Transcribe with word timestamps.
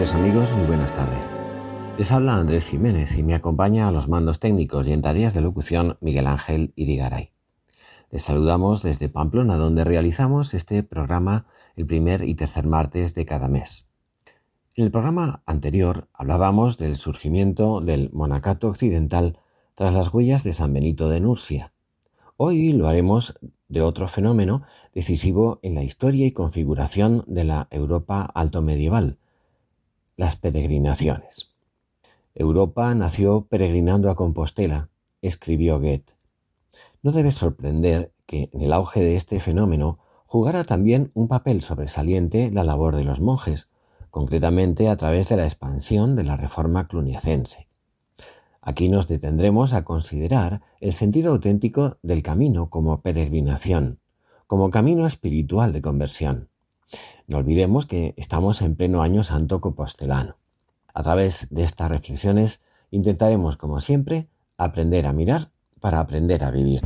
Queridos 0.00 0.18
amigos, 0.18 0.52
muy 0.54 0.64
buenas 0.64 0.94
tardes. 0.94 1.28
Les 1.98 2.10
habla 2.10 2.36
Andrés 2.36 2.64
Jiménez 2.64 3.18
y 3.18 3.22
me 3.22 3.34
acompaña 3.34 3.86
a 3.86 3.92
los 3.92 4.08
mandos 4.08 4.40
técnicos 4.40 4.88
y 4.88 4.94
en 4.94 5.02
tareas 5.02 5.34
de 5.34 5.42
locución 5.42 5.98
Miguel 6.00 6.26
Ángel 6.26 6.72
Irigaray. 6.74 7.32
Les 8.10 8.22
saludamos 8.22 8.82
desde 8.82 9.10
Pamplona, 9.10 9.56
donde 9.56 9.84
realizamos 9.84 10.54
este 10.54 10.82
programa 10.82 11.44
el 11.76 11.84
primer 11.84 12.22
y 12.22 12.34
tercer 12.34 12.66
martes 12.66 13.14
de 13.14 13.26
cada 13.26 13.46
mes. 13.46 13.88
En 14.74 14.86
el 14.86 14.90
programa 14.90 15.42
anterior 15.44 16.08
hablábamos 16.14 16.78
del 16.78 16.96
surgimiento 16.96 17.82
del 17.82 18.08
monacato 18.14 18.68
occidental 18.68 19.36
tras 19.74 19.92
las 19.92 20.14
huellas 20.14 20.44
de 20.44 20.54
San 20.54 20.72
Benito 20.72 21.10
de 21.10 21.20
Nursia. 21.20 21.74
Hoy 22.38 22.72
lo 22.72 22.88
haremos 22.88 23.38
de 23.68 23.82
otro 23.82 24.08
fenómeno 24.08 24.62
decisivo 24.94 25.60
en 25.62 25.74
la 25.74 25.84
historia 25.84 26.26
y 26.26 26.32
configuración 26.32 27.22
de 27.26 27.44
la 27.44 27.68
Europa 27.70 28.22
alto 28.34 28.62
medieval, 28.62 29.18
las 30.20 30.36
peregrinaciones. 30.36 31.54
Europa 32.34 32.94
nació 32.94 33.46
peregrinando 33.46 34.10
a 34.10 34.14
Compostela, 34.14 34.90
escribió 35.22 35.80
Goethe. 35.80 36.12
No 37.02 37.10
debe 37.10 37.32
sorprender 37.32 38.12
que 38.26 38.50
en 38.52 38.60
el 38.60 38.74
auge 38.74 39.00
de 39.00 39.16
este 39.16 39.40
fenómeno 39.40 39.98
jugara 40.26 40.64
también 40.64 41.10
un 41.14 41.26
papel 41.26 41.62
sobresaliente 41.62 42.50
la 42.52 42.64
labor 42.64 42.96
de 42.96 43.04
los 43.04 43.18
monjes, 43.18 43.70
concretamente 44.10 44.90
a 44.90 44.96
través 44.96 45.26
de 45.30 45.38
la 45.38 45.44
expansión 45.44 46.16
de 46.16 46.24
la 46.24 46.36
reforma 46.36 46.86
cluniacense. 46.86 47.68
Aquí 48.60 48.90
nos 48.90 49.08
detendremos 49.08 49.72
a 49.72 49.84
considerar 49.84 50.60
el 50.80 50.92
sentido 50.92 51.32
auténtico 51.32 51.96
del 52.02 52.22
camino 52.22 52.68
como 52.68 53.00
peregrinación, 53.00 54.00
como 54.46 54.68
camino 54.68 55.06
espiritual 55.06 55.72
de 55.72 55.80
conversión. 55.80 56.49
No 57.26 57.38
olvidemos 57.38 57.86
que 57.86 58.14
estamos 58.16 58.62
en 58.62 58.76
pleno 58.76 59.02
año 59.02 59.22
santo 59.22 59.60
compostelano. 59.60 60.36
A 60.92 61.02
través 61.02 61.46
de 61.50 61.62
estas 61.62 61.90
reflexiones 61.90 62.60
intentaremos, 62.90 63.56
como 63.56 63.80
siempre, 63.80 64.28
aprender 64.56 65.06
a 65.06 65.12
mirar 65.12 65.48
para 65.80 66.00
aprender 66.00 66.44
a 66.44 66.50
vivir. 66.50 66.82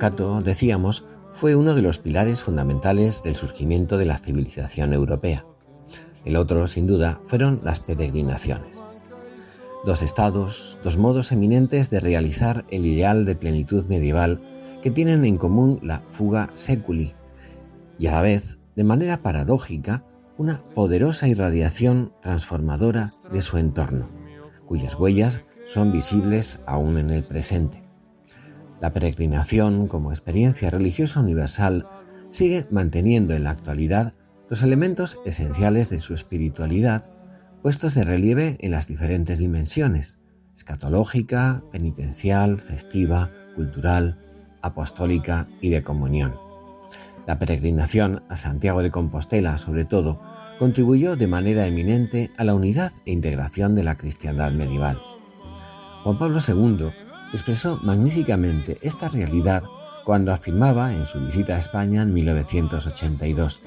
Monacato, 0.00 0.40
decíamos, 0.40 1.04
fue 1.28 1.54
uno 1.54 1.74
de 1.74 1.82
los 1.82 1.98
pilares 1.98 2.40
fundamentales 2.40 3.22
del 3.22 3.36
surgimiento 3.36 3.98
de 3.98 4.06
la 4.06 4.16
civilización 4.16 4.94
europea. 4.94 5.44
El 6.24 6.36
otro, 6.36 6.66
sin 6.68 6.86
duda, 6.86 7.20
fueron 7.22 7.60
las 7.64 7.80
peregrinaciones. 7.80 8.82
Dos 9.84 10.00
estados, 10.00 10.78
dos 10.82 10.96
modos 10.96 11.32
eminentes 11.32 11.90
de 11.90 12.00
realizar 12.00 12.64
el 12.70 12.86
ideal 12.86 13.26
de 13.26 13.36
plenitud 13.36 13.84
medieval 13.88 14.40
que 14.82 14.90
tienen 14.90 15.26
en 15.26 15.36
común 15.36 15.78
la 15.82 16.02
fuga 16.08 16.48
seculi 16.54 17.12
y 17.98 18.06
a 18.06 18.12
la 18.12 18.22
vez, 18.22 18.58
de 18.76 18.84
manera 18.84 19.20
paradójica, 19.20 20.06
una 20.38 20.62
poderosa 20.74 21.28
irradiación 21.28 22.14
transformadora 22.22 23.12
de 23.30 23.42
su 23.42 23.58
entorno, 23.58 24.08
cuyas 24.64 24.94
huellas 24.94 25.42
son 25.66 25.92
visibles 25.92 26.60
aún 26.64 26.96
en 26.96 27.10
el 27.10 27.22
presente. 27.22 27.89
La 28.80 28.92
peregrinación 28.92 29.88
como 29.88 30.10
experiencia 30.10 30.70
religiosa 30.70 31.20
universal 31.20 31.86
sigue 32.30 32.66
manteniendo 32.70 33.34
en 33.34 33.44
la 33.44 33.50
actualidad 33.50 34.14
los 34.48 34.62
elementos 34.62 35.18
esenciales 35.24 35.90
de 35.90 36.00
su 36.00 36.14
espiritualidad 36.14 37.08
puestos 37.62 37.94
de 37.94 38.04
relieve 38.04 38.56
en 38.60 38.70
las 38.70 38.86
diferentes 38.86 39.38
dimensiones, 39.38 40.18
escatológica, 40.54 41.62
penitencial, 41.70 42.58
festiva, 42.58 43.30
cultural, 43.54 44.18
apostólica 44.62 45.46
y 45.60 45.68
de 45.68 45.82
comunión. 45.82 46.36
La 47.26 47.38
peregrinación 47.38 48.22
a 48.28 48.36
Santiago 48.36 48.82
de 48.82 48.90
Compostela, 48.90 49.58
sobre 49.58 49.84
todo, 49.84 50.22
contribuyó 50.58 51.16
de 51.16 51.26
manera 51.26 51.66
eminente 51.66 52.30
a 52.38 52.44
la 52.44 52.54
unidad 52.54 52.92
e 53.04 53.12
integración 53.12 53.74
de 53.74 53.84
la 53.84 53.96
cristiandad 53.96 54.52
medieval. 54.52 55.00
Juan 56.02 56.18
Pablo 56.18 56.38
II 56.46 56.90
expresó 57.32 57.78
magníficamente 57.82 58.78
esta 58.82 59.08
realidad 59.08 59.64
cuando 60.04 60.32
afirmaba 60.32 60.92
en 60.92 61.06
su 61.06 61.20
visita 61.20 61.56
a 61.56 61.58
España 61.58 62.02
en 62.02 62.12
1982. 62.12 63.62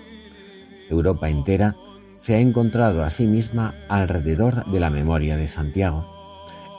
Europa 0.89 1.29
entera 1.29 1.77
se 2.15 2.35
ha 2.35 2.39
encontrado 2.39 3.03
a 3.03 3.09
sí 3.09 3.27
misma 3.27 3.75
alrededor 3.89 4.69
de 4.69 4.79
la 4.79 4.89
memoria 4.89 5.37
de 5.37 5.47
Santiago, 5.47 6.05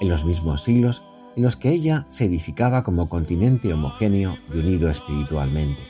en 0.00 0.08
los 0.08 0.24
mismos 0.24 0.62
siglos 0.62 1.02
en 1.36 1.42
los 1.42 1.56
que 1.56 1.70
ella 1.70 2.06
se 2.08 2.26
edificaba 2.26 2.82
como 2.82 3.08
continente 3.08 3.72
homogéneo 3.72 4.38
y 4.52 4.58
unido 4.58 4.88
espiritualmente. 4.88 5.82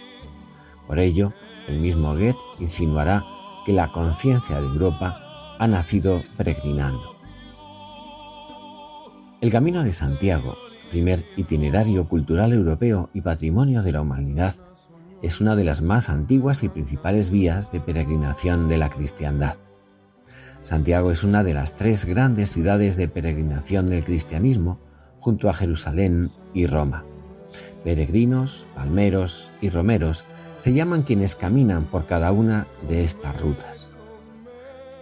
Por 0.86 0.98
ello, 0.98 1.32
el 1.68 1.80
mismo 1.80 2.14
Goethe 2.14 2.38
insinuará 2.58 3.24
que 3.66 3.72
la 3.72 3.92
conciencia 3.92 4.60
de 4.60 4.66
Europa 4.66 5.56
ha 5.58 5.66
nacido 5.66 6.22
peregrinando. 6.36 7.14
El 9.40 9.50
camino 9.50 9.82
de 9.82 9.92
Santiago 9.92 10.56
primer 10.90 11.24
itinerario 11.36 12.08
cultural 12.08 12.52
europeo 12.52 13.10
y 13.12 13.20
patrimonio 13.20 13.82
de 13.82 13.92
la 13.92 14.00
humanidad, 14.00 14.54
es 15.22 15.40
una 15.40 15.56
de 15.56 15.64
las 15.64 15.80
más 15.80 16.10
antiguas 16.10 16.62
y 16.62 16.68
principales 16.68 17.30
vías 17.30 17.72
de 17.72 17.80
peregrinación 17.80 18.68
de 18.68 18.78
la 18.78 18.90
cristiandad. 18.90 19.56
Santiago 20.60 21.10
es 21.10 21.24
una 21.24 21.42
de 21.42 21.54
las 21.54 21.76
tres 21.76 22.04
grandes 22.04 22.52
ciudades 22.52 22.96
de 22.96 23.08
peregrinación 23.08 23.86
del 23.86 24.04
cristianismo, 24.04 24.80
junto 25.20 25.48
a 25.48 25.54
Jerusalén 25.54 26.30
y 26.52 26.66
Roma. 26.66 27.04
Peregrinos, 27.82 28.66
palmeros 28.74 29.52
y 29.60 29.70
romeros 29.70 30.24
se 30.56 30.72
llaman 30.72 31.02
quienes 31.02 31.36
caminan 31.36 31.84
por 31.84 32.06
cada 32.06 32.32
una 32.32 32.66
de 32.88 33.04
estas 33.04 33.40
rutas. 33.40 33.90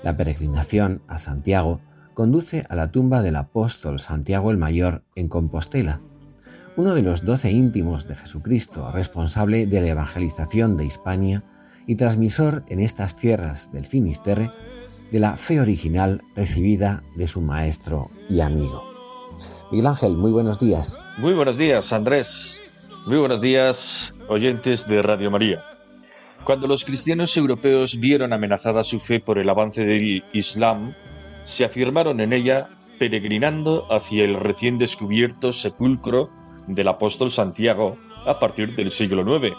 La 0.02 0.16
peregrinación 0.16 1.02
a 1.06 1.18
Santiago 1.18 1.80
conduce 2.14 2.64
a 2.68 2.76
la 2.76 2.90
tumba 2.90 3.22
del 3.22 3.36
apóstol 3.36 4.00
Santiago 4.00 4.50
el 4.50 4.56
Mayor 4.56 5.04
en 5.14 5.28
Compostela, 5.28 6.00
uno 6.76 6.94
de 6.94 7.02
los 7.02 7.24
doce 7.24 7.50
íntimos 7.50 8.08
de 8.08 8.16
Jesucristo, 8.16 8.90
responsable 8.92 9.66
de 9.66 9.80
la 9.80 9.88
evangelización 9.88 10.76
de 10.76 10.86
Hispania 10.86 11.44
y 11.86 11.96
transmisor 11.96 12.64
en 12.68 12.80
estas 12.80 13.16
tierras 13.16 13.70
del 13.72 13.84
Finisterre 13.84 14.50
de 15.10 15.20
la 15.20 15.36
fe 15.36 15.60
original 15.60 16.22
recibida 16.34 17.02
de 17.16 17.26
su 17.26 17.42
maestro 17.42 18.10
y 18.30 18.40
amigo. 18.40 18.82
Miguel 19.70 19.86
Ángel, 19.86 20.16
muy 20.16 20.32
buenos 20.32 20.58
días. 20.58 20.98
Muy 21.18 21.34
buenos 21.34 21.58
días, 21.58 21.92
Andrés. 21.92 22.60
Muy 23.06 23.18
buenos 23.18 23.40
días, 23.40 24.14
oyentes 24.28 24.86
de 24.86 25.02
Radio 25.02 25.30
María. 25.30 25.62
Cuando 26.44 26.66
los 26.66 26.84
cristianos 26.84 27.36
europeos 27.36 28.00
vieron 28.00 28.32
amenazada 28.32 28.82
su 28.84 28.98
fe 28.98 29.20
por 29.20 29.38
el 29.38 29.48
avance 29.48 29.84
del 29.84 30.24
Islam, 30.32 30.94
se 31.44 31.64
afirmaron 31.64 32.20
en 32.20 32.32
ella 32.32 32.70
peregrinando 32.98 33.86
hacia 33.90 34.24
el 34.24 34.34
recién 34.34 34.78
descubierto 34.78 35.52
sepulcro 35.52 36.30
del 36.66 36.88
apóstol 36.88 37.30
Santiago 37.30 37.96
a 38.26 38.38
partir 38.38 38.76
del 38.76 38.90
siglo 38.90 39.22
IX. 39.36 39.56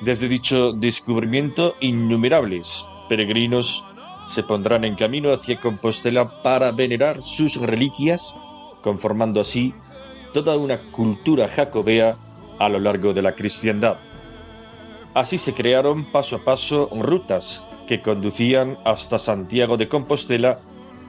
Desde 0.00 0.28
dicho 0.28 0.72
descubrimiento, 0.72 1.74
innumerables 1.80 2.86
peregrinos 3.08 3.84
se 4.26 4.42
pondrán 4.42 4.84
en 4.84 4.96
camino 4.96 5.32
hacia 5.32 5.60
Compostela 5.60 6.42
para 6.42 6.72
venerar 6.72 7.22
sus 7.22 7.56
reliquias, 7.56 8.34
conformando 8.82 9.40
así 9.40 9.74
toda 10.32 10.56
una 10.56 10.78
cultura 10.90 11.48
jacobea 11.48 12.16
a 12.58 12.68
lo 12.68 12.80
largo 12.80 13.12
de 13.12 13.22
la 13.22 13.32
cristiandad. 13.32 13.98
Así 15.14 15.38
se 15.38 15.54
crearon 15.54 16.04
paso 16.06 16.36
a 16.36 16.44
paso 16.44 16.90
rutas 16.92 17.64
que 17.86 18.02
conducían 18.02 18.78
hasta 18.84 19.18
Santiago 19.18 19.76
de 19.76 19.88
Compostela 19.88 20.58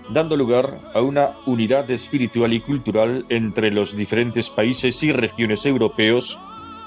dando 0.10 0.38
lugar 0.38 0.80
a 0.94 1.02
una 1.02 1.38
unidad 1.46 1.90
espiritual 1.92 2.54
y 2.54 2.62
cultural 2.62 3.26
entre 3.30 3.72
los 3.72 3.96
diferentes 3.96 4.50
países 4.50 5.04
y 5.04 5.12
regiones 5.12 5.66
europeos 5.66 6.40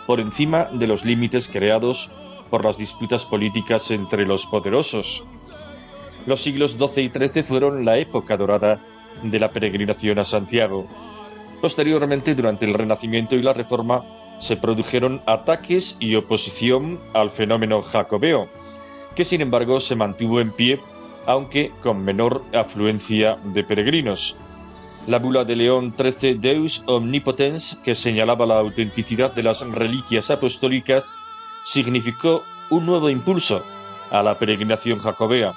por 0.06 0.20
encima 0.20 0.64
de 0.72 0.86
los 0.86 1.04
límites 1.04 1.48
creados 1.48 2.10
por 2.50 2.64
las 2.64 2.78
disputas 2.78 3.24
políticas 3.24 3.90
entre 3.90 4.26
los 4.26 4.46
poderosos. 4.46 5.24
Los 6.26 6.42
siglos 6.42 6.76
XII 6.78 7.04
y 7.04 7.10
XIII 7.10 7.42
fueron 7.42 7.84
la 7.84 7.98
época 7.98 8.36
dorada 8.36 8.80
de 9.22 9.38
la 9.38 9.52
peregrinación 9.52 10.18
a 10.18 10.24
Santiago. 10.24 10.86
Posteriormente, 11.60 12.34
durante 12.34 12.64
el 12.64 12.74
Renacimiento 12.74 13.36
y 13.36 13.42
la 13.42 13.52
Reforma, 13.52 14.04
se 14.38 14.56
produjeron 14.56 15.22
ataques 15.26 15.96
y 16.00 16.14
oposición 16.14 16.98
al 17.12 17.30
fenómeno 17.30 17.82
jacobeo, 17.82 18.48
que 19.14 19.24
sin 19.24 19.42
embargo 19.42 19.80
se 19.80 19.96
mantuvo 19.96 20.40
en 20.40 20.50
pie, 20.50 20.80
aunque 21.26 21.72
con 21.82 22.04
menor 22.04 22.42
afluencia 22.52 23.38
de 23.44 23.64
peregrinos. 23.64 24.36
La 25.06 25.18
bula 25.18 25.44
de 25.44 25.56
León 25.56 25.94
XIII 25.96 26.34
Deus 26.34 26.82
Omnipotens, 26.86 27.80
que 27.84 27.94
señalaba 27.94 28.46
la 28.46 28.58
autenticidad 28.58 29.32
de 29.32 29.42
las 29.42 29.66
reliquias 29.66 30.30
apostólicas, 30.30 31.18
significó 31.64 32.44
un 32.68 32.86
nuevo 32.86 33.10
impulso 33.10 33.64
a 34.10 34.22
la 34.22 34.38
peregrinación 34.38 34.98
jacobea, 34.98 35.54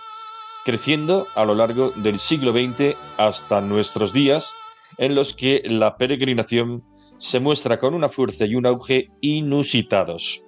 creciendo 0.63 1.27
a 1.35 1.45
lo 1.45 1.55
largo 1.55 1.91
del 1.95 2.19
siglo 2.19 2.51
XX 2.51 2.95
hasta 3.17 3.61
nuestros 3.61 4.13
días, 4.13 4.53
en 4.97 5.15
los 5.15 5.33
que 5.33 5.61
la 5.65 5.97
peregrinación 5.97 6.83
se 7.17 7.39
muestra 7.39 7.79
con 7.79 7.93
una 7.93 8.09
fuerza 8.09 8.45
y 8.45 8.55
un 8.55 8.65
auge 8.65 9.09
inusitados. 9.21 10.43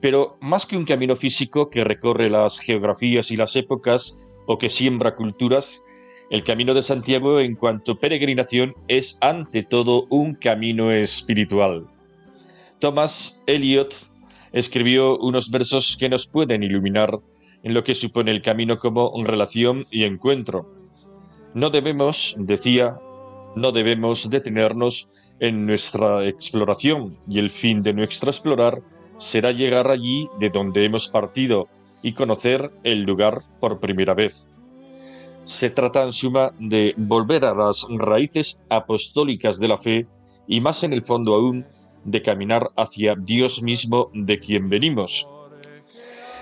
Pero 0.00 0.38
más 0.40 0.64
que 0.66 0.76
un 0.76 0.84
camino 0.84 1.16
físico 1.16 1.70
que 1.70 1.84
recorre 1.84 2.30
las 2.30 2.58
geografías 2.60 3.30
y 3.30 3.36
las 3.36 3.56
épocas 3.56 4.18
o 4.48 4.56
que 4.58 4.70
siembra 4.70 5.14
culturas, 5.14 5.84
el 6.30 6.42
camino 6.42 6.72
de 6.74 6.82
Santiago 6.82 7.38
en 7.38 7.54
cuanto 7.54 7.98
peregrinación 7.98 8.74
es 8.88 9.18
ante 9.20 9.62
todo 9.62 10.06
un 10.08 10.34
camino 10.34 10.90
espiritual. 10.90 11.86
Thomas 12.80 13.42
Eliot 13.46 13.94
escribió 14.52 15.18
unos 15.18 15.50
versos 15.50 15.96
que 15.98 16.08
nos 16.08 16.26
pueden 16.26 16.62
iluminar 16.62 17.18
en 17.62 17.74
lo 17.74 17.84
que 17.84 17.94
supone 17.94 18.30
el 18.30 18.40
camino 18.40 18.78
como 18.78 19.12
relación 19.22 19.84
y 19.90 20.04
encuentro. 20.04 20.72
No 21.52 21.68
debemos, 21.68 22.34
decía, 22.38 22.98
no 23.54 23.70
debemos 23.70 24.30
detenernos 24.30 25.10
en 25.40 25.66
nuestra 25.66 26.26
exploración 26.26 27.18
y 27.28 27.38
el 27.38 27.50
fin 27.50 27.82
de 27.82 27.92
nuestro 27.92 28.30
explorar 28.30 28.80
será 29.18 29.52
llegar 29.52 29.90
allí 29.90 30.26
de 30.40 30.48
donde 30.48 30.84
hemos 30.86 31.08
partido 31.08 31.68
y 32.02 32.12
conocer 32.12 32.70
el 32.84 33.02
lugar 33.02 33.42
por 33.60 33.80
primera 33.80 34.14
vez. 34.14 34.46
Se 35.44 35.70
trata 35.70 36.02
en 36.02 36.12
suma 36.12 36.52
de 36.58 36.94
volver 36.96 37.44
a 37.44 37.54
las 37.54 37.86
raíces 37.88 38.62
apostólicas 38.68 39.58
de 39.58 39.68
la 39.68 39.78
fe 39.78 40.06
y 40.46 40.60
más 40.60 40.82
en 40.82 40.92
el 40.92 41.02
fondo 41.02 41.34
aún 41.34 41.66
de 42.04 42.22
caminar 42.22 42.70
hacia 42.76 43.14
Dios 43.14 43.62
mismo 43.62 44.10
de 44.14 44.38
quien 44.38 44.68
venimos. 44.68 45.28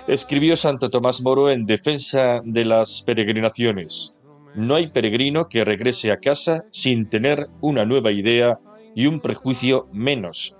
Escribió 0.07 0.55
Santo 0.55 0.89
Tomás 0.89 1.21
Moro 1.21 1.49
en 1.49 1.65
defensa 1.65 2.41
de 2.43 2.63
las 2.63 3.01
peregrinaciones. 3.01 4.15
No 4.55 4.75
hay 4.75 4.87
peregrino 4.87 5.49
que 5.49 5.65
regrese 5.65 6.11
a 6.11 6.19
casa 6.19 6.63
sin 6.71 7.09
tener 7.09 7.47
una 7.61 7.85
nueva 7.85 8.11
idea 8.11 8.59
y 8.95 9.05
un 9.05 9.19
prejuicio 9.19 9.87
menos. 9.91 10.55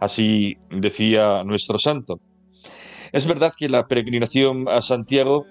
Así 0.00 0.58
decía 0.70 1.42
nuestro 1.44 1.78
santo. 1.78 2.20
Es 3.12 3.26
verdad 3.26 3.52
que 3.56 3.68
la 3.68 3.86
peregrinación 3.86 4.68
a 4.68 4.82
Santiago 4.82 5.46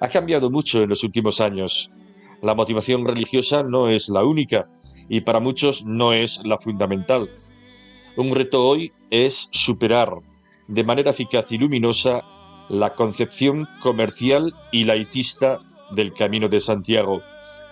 ha 0.00 0.08
cambiado 0.08 0.50
mucho 0.50 0.82
en 0.82 0.88
los 0.88 1.04
últimos 1.04 1.40
años. 1.40 1.90
La 2.42 2.54
motivación 2.54 3.06
religiosa 3.06 3.62
no 3.62 3.88
es 3.88 4.08
la 4.08 4.24
única 4.24 4.68
y 5.08 5.22
para 5.22 5.40
muchos 5.40 5.84
no 5.84 6.12
es 6.12 6.40
la 6.44 6.58
fundamental. 6.58 7.30
Un 8.16 8.34
reto 8.34 8.66
hoy 8.66 8.92
es 9.10 9.48
superar 9.52 10.12
de 10.66 10.84
manera 10.84 11.10
eficaz 11.10 11.50
y 11.52 11.58
luminosa 11.58 12.22
la 12.68 12.94
concepción 12.94 13.66
comercial 13.80 14.54
y 14.70 14.84
laicista 14.84 15.60
del 15.90 16.12
Camino 16.12 16.48
de 16.48 16.60
Santiago. 16.60 17.22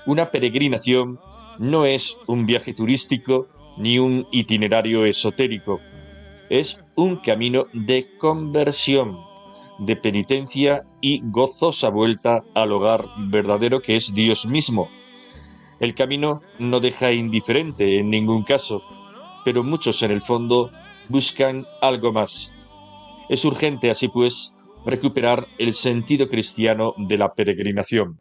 Una 0.06 0.30
peregrinación 0.30 1.20
no 1.58 1.84
es 1.84 2.16
un 2.26 2.46
viaje 2.46 2.72
turístico 2.72 3.48
ni 3.76 3.98
un 3.98 4.26
itinerario 4.32 5.04
esotérico. 5.04 5.80
Es 6.48 6.84
un 6.94 7.16
camino 7.16 7.66
de 7.72 8.16
conversión, 8.18 9.18
de 9.78 9.96
penitencia 9.96 10.84
y 11.00 11.20
gozosa 11.24 11.88
vuelta 11.88 12.44
al 12.54 12.72
hogar 12.72 13.06
verdadero 13.18 13.80
que 13.80 13.96
es 13.96 14.14
Dios 14.14 14.46
mismo. 14.46 14.88
El 15.80 15.94
camino 15.94 16.42
no 16.58 16.80
deja 16.80 17.12
indiferente 17.12 17.98
en 17.98 18.10
ningún 18.10 18.44
caso, 18.44 18.82
pero 19.44 19.62
muchos 19.64 20.02
en 20.02 20.12
el 20.12 20.22
fondo 20.22 20.70
buscan 21.08 21.66
algo 21.82 22.12
más. 22.12 22.54
Es 23.28 23.44
urgente, 23.44 23.90
así 23.90 24.08
pues, 24.08 24.54
recuperar 24.84 25.48
el 25.58 25.74
sentido 25.74 26.28
cristiano 26.28 26.94
de 26.96 27.18
la 27.18 27.34
peregrinación. 27.34 28.20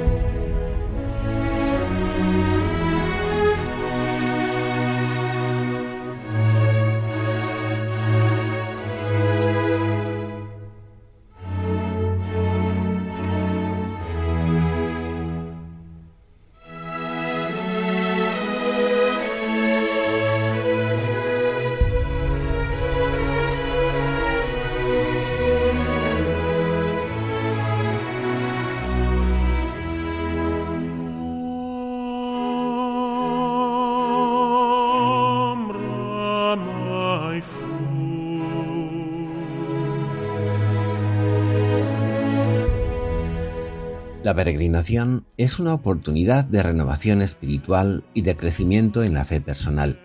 La 44.23 44.35
peregrinación 44.35 45.25
es 45.37 45.57
una 45.57 45.73
oportunidad 45.73 46.45
de 46.45 46.61
renovación 46.61 47.23
espiritual 47.23 48.03
y 48.13 48.21
de 48.21 48.37
crecimiento 48.37 49.03
en 49.03 49.15
la 49.15 49.25
fe 49.25 49.41
personal. 49.41 49.99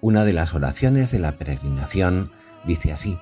Una 0.00 0.24
de 0.24 0.32
las 0.32 0.54
oraciones 0.54 1.10
de 1.10 1.18
la 1.18 1.36
peregrinación 1.36 2.30
dice 2.64 2.92
así, 2.92 3.18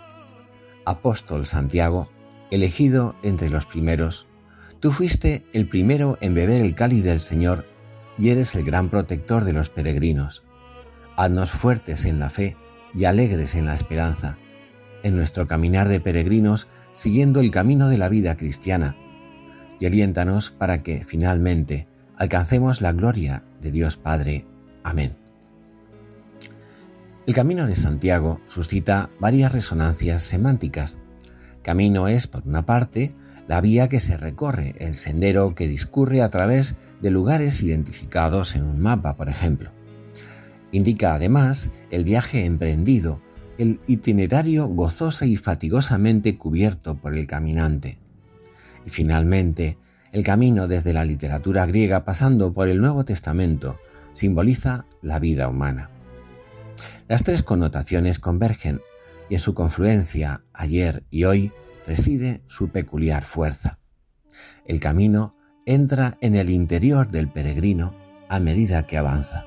Apóstol 0.85 1.47
Santiago, 1.47 2.11
elegido 2.51 3.17
entre 3.23 3.49
los 3.49 3.65
primeros, 3.65 4.27
tú 4.81 4.93
fuiste 4.93 5.47
el 5.55 5.67
primero 5.67 6.19
en 6.21 6.35
beber 6.35 6.61
el 6.61 6.75
cáliz 6.75 7.05
del 7.05 7.21
Señor 7.21 7.65
y 8.19 8.29
eres 8.29 8.55
el 8.55 8.65
gran 8.65 8.91
protector 8.91 9.45
de 9.45 9.55
los 9.55 9.71
peregrinos. 9.71 10.43
Haznos 11.17 11.53
fuertes 11.53 12.05
en 12.05 12.19
la 12.19 12.29
fe 12.29 12.55
y 12.95 13.07
alegres 13.07 13.55
en 13.55 13.65
la 13.65 13.73
esperanza, 13.73 14.37
en 15.03 15.17
nuestro 15.17 15.47
caminar 15.47 15.89
de 15.89 16.01
peregrinos 16.01 16.69
siguiendo 16.93 17.41
el 17.41 17.51
camino 17.51 17.89
de 17.89 17.97
la 17.97 18.11
vida 18.11 18.37
cristiana 18.37 18.95
y 19.83 19.87
aliéntanos 19.87 20.53
para 20.53 20.85
que, 20.85 21.03
finalmente, 21.03 21.89
alcancemos 22.17 22.81
la 22.81 22.93
gloria 22.93 23.43
de 23.61 23.73
Dios 23.73 23.97
Padre. 23.97 24.47
Amén. 24.85 25.17
El 27.27 27.35
Camino 27.35 27.67
de 27.67 27.75
Santiago 27.75 28.41
suscita 28.47 29.11
varias 29.19 29.51
resonancias 29.51 30.23
semánticas. 30.23 30.99
Camino 31.63 32.07
es, 32.07 32.29
por 32.29 32.47
una 32.47 32.65
parte, 32.65 33.13
la 33.49 33.61
vía 33.61 33.89
que 33.89 33.99
se 33.99 34.17
recorre, 34.17 34.77
el 34.79 34.95
sendero 34.95 35.57
que 35.57 35.67
discurre 35.67 36.23
a 36.23 36.29
través 36.29 36.77
de 37.01 37.11
lugares 37.11 37.61
identificados 37.61 38.55
en 38.55 38.63
un 38.63 38.79
mapa, 38.81 39.17
por 39.17 39.29
ejemplo. 39.29 39.73
Indica 40.71 41.15
además 41.15 41.73
el 41.91 42.05
viaje 42.05 42.45
emprendido, 42.45 43.21
el 43.59 43.81
itinerario 43.89 44.69
gozosa 44.69 45.27
y 45.27 45.37
fatigosamente 45.37 46.39
cubierto 46.39 46.95
por 46.95 47.17
el 47.17 47.27
caminante. 47.27 48.02
Y 48.85 48.91
finalmente, 48.91 49.79
El 50.13 50.25
camino 50.25 50.69
desde 50.69 50.93
la 50.93 51.07
literatura 51.07 51.65
griega 51.65 52.05
pasando 52.05 52.53
por 52.53 52.69
el 52.69 52.83
Nuevo 52.83 53.03
Testamento 53.05 53.81
simboliza 54.13 54.85
la 55.01 55.19
vida 55.19 55.49
humana. 55.49 55.89
Las 57.09 57.25
tres 57.25 57.43
connotaciones 57.43 58.19
convergen 58.19 58.83
y 59.31 59.35
en 59.35 59.41
su 59.41 59.55
confluencia 59.55 60.43
ayer 60.53 61.03
y 61.11 61.25
hoy 61.25 61.53
reside 61.87 62.43
su 62.47 62.69
peculiar 62.69 63.23
fuerza. 63.23 63.79
El 64.67 64.81
camino 64.81 65.35
entra 65.65 66.19
en 66.21 66.35
el 66.35 66.51
interior 66.51 67.11
del 67.11 67.29
peregrino 67.29 67.95
a 68.29 68.39
medida 68.39 68.87
que 68.87 68.99
avanza. 68.99 69.47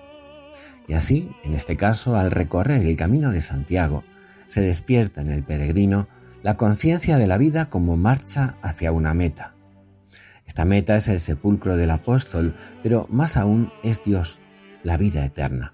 Y 0.87 0.93
así, 0.93 1.31
en 1.43 1.53
este 1.53 1.75
caso, 1.75 2.15
al 2.15 2.31
recorrer 2.31 2.81
el 2.81 2.97
camino 2.97 3.31
de 3.31 3.41
Santiago, 3.41 4.03
se 4.47 4.61
despierta 4.61 5.21
en 5.21 5.31
el 5.31 5.43
peregrino 5.43 6.07
la 6.45 6.57
conciencia 6.57 7.17
de 7.17 7.25
la 7.25 7.39
vida 7.39 7.71
como 7.71 7.97
marcha 7.97 8.55
hacia 8.61 8.91
una 8.91 9.15
meta. 9.15 9.55
Esta 10.45 10.63
meta 10.63 10.95
es 10.95 11.07
el 11.07 11.19
sepulcro 11.19 11.75
del 11.75 11.89
apóstol, 11.89 12.53
pero 12.83 13.07
más 13.09 13.35
aún 13.35 13.73
es 13.81 14.03
Dios, 14.03 14.41
la 14.83 14.95
vida 14.95 15.25
eterna. 15.25 15.73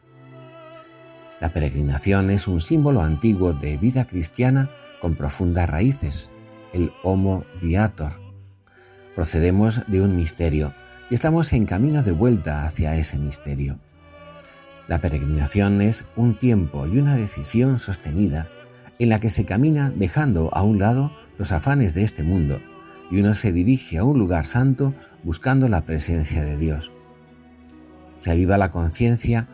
La 1.41 1.51
peregrinación 1.51 2.29
es 2.29 2.47
un 2.47 2.61
símbolo 2.61 3.01
antiguo 3.01 3.51
de 3.51 3.75
vida 3.75 4.05
cristiana 4.05 4.69
con 5.01 5.15
profundas 5.15 5.69
raíces, 5.69 6.29
el 6.71 6.93
Homo 7.03 7.43
Viator. 7.61 8.21
Procedemos 9.13 9.81
de 9.87 9.99
un 9.99 10.15
misterio 10.15 10.73
y 11.09 11.15
estamos 11.15 11.51
en 11.51 11.65
camino 11.65 12.01
de 12.01 12.13
vuelta 12.13 12.63
hacia 12.63 12.95
ese 12.95 13.17
misterio. 13.17 13.77
La 14.87 14.99
peregrinación 14.99 15.81
es 15.81 16.05
un 16.15 16.33
tiempo 16.33 16.87
y 16.87 16.97
una 16.97 17.17
decisión 17.17 17.77
sostenida 17.77 18.47
en 19.01 19.09
la 19.09 19.19
que 19.19 19.31
se 19.31 19.45
camina 19.45 19.89
dejando 19.89 20.53
a 20.53 20.61
un 20.61 20.77
lado 20.77 21.11
los 21.39 21.51
afanes 21.51 21.95
de 21.95 22.03
este 22.03 22.21
mundo 22.21 22.61
y 23.09 23.19
uno 23.19 23.33
se 23.33 23.51
dirige 23.51 23.97
a 23.97 24.03
un 24.03 24.19
lugar 24.19 24.45
santo 24.45 24.93
buscando 25.23 25.67
la 25.67 25.85
presencia 25.85 26.45
de 26.45 26.55
Dios. 26.55 26.91
Se 28.15 28.29
aviva 28.29 28.59
la 28.59 28.69
conciencia 28.69 29.47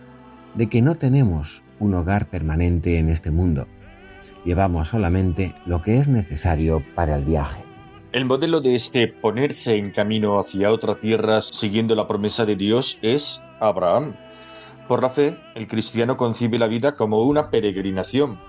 de 0.55 0.67
que 0.67 0.81
no 0.81 0.95
tenemos 0.95 1.63
un 1.79 1.93
hogar 1.93 2.29
permanente 2.29 2.99
en 2.99 3.07
este 3.07 3.31
mundo. 3.31 3.69
Llevamos 4.43 4.89
solamente 4.89 5.55
lo 5.65 5.81
que 5.81 5.97
es 5.97 6.09
necesario 6.09 6.83
para 6.93 7.15
el 7.15 7.23
viaje. 7.23 7.63
El 8.11 8.25
modelo 8.25 8.59
de 8.59 8.75
este 8.75 9.07
ponerse 9.07 9.77
en 9.77 9.91
camino 9.91 10.39
hacia 10.39 10.73
otra 10.73 10.99
tierra 10.99 11.41
siguiendo 11.41 11.95
la 11.95 12.05
promesa 12.05 12.45
de 12.45 12.57
Dios 12.57 12.99
es 13.01 13.41
Abraham. 13.61 14.13
Por 14.89 15.01
la 15.01 15.09
fe, 15.09 15.37
el 15.55 15.69
cristiano 15.69 16.17
concibe 16.17 16.59
la 16.59 16.67
vida 16.67 16.97
como 16.97 17.23
una 17.23 17.49
peregrinación, 17.49 18.39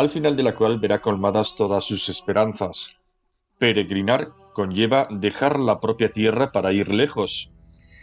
al 0.00 0.08
final 0.08 0.34
de 0.34 0.42
la 0.42 0.54
cual 0.54 0.78
verá 0.80 1.02
colmadas 1.02 1.56
todas 1.56 1.84
sus 1.84 2.08
esperanzas. 2.08 3.02
Peregrinar 3.58 4.32
conlleva 4.54 5.06
dejar 5.10 5.60
la 5.60 5.78
propia 5.78 6.10
tierra 6.10 6.52
para 6.52 6.72
ir 6.72 6.88
lejos. 6.88 7.52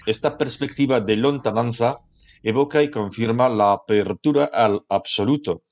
Esta 0.06 0.38
perspectiva 0.38 1.02
de 1.02 1.16
lontananza 1.16 2.02
evoca 2.44 2.84
y 2.84 2.92
confirma 2.92 3.50
la 3.50 3.72
apertura 3.72 4.46
al 4.46 4.86
absoluto, 4.90 5.64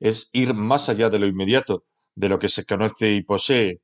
es 0.00 0.30
ir 0.32 0.52
más 0.52 0.88
allá 0.88 1.10
de 1.10 1.20
lo 1.20 1.28
inmediato, 1.28 1.84
de 2.16 2.28
lo 2.28 2.40
que 2.40 2.48
se 2.48 2.64
conoce 2.64 3.12
y 3.12 3.22
posee. 3.22 3.80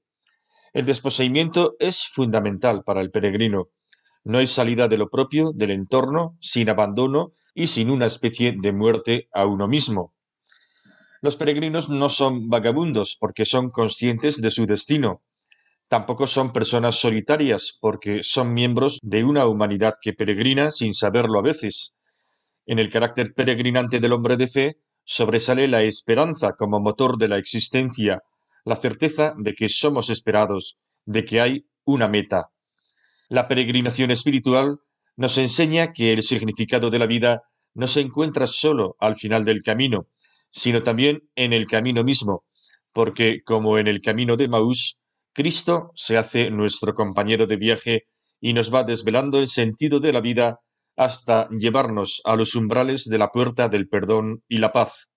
El 0.72 0.86
desposeimiento 0.86 1.76
es 1.78 2.08
fundamental 2.08 2.82
para 2.82 3.02
el 3.02 3.12
peregrino. 3.12 3.68
No 4.24 4.38
hay 4.38 4.48
salida 4.48 4.88
de 4.88 4.98
lo 4.98 5.10
propio, 5.10 5.52
del 5.54 5.70
entorno, 5.70 6.36
sin 6.40 6.70
abandono 6.70 7.34
y 7.54 7.68
sin 7.68 7.88
una 7.88 8.06
especie 8.06 8.52
de 8.60 8.72
muerte 8.72 9.28
a 9.32 9.46
uno 9.46 9.68
mismo. 9.68 10.13
Los 11.24 11.36
peregrinos 11.36 11.88
no 11.88 12.10
son 12.10 12.50
vagabundos 12.50 13.16
porque 13.18 13.46
son 13.46 13.70
conscientes 13.70 14.42
de 14.42 14.50
su 14.50 14.66
destino. 14.66 15.22
Tampoco 15.88 16.26
son 16.26 16.52
personas 16.52 16.96
solitarias 16.96 17.78
porque 17.80 18.22
son 18.22 18.52
miembros 18.52 18.98
de 19.00 19.24
una 19.24 19.46
humanidad 19.46 19.94
que 20.02 20.12
peregrina 20.12 20.70
sin 20.70 20.92
saberlo 20.92 21.38
a 21.38 21.42
veces, 21.42 21.96
en 22.66 22.78
el 22.78 22.90
carácter 22.90 23.32
peregrinante 23.32 24.00
del 24.00 24.12
hombre 24.12 24.36
de 24.36 24.48
fe 24.48 24.76
sobresale 25.02 25.66
la 25.66 25.80
esperanza 25.80 26.56
como 26.58 26.78
motor 26.78 27.16
de 27.16 27.28
la 27.28 27.38
existencia, 27.38 28.20
la 28.66 28.76
certeza 28.76 29.32
de 29.38 29.54
que 29.54 29.70
somos 29.70 30.10
esperados, 30.10 30.76
de 31.06 31.24
que 31.24 31.40
hay 31.40 31.66
una 31.86 32.06
meta. 32.06 32.50
La 33.30 33.48
peregrinación 33.48 34.10
espiritual 34.10 34.80
nos 35.16 35.38
enseña 35.38 35.94
que 35.94 36.12
el 36.12 36.22
significado 36.22 36.90
de 36.90 36.98
la 36.98 37.06
vida 37.06 37.44
no 37.72 37.86
se 37.86 38.02
encuentra 38.02 38.46
solo 38.46 38.94
al 39.00 39.16
final 39.16 39.46
del 39.46 39.62
camino, 39.62 40.06
sino 40.54 40.84
también 40.84 41.28
en 41.34 41.52
el 41.52 41.66
camino 41.66 42.04
mismo, 42.04 42.44
porque, 42.92 43.42
como 43.44 43.76
en 43.76 43.88
el 43.88 44.00
camino 44.00 44.36
de 44.36 44.46
Maús, 44.46 45.00
Cristo 45.32 45.90
se 45.96 46.16
hace 46.16 46.48
nuestro 46.50 46.94
compañero 46.94 47.48
de 47.48 47.56
viaje 47.56 48.06
y 48.40 48.52
nos 48.52 48.72
va 48.72 48.84
desvelando 48.84 49.40
el 49.40 49.48
sentido 49.48 49.98
de 49.98 50.12
la 50.12 50.20
vida 50.20 50.60
hasta 50.96 51.48
llevarnos 51.50 52.22
a 52.24 52.36
los 52.36 52.54
umbrales 52.54 53.04
de 53.06 53.18
la 53.18 53.30
puerta 53.32 53.68
del 53.68 53.88
perdón 53.88 54.44
y 54.46 54.58
la 54.58 54.70
paz. 54.70 55.08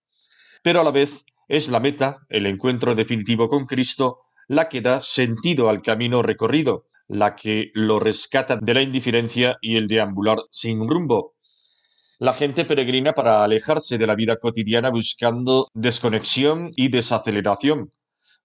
Pero 0.63 0.81
a 0.81 0.83
la 0.83 0.89
vez 0.89 1.23
es 1.47 1.69
la 1.69 1.79
meta, 1.79 2.17
el 2.29 2.47
encuentro 2.47 2.95
definitivo 2.95 3.47
con 3.47 3.67
Cristo, 3.67 4.21
la 4.47 4.69
que 4.69 4.81
da 4.81 5.03
sentido 5.03 5.69
al 5.69 5.83
camino 5.83 6.23
recorrido, 6.23 6.87
la 7.07 7.35
que 7.35 7.69
lo 7.75 7.99
rescata 7.99 8.57
de 8.57 8.73
la 8.73 8.81
indiferencia 8.81 9.57
y 9.61 9.75
el 9.75 9.87
deambular 9.87 10.39
sin 10.49 10.89
rumbo. 10.89 11.36
La 12.19 12.33
gente 12.33 12.65
peregrina 12.65 13.13
para 13.13 13.43
alejarse 13.43 13.99
de 13.99 14.07
la 14.07 14.15
vida 14.15 14.37
cotidiana 14.37 14.89
buscando 14.89 15.67
desconexión 15.75 16.71
y 16.75 16.89
desaceleración, 16.89 17.91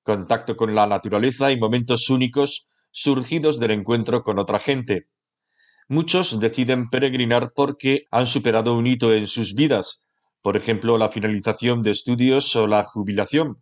contacto 0.02 0.58
con 0.58 0.74
la 0.74 0.86
naturaleza 0.86 1.50
y 1.50 1.58
momentos 1.58 2.10
únicos 2.10 2.68
surgidos 2.90 3.58
del 3.58 3.70
encuentro 3.70 4.22
con 4.22 4.38
otra 4.38 4.58
gente. 4.58 5.06
Muchos 5.88 6.38
deciden 6.38 6.90
peregrinar 6.90 7.52
porque 7.54 8.04
han 8.10 8.26
superado 8.26 8.76
un 8.76 8.86
hito 8.86 9.14
en 9.14 9.26
sus 9.26 9.54
vidas, 9.54 10.04
por 10.42 10.58
ejemplo 10.58 10.98
la 10.98 11.08
finalización 11.08 11.80
de 11.80 11.92
estudios 11.92 12.54
o 12.54 12.66
la 12.66 12.84
jubilación, 12.84 13.56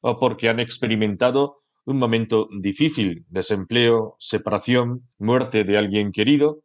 o 0.00 0.20
porque 0.20 0.48
han 0.48 0.60
experimentado 0.60 1.56
un 1.84 1.98
momento 1.98 2.48
difícil, 2.60 3.26
desempleo, 3.30 4.14
separación, 4.20 5.08
muerte 5.18 5.64
de 5.64 5.76
alguien 5.76 6.12
querido. 6.12 6.62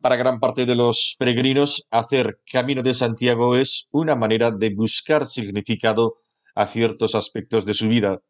Para 0.00 0.16
gran 0.16 0.40
parte 0.40 0.66
de 0.66 0.74
los 0.74 1.16
peregrinos, 1.18 1.86
hacer 1.90 2.40
Camino 2.50 2.82
de 2.82 2.94
Santiago 2.94 3.56
es 3.56 3.88
una 3.90 4.14
manera 4.14 4.50
de 4.50 4.74
buscar 4.74 5.26
significado 5.26 6.18
a 6.54 6.66
ciertos 6.66 7.14
aspectos 7.14 7.64
de 7.64 7.74
su 7.74 7.88
vida. 7.88 8.20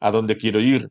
¿A 0.00 0.10
dónde 0.10 0.36
quiero 0.36 0.60
ir? 0.60 0.90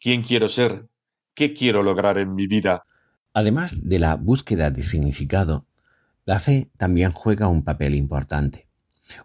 ¿Quién 0.00 0.22
quiero 0.22 0.48
ser? 0.48 0.88
¿Qué 1.34 1.54
quiero 1.54 1.82
lograr 1.82 2.18
en 2.18 2.34
mi 2.34 2.46
vida? 2.46 2.84
Además 3.32 3.88
de 3.88 3.98
la 3.98 4.16
búsqueda 4.16 4.70
de 4.70 4.82
significado, 4.82 5.66
la 6.24 6.38
fe 6.38 6.70
también 6.76 7.12
juega 7.12 7.48
un 7.48 7.64
papel 7.64 7.94
importante. 7.94 8.68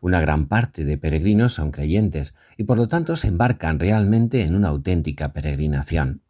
Una 0.01 0.22
gran 0.22 0.48
parte 0.48 0.86
de 0.86 0.98
peregrinos 0.98 1.53
son 1.53 1.72
creyentes 1.72 2.34
y 2.58 2.63
por 2.63 2.77
lo 2.77 2.88
tanto 2.88 3.15
se 3.15 3.27
embarcan 3.27 3.79
realmente 3.79 4.44
en 4.44 4.56
una 4.56 4.70
auténtica 4.70 5.34
peregrinación. 5.34 6.22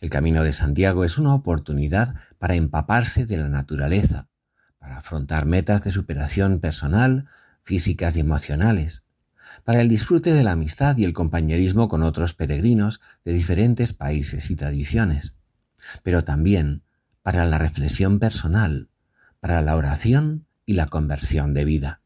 El 0.00 0.10
Camino 0.10 0.42
de 0.44 0.52
Santiago 0.52 1.04
es 1.04 1.18
una 1.18 1.34
oportunidad 1.34 2.14
para 2.38 2.54
empaparse 2.54 3.26
de 3.26 3.36
la 3.36 3.48
naturaleza, 3.48 4.28
para 4.78 4.98
afrontar 4.98 5.46
metas 5.46 5.84
de 5.84 5.90
superación 5.90 6.60
personal, 6.60 7.26
físicas 7.62 8.16
y 8.16 8.20
emocionales, 8.20 9.04
para 9.64 9.80
el 9.80 9.88
disfrute 9.88 10.32
de 10.32 10.44
la 10.44 10.52
amistad 10.52 10.96
y 10.96 11.04
el 11.04 11.12
compañerismo 11.12 11.88
con 11.88 12.02
otros 12.02 12.34
peregrinos 12.34 13.00
de 13.24 13.32
diferentes 13.32 13.92
países 13.92 14.50
y 14.50 14.56
tradiciones, 14.56 15.34
pero 16.02 16.24
también 16.24 16.82
para 17.22 17.44
la 17.44 17.58
reflexión 17.58 18.18
personal, 18.18 18.88
para 19.40 19.62
la 19.62 19.76
oración 19.76 20.46
y 20.64 20.74
la 20.74 20.86
conversión 20.86 21.54
de 21.54 21.64
vida. 21.64 22.00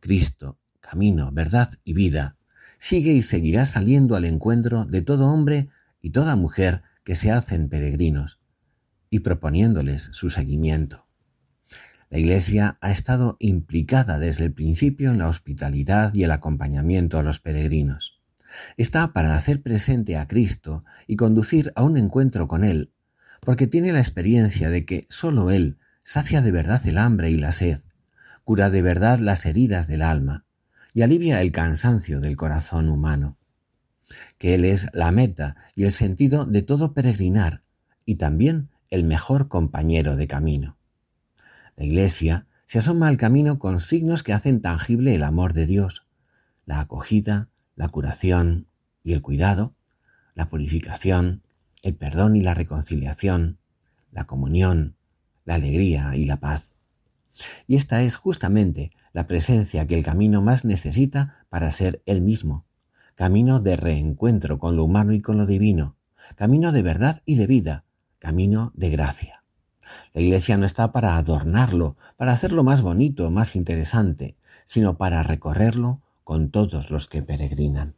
Cristo, 0.00 0.58
camino, 0.80 1.30
verdad 1.32 1.70
y 1.84 1.94
vida, 1.94 2.36
sigue 2.78 3.12
y 3.12 3.22
seguirá 3.22 3.64
saliendo 3.64 4.16
al 4.16 4.24
encuentro 4.24 4.84
de 4.84 5.02
todo 5.02 5.28
hombre 5.28 5.68
y 6.00 6.10
toda 6.10 6.36
mujer 6.36 6.82
que 7.04 7.14
se 7.14 7.30
hacen 7.30 7.68
peregrinos 7.68 8.40
y 9.10 9.20
proponiéndoles 9.20 10.10
su 10.12 10.30
seguimiento. 10.30 11.06
La 12.10 12.18
Iglesia 12.18 12.78
ha 12.80 12.90
estado 12.90 13.36
implicada 13.40 14.18
desde 14.18 14.44
el 14.44 14.52
principio 14.52 15.10
en 15.10 15.18
la 15.18 15.28
hospitalidad 15.28 16.12
y 16.14 16.24
el 16.24 16.30
acompañamiento 16.30 17.18
a 17.18 17.22
los 17.22 17.40
peregrinos. 17.40 18.20
Está 18.76 19.12
para 19.12 19.34
hacer 19.34 19.62
presente 19.62 20.16
a 20.16 20.26
Cristo 20.26 20.84
y 21.06 21.16
conducir 21.16 21.72
a 21.74 21.82
un 21.82 21.96
encuentro 21.96 22.48
con 22.48 22.64
Él 22.64 22.92
porque 23.44 23.66
tiene 23.66 23.92
la 23.92 23.98
experiencia 23.98 24.70
de 24.70 24.84
que 24.84 25.04
sólo 25.08 25.50
Él 25.50 25.78
sacia 26.04 26.42
de 26.42 26.52
verdad 26.52 26.86
el 26.86 26.98
hambre 26.98 27.30
y 27.30 27.36
la 27.36 27.52
sed, 27.52 27.80
cura 28.44 28.70
de 28.70 28.82
verdad 28.82 29.18
las 29.18 29.46
heridas 29.46 29.88
del 29.88 30.02
alma 30.02 30.46
y 30.94 31.02
alivia 31.02 31.40
el 31.40 31.52
cansancio 31.52 32.20
del 32.20 32.36
corazón 32.36 32.88
humano, 32.88 33.38
que 34.38 34.54
Él 34.54 34.64
es 34.64 34.88
la 34.92 35.10
meta 35.12 35.56
y 35.74 35.84
el 35.84 35.92
sentido 35.92 36.44
de 36.44 36.62
todo 36.62 36.94
peregrinar 36.94 37.62
y 38.04 38.16
también 38.16 38.70
el 38.90 39.04
mejor 39.04 39.48
compañero 39.48 40.16
de 40.16 40.26
camino. 40.26 40.76
La 41.76 41.84
Iglesia 41.84 42.46
se 42.64 42.78
asoma 42.78 43.08
al 43.08 43.16
camino 43.16 43.58
con 43.58 43.80
signos 43.80 44.22
que 44.22 44.32
hacen 44.32 44.60
tangible 44.60 45.14
el 45.14 45.22
amor 45.22 45.52
de 45.52 45.66
Dios, 45.66 46.06
la 46.64 46.80
acogida, 46.80 47.48
la 47.74 47.88
curación 47.88 48.68
y 49.02 49.12
el 49.12 49.22
cuidado, 49.22 49.74
la 50.34 50.48
purificación, 50.48 51.42
el 51.82 51.94
perdón 51.94 52.36
y 52.36 52.42
la 52.42 52.54
reconciliación, 52.54 53.58
la 54.10 54.24
comunión, 54.24 54.96
la 55.44 55.54
alegría 55.54 56.16
y 56.16 56.24
la 56.24 56.38
paz. 56.38 56.76
Y 57.66 57.76
esta 57.76 58.02
es 58.02 58.16
justamente 58.16 58.92
la 59.12 59.26
presencia 59.26 59.86
que 59.86 59.96
el 59.96 60.04
camino 60.04 60.42
más 60.42 60.64
necesita 60.64 61.46
para 61.48 61.70
ser 61.70 62.02
él 62.06 62.20
mismo, 62.20 62.66
camino 63.14 63.60
de 63.60 63.76
reencuentro 63.76 64.58
con 64.58 64.76
lo 64.76 64.84
humano 64.84 65.12
y 65.12 65.20
con 65.20 65.38
lo 65.38 65.46
divino, 65.46 65.96
camino 66.36 66.72
de 66.72 66.82
verdad 66.82 67.22
y 67.24 67.36
de 67.36 67.46
vida, 67.46 67.84
camino 68.18 68.72
de 68.74 68.90
gracia. 68.90 69.44
La 70.12 70.20
Iglesia 70.20 70.56
no 70.56 70.66
está 70.66 70.92
para 70.92 71.16
adornarlo, 71.16 71.96
para 72.16 72.32
hacerlo 72.32 72.64
más 72.64 72.82
bonito, 72.82 73.30
más 73.30 73.56
interesante, 73.56 74.36
sino 74.64 74.96
para 74.96 75.22
recorrerlo 75.22 76.00
con 76.24 76.50
todos 76.50 76.90
los 76.90 77.08
que 77.08 77.22
peregrinan. 77.22 77.96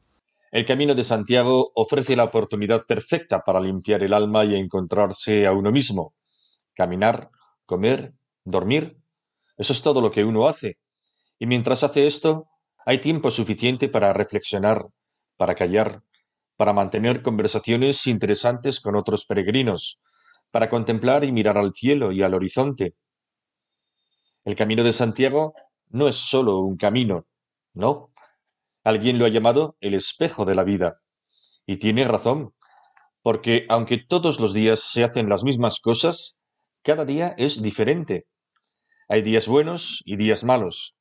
El 0.51 0.65
Camino 0.65 0.95
de 0.95 1.05
Santiago 1.05 1.73
ofrece 1.75 2.15
la 2.15 2.25
oportunidad 2.25 2.85
perfecta 2.87 3.41
para 3.41 3.61
limpiar 3.61 4.03
el 4.03 4.13
alma 4.13 4.45
y 4.45 4.55
encontrarse 4.55 5.47
a 5.47 5.53
uno 5.53 5.73
mismo. 5.73 6.15
Caminar, 6.75 7.31
comer, 7.67 8.15
dormir, 8.45 8.97
eso 9.57 9.73
es 9.73 9.83
todo 9.83 10.01
lo 10.01 10.11
que 10.11 10.25
uno 10.25 10.47
hace. 10.47 10.79
Y 11.39 11.47
mientras 11.47 11.85
hace 11.85 12.07
esto, 12.07 12.49
hay 12.87 13.01
tiempo 13.01 13.31
suficiente 13.31 13.89
para 13.89 14.13
reflexionar, 14.13 14.87
para 15.37 15.55
callar, 15.55 16.03
para 16.57 16.73
mantener 16.73 17.23
conversaciones 17.23 18.07
interesantes 18.07 18.81
con 18.81 18.97
otros 18.97 19.27
peregrinos, 19.27 20.01
para 20.51 20.69
contemplar 20.69 21.25
y 21.25 21.33
mirar 21.33 21.59
al 21.59 21.73
cielo 21.75 22.13
y 22.13 22.23
al 22.23 22.35
horizonte. 22.35 22.95
El 24.45 24.57
camino 24.57 24.85
de 24.85 24.93
Santiago 24.93 25.55
no 25.89 26.09
es 26.09 26.17
sólo 26.17 26.61
un 26.61 26.77
camino, 26.77 27.27
no. 27.73 28.13
Alguien 28.85 29.19
lo 29.19 29.25
ha 29.25 29.29
llamado 29.29 29.77
el 29.81 29.95
espejo 29.95 30.45
de 30.45 30.55
la 30.55 30.65
vida. 30.65 31.01
Y 31.67 31.79
tiene 31.79 32.05
razón, 32.05 32.55
porque 33.23 33.65
aunque 33.71 33.99
todos 33.99 34.39
los 34.39 34.53
días 34.53 34.81
se 34.81 35.03
hacen 35.03 35.29
las 35.29 35.43
mismas 35.43 35.81
cosas, 35.81 36.43
cada 36.83 37.05
día 37.07 37.35
es 37.39 37.63
diferente. 37.63 38.27
Hay 39.09 39.23
días 39.23 39.49
buenos 39.49 40.03
y 40.05 40.17
días 40.17 40.45
malos. 40.45 40.95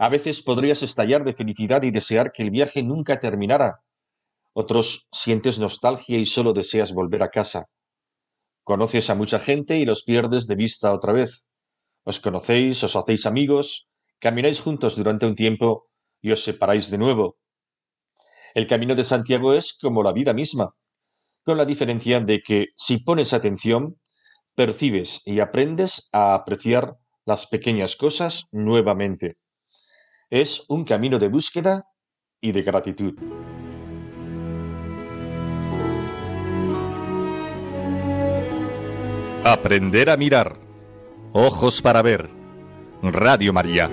A 0.00 0.08
veces 0.08 0.40
podrías 0.40 0.82
estallar 0.82 1.24
de 1.24 1.34
felicidad 1.34 1.82
y 1.82 1.90
desear 1.90 2.32
que 2.32 2.42
el 2.42 2.50
viaje 2.50 2.82
nunca 2.82 3.20
terminara, 3.20 3.82
otros 4.54 5.08
sientes 5.12 5.58
nostalgia 5.58 6.16
y 6.16 6.24
solo 6.24 6.54
deseas 6.54 6.94
volver 6.94 7.22
a 7.22 7.28
casa. 7.28 7.66
Conoces 8.64 9.10
a 9.10 9.14
mucha 9.14 9.38
gente 9.38 9.76
y 9.76 9.84
los 9.84 10.02
pierdes 10.02 10.46
de 10.46 10.54
vista 10.54 10.94
otra 10.94 11.12
vez. 11.12 11.46
Os 12.04 12.18
conocéis, 12.18 12.82
os 12.82 12.96
hacéis 12.96 13.26
amigos, 13.26 13.88
camináis 14.20 14.62
juntos 14.62 14.96
durante 14.96 15.26
un 15.26 15.34
tiempo 15.34 15.90
y 16.22 16.30
os 16.30 16.42
separáis 16.42 16.90
de 16.90 16.96
nuevo. 16.96 17.36
El 18.54 18.66
camino 18.66 18.94
de 18.94 19.04
Santiago 19.04 19.52
es 19.52 19.76
como 19.78 20.02
la 20.02 20.12
vida 20.12 20.32
misma, 20.32 20.74
con 21.44 21.58
la 21.58 21.66
diferencia 21.66 22.20
de 22.20 22.40
que 22.40 22.68
si 22.74 23.04
pones 23.04 23.34
atención, 23.34 24.00
percibes 24.54 25.20
y 25.26 25.40
aprendes 25.40 26.08
a 26.10 26.32
apreciar 26.32 26.96
las 27.26 27.46
pequeñas 27.46 27.96
cosas 27.96 28.48
nuevamente. 28.50 29.36
Es 30.30 30.64
un 30.68 30.84
camino 30.84 31.18
de 31.18 31.28
búsqueda 31.28 31.86
y 32.40 32.52
de 32.52 32.62
gratitud. 32.62 33.18
Aprender 39.44 40.08
a 40.08 40.16
mirar. 40.16 40.60
Ojos 41.32 41.82
para 41.82 42.02
ver. 42.02 42.30
Radio 43.02 43.52
María. 43.52 43.90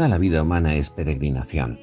Toda 0.00 0.08
la 0.08 0.16
vida 0.16 0.40
humana 0.40 0.76
es 0.76 0.88
peregrinación. 0.88 1.78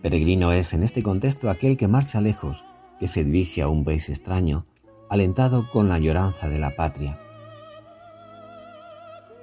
Peregrino 0.00 0.52
es 0.52 0.72
en 0.72 0.82
este 0.82 1.02
contexto 1.02 1.50
aquel 1.50 1.76
que 1.76 1.86
marcha 1.86 2.22
lejos, 2.22 2.64
que 2.98 3.08
se 3.08 3.24
dirige 3.24 3.60
a 3.60 3.68
un 3.68 3.84
país 3.84 4.08
extraño, 4.08 4.66
alentado 5.10 5.70
con 5.70 5.86
la 5.86 5.98
lloranza 5.98 6.48
de 6.48 6.58
la 6.58 6.76
patria. 6.76 7.20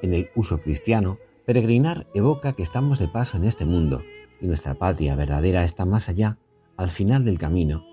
En 0.01 0.15
el 0.15 0.31
uso 0.33 0.59
cristiano, 0.59 1.19
peregrinar 1.45 2.07
evoca 2.15 2.53
que 2.53 2.63
estamos 2.63 2.97
de 2.97 3.09
paso 3.09 3.37
en 3.37 3.43
este 3.43 3.63
mundo 3.63 4.01
y 4.41 4.47
nuestra 4.47 4.73
patria 4.73 5.15
verdadera 5.15 5.63
está 5.63 5.85
más 5.85 6.09
allá, 6.09 6.39
al 6.77 6.89
final 6.89 7.23
del 7.25 7.37
camino, 7.37 7.85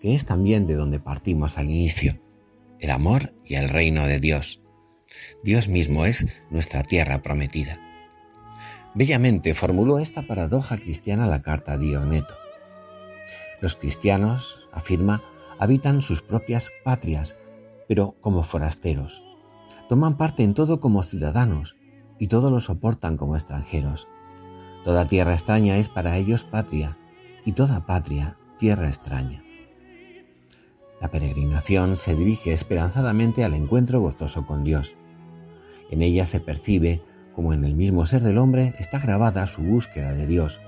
que 0.00 0.16
es 0.16 0.24
también 0.24 0.66
de 0.66 0.74
donde 0.74 0.98
partimos 0.98 1.58
al 1.58 1.70
inicio, 1.70 2.18
el 2.80 2.90
amor 2.90 3.34
y 3.44 3.54
el 3.54 3.68
reino 3.68 4.04
de 4.08 4.18
Dios. 4.18 4.64
Dios 5.44 5.68
mismo 5.68 6.06
es 6.06 6.26
nuestra 6.50 6.82
tierra 6.82 7.22
prometida. 7.22 7.83
Bellamente 8.94 9.54
formuló 9.54 9.98
esta 9.98 10.22
paradoja 10.22 10.76
cristiana 10.76 11.26
la 11.26 11.42
carta 11.42 11.76
Dioneto. 11.76 12.34
Los 13.60 13.74
cristianos, 13.74 14.68
afirma, 14.72 15.22
habitan 15.58 16.00
sus 16.00 16.22
propias 16.22 16.70
patrias, 16.84 17.36
pero 17.88 18.14
como 18.20 18.44
forasteros. 18.44 19.24
Toman 19.88 20.16
parte 20.16 20.44
en 20.44 20.54
todo 20.54 20.78
como 20.78 21.02
ciudadanos 21.02 21.76
y 22.20 22.28
todo 22.28 22.50
lo 22.50 22.60
soportan 22.60 23.16
como 23.16 23.34
extranjeros. 23.34 24.08
Toda 24.84 25.08
tierra 25.08 25.32
extraña 25.32 25.76
es 25.76 25.88
para 25.88 26.16
ellos 26.16 26.44
patria 26.44 26.96
y 27.44 27.52
toda 27.52 27.86
patria 27.86 28.36
tierra 28.58 28.86
extraña. 28.86 29.42
La 31.00 31.10
peregrinación 31.10 31.96
se 31.96 32.14
dirige 32.14 32.52
esperanzadamente 32.52 33.44
al 33.44 33.54
encuentro 33.54 34.00
gozoso 34.00 34.46
con 34.46 34.62
Dios. 34.62 34.96
En 35.90 36.00
ella 36.00 36.24
se 36.26 36.40
percibe 36.40 37.02
como 37.34 37.52
en 37.52 37.64
el 37.64 37.74
mismo 37.74 38.06
ser 38.06 38.22
del 38.22 38.38
hombre 38.38 38.72
está 38.78 38.98
grabada 38.98 39.46
su 39.46 39.62
búsqueda 39.62 40.12
de 40.12 40.26
Dios, 40.26 40.60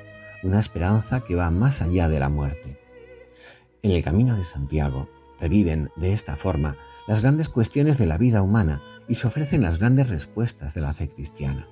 una 0.43 0.59
esperanza 0.59 1.21
que 1.21 1.35
va 1.35 1.51
más 1.51 1.83
allá 1.83 2.09
de 2.09 2.21
la 2.21 2.29
muerte. 2.29 2.79
En 3.83 3.93
el 3.93 4.03
camino 4.03 4.37
de 4.37 4.45
Santiago 4.45 5.09
reviven 5.41 5.91
de 5.97 6.13
esta 6.13 6.37
forma 6.37 6.77
las 7.07 7.23
grandes 7.23 7.49
cuestiones 7.49 7.99
de 7.99 8.07
la 8.07 8.19
vida 8.19 8.43
humana 8.43 8.83
y 9.09 9.15
se 9.15 9.27
ofrecen 9.27 9.63
las 9.63 9.79
grandes 9.79 10.09
respuestas 10.09 10.75
de 10.75 10.81
la 10.81 10.93
fe 10.93 11.09
cristiana. 11.09 11.69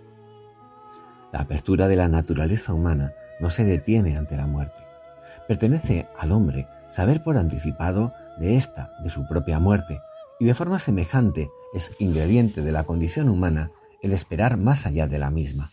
La 1.32 1.40
apertura 1.40 1.88
de 1.88 1.96
la 1.96 2.08
naturaleza 2.08 2.72
humana 2.72 3.12
no 3.40 3.50
se 3.50 3.64
detiene 3.64 4.16
ante 4.16 4.36
la 4.36 4.46
muerte. 4.46 4.80
Pertenece 5.48 6.06
al 6.16 6.30
hombre 6.30 6.68
saber 6.88 7.22
por 7.22 7.36
anticipado 7.36 8.12
de 8.38 8.56
esta, 8.56 8.92
de 9.02 9.10
su 9.10 9.26
propia 9.26 9.58
muerte, 9.58 10.00
y 10.38 10.44
de 10.44 10.54
forma 10.54 10.78
semejante 10.78 11.50
es 11.72 11.92
ingrediente 11.98 12.62
de 12.62 12.72
la 12.72 12.84
condición 12.84 13.28
humana 13.28 13.70
el 14.04 14.12
esperar 14.12 14.58
más 14.58 14.84
allá 14.84 15.06
de 15.06 15.18
la 15.18 15.30
misma. 15.30 15.70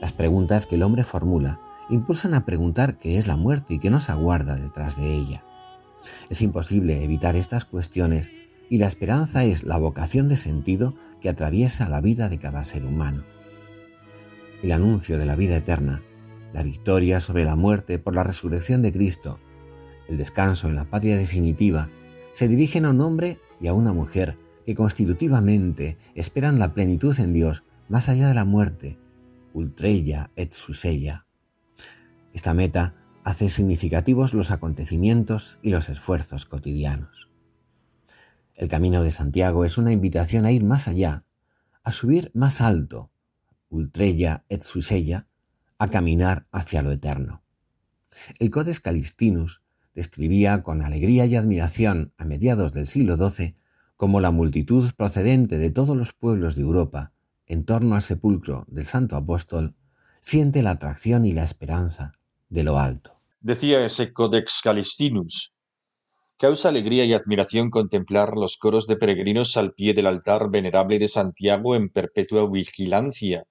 Las 0.00 0.12
preguntas 0.12 0.66
que 0.66 0.74
el 0.74 0.82
hombre 0.82 1.04
formula 1.04 1.60
impulsan 1.88 2.34
a 2.34 2.44
preguntar 2.44 2.98
qué 2.98 3.18
es 3.18 3.28
la 3.28 3.36
muerte 3.36 3.74
y 3.74 3.78
qué 3.78 3.88
nos 3.88 4.10
aguarda 4.10 4.56
detrás 4.56 4.96
de 4.96 5.14
ella. 5.14 5.44
Es 6.28 6.42
imposible 6.42 7.04
evitar 7.04 7.36
estas 7.36 7.64
cuestiones 7.64 8.32
y 8.68 8.78
la 8.78 8.88
esperanza 8.88 9.44
es 9.44 9.62
la 9.62 9.78
vocación 9.78 10.28
de 10.28 10.36
sentido 10.36 10.94
que 11.20 11.28
atraviesa 11.28 11.88
la 11.88 12.00
vida 12.00 12.28
de 12.28 12.38
cada 12.38 12.64
ser 12.64 12.84
humano. 12.84 13.22
El 14.60 14.72
anuncio 14.72 15.16
de 15.16 15.26
la 15.26 15.36
vida 15.36 15.56
eterna, 15.56 16.02
la 16.52 16.64
victoria 16.64 17.20
sobre 17.20 17.44
la 17.44 17.54
muerte 17.54 18.00
por 18.00 18.16
la 18.16 18.24
resurrección 18.24 18.82
de 18.82 18.92
Cristo, 18.92 19.38
el 20.08 20.16
descanso 20.16 20.68
en 20.68 20.74
la 20.74 20.86
patria 20.86 21.16
definitiva, 21.16 21.90
se 22.32 22.48
dirigen 22.48 22.86
a 22.86 22.90
un 22.90 23.00
hombre 23.00 23.38
y 23.60 23.68
a 23.68 23.72
una 23.72 23.92
mujer 23.92 24.36
que 24.66 24.74
constitutivamente 24.74 25.98
esperan 26.14 26.58
la 26.58 26.74
plenitud 26.74 27.18
en 27.18 27.32
Dios 27.32 27.64
más 27.88 28.08
allá 28.08 28.28
de 28.28 28.34
la 28.34 28.44
muerte, 28.44 28.98
ultrella 29.52 30.30
et 30.36 30.52
susella. 30.52 31.26
Esta 32.32 32.54
meta 32.54 32.94
hace 33.24 33.48
significativos 33.48 34.34
los 34.34 34.50
acontecimientos 34.50 35.58
y 35.62 35.70
los 35.70 35.88
esfuerzos 35.88 36.46
cotidianos. 36.46 37.30
El 38.56 38.68
camino 38.68 39.02
de 39.02 39.10
Santiago 39.10 39.64
es 39.64 39.78
una 39.78 39.92
invitación 39.92 40.44
a 40.44 40.52
ir 40.52 40.62
más 40.62 40.86
allá, 40.86 41.24
a 41.82 41.92
subir 41.92 42.30
más 42.34 42.60
alto, 42.60 43.10
ultrella 43.68 44.44
et 44.48 44.62
susella, 44.62 45.26
a 45.78 45.88
caminar 45.88 46.46
hacia 46.52 46.82
lo 46.82 46.92
eterno. 46.92 47.42
El 48.38 48.50
Codex 48.50 48.80
Calistinus 48.80 49.62
describía 49.94 50.62
con 50.62 50.82
alegría 50.82 51.26
y 51.26 51.36
admiración 51.36 52.12
a 52.18 52.24
mediados 52.24 52.72
del 52.72 52.86
siglo 52.86 53.16
XII 53.16 53.56
cómo 54.00 54.22
la 54.22 54.30
multitud 54.30 54.90
procedente 54.96 55.58
de 55.58 55.68
todos 55.68 55.94
los 55.94 56.14
pueblos 56.14 56.56
de 56.56 56.62
Europa 56.62 57.12
en 57.44 57.66
torno 57.66 57.96
al 57.96 58.00
sepulcro 58.00 58.64
del 58.66 58.86
santo 58.86 59.14
apóstol 59.14 59.74
siente 60.20 60.62
la 60.62 60.70
atracción 60.70 61.26
y 61.26 61.34
la 61.34 61.44
esperanza 61.44 62.14
de 62.48 62.64
lo 62.64 62.78
alto. 62.78 63.10
Decía 63.42 63.84
ese 63.84 64.14
Codex 64.14 64.62
Calistinus, 64.64 65.52
causa 66.38 66.70
alegría 66.70 67.04
y 67.04 67.12
admiración 67.12 67.68
contemplar 67.68 68.38
los 68.38 68.56
coros 68.56 68.86
de 68.86 68.96
peregrinos 68.96 69.58
al 69.58 69.74
pie 69.74 69.92
del 69.92 70.06
altar 70.06 70.48
venerable 70.50 70.98
de 70.98 71.08
Santiago 71.08 71.74
en 71.74 71.90
perpetua 71.90 72.50
vigilancia, 72.50 73.44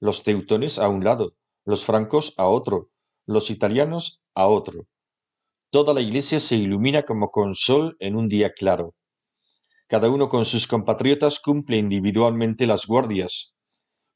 los 0.00 0.22
teutones 0.22 0.78
a 0.78 0.88
un 0.88 1.04
lado, 1.04 1.34
los 1.66 1.84
francos 1.84 2.32
a 2.38 2.46
otro, 2.46 2.88
los 3.26 3.50
italianos 3.50 4.22
a 4.34 4.46
otro. 4.46 4.86
Toda 5.68 5.92
la 5.92 6.00
iglesia 6.00 6.40
se 6.40 6.56
ilumina 6.56 7.02
como 7.02 7.30
con 7.30 7.54
sol 7.54 7.98
en 8.00 8.16
un 8.16 8.28
día 8.28 8.54
claro. 8.54 8.94
Cada 9.94 10.10
uno 10.10 10.28
con 10.28 10.44
sus 10.44 10.66
compatriotas 10.66 11.38
cumple 11.38 11.76
individualmente 11.76 12.66
las 12.66 12.84
guardias. 12.84 13.54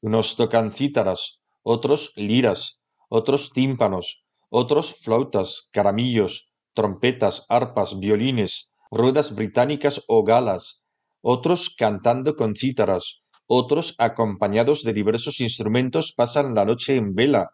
Unos 0.01 0.35
tocan 0.35 0.73
cítaras, 0.73 1.39
otros 1.63 2.11
liras, 2.17 2.83
otros 3.07 3.53
tímpanos, 3.53 4.25
otros 4.49 4.93
flautas, 4.95 5.69
caramillos, 5.71 6.51
trompetas, 6.73 7.45
arpas, 7.47 7.97
violines, 7.97 8.73
ruedas 8.91 9.33
británicas 9.33 10.03
o 10.09 10.25
galas, 10.25 10.83
otros 11.21 11.73
cantando 11.73 12.35
con 12.35 12.57
cítaras, 12.57 13.23
otros 13.47 13.95
acompañados 13.99 14.83
de 14.83 14.91
diversos 14.91 15.39
instrumentos 15.39 16.11
pasan 16.11 16.55
la 16.55 16.65
noche 16.65 16.97
en 16.97 17.15
vela, 17.15 17.51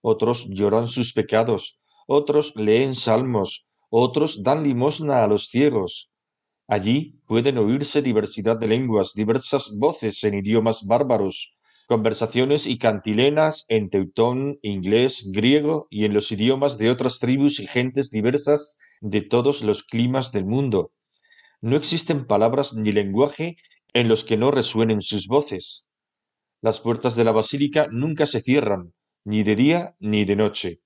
otros 0.00 0.46
lloran 0.48 0.86
sus 0.86 1.12
pecados, 1.12 1.80
otros 2.06 2.54
leen 2.54 2.94
salmos, 2.94 3.66
otros 3.90 4.44
dan 4.44 4.62
limosna 4.62 5.24
a 5.24 5.26
los 5.26 5.48
ciegos. 5.48 6.13
Allí 6.66 7.20
pueden 7.26 7.58
oírse 7.58 8.00
diversidad 8.00 8.58
de 8.58 8.68
lenguas, 8.68 9.12
diversas 9.14 9.74
voces 9.76 10.24
en 10.24 10.34
idiomas 10.34 10.86
bárbaros, 10.86 11.56
conversaciones 11.86 12.66
y 12.66 12.78
cantilenas 12.78 13.66
en 13.68 13.90
teutón, 13.90 14.58
inglés, 14.62 15.30
griego 15.30 15.86
y 15.90 16.06
en 16.06 16.14
los 16.14 16.32
idiomas 16.32 16.78
de 16.78 16.90
otras 16.90 17.18
tribus 17.18 17.60
y 17.60 17.66
gentes 17.66 18.10
diversas 18.10 18.78
de 19.02 19.20
todos 19.20 19.62
los 19.62 19.82
climas 19.82 20.32
del 20.32 20.46
mundo. 20.46 20.92
No 21.60 21.76
existen 21.76 22.26
palabras 22.26 22.72
ni 22.72 22.92
lenguaje 22.92 23.56
en 23.92 24.08
los 24.08 24.24
que 24.24 24.38
no 24.38 24.50
resuenen 24.50 25.02
sus 25.02 25.26
voces. 25.26 25.90
Las 26.62 26.80
puertas 26.80 27.14
de 27.14 27.24
la 27.24 27.32
basílica 27.32 27.88
nunca 27.90 28.24
se 28.24 28.40
cierran, 28.40 28.94
ni 29.24 29.42
de 29.42 29.54
día 29.54 29.96
ni 29.98 30.24
de 30.24 30.36
noche. 30.36 30.80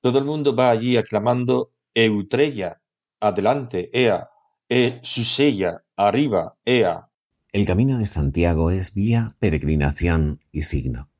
Todo 0.00 0.18
el 0.18 0.24
mundo 0.24 0.56
va 0.56 0.70
allí 0.70 0.96
aclamando 0.96 1.72
Eutreya, 1.94 2.80
adelante, 3.20 3.90
ea, 3.92 4.29
e 4.72 5.00
Susella, 5.02 5.82
arriba, 5.96 6.54
ea, 6.64 7.08
el 7.52 7.66
camino 7.66 7.98
de 7.98 8.06
Santiago 8.06 8.70
es 8.70 8.94
vía, 8.94 9.34
peregrinación 9.40 10.44
y 10.52 10.62
signo. 10.62 11.10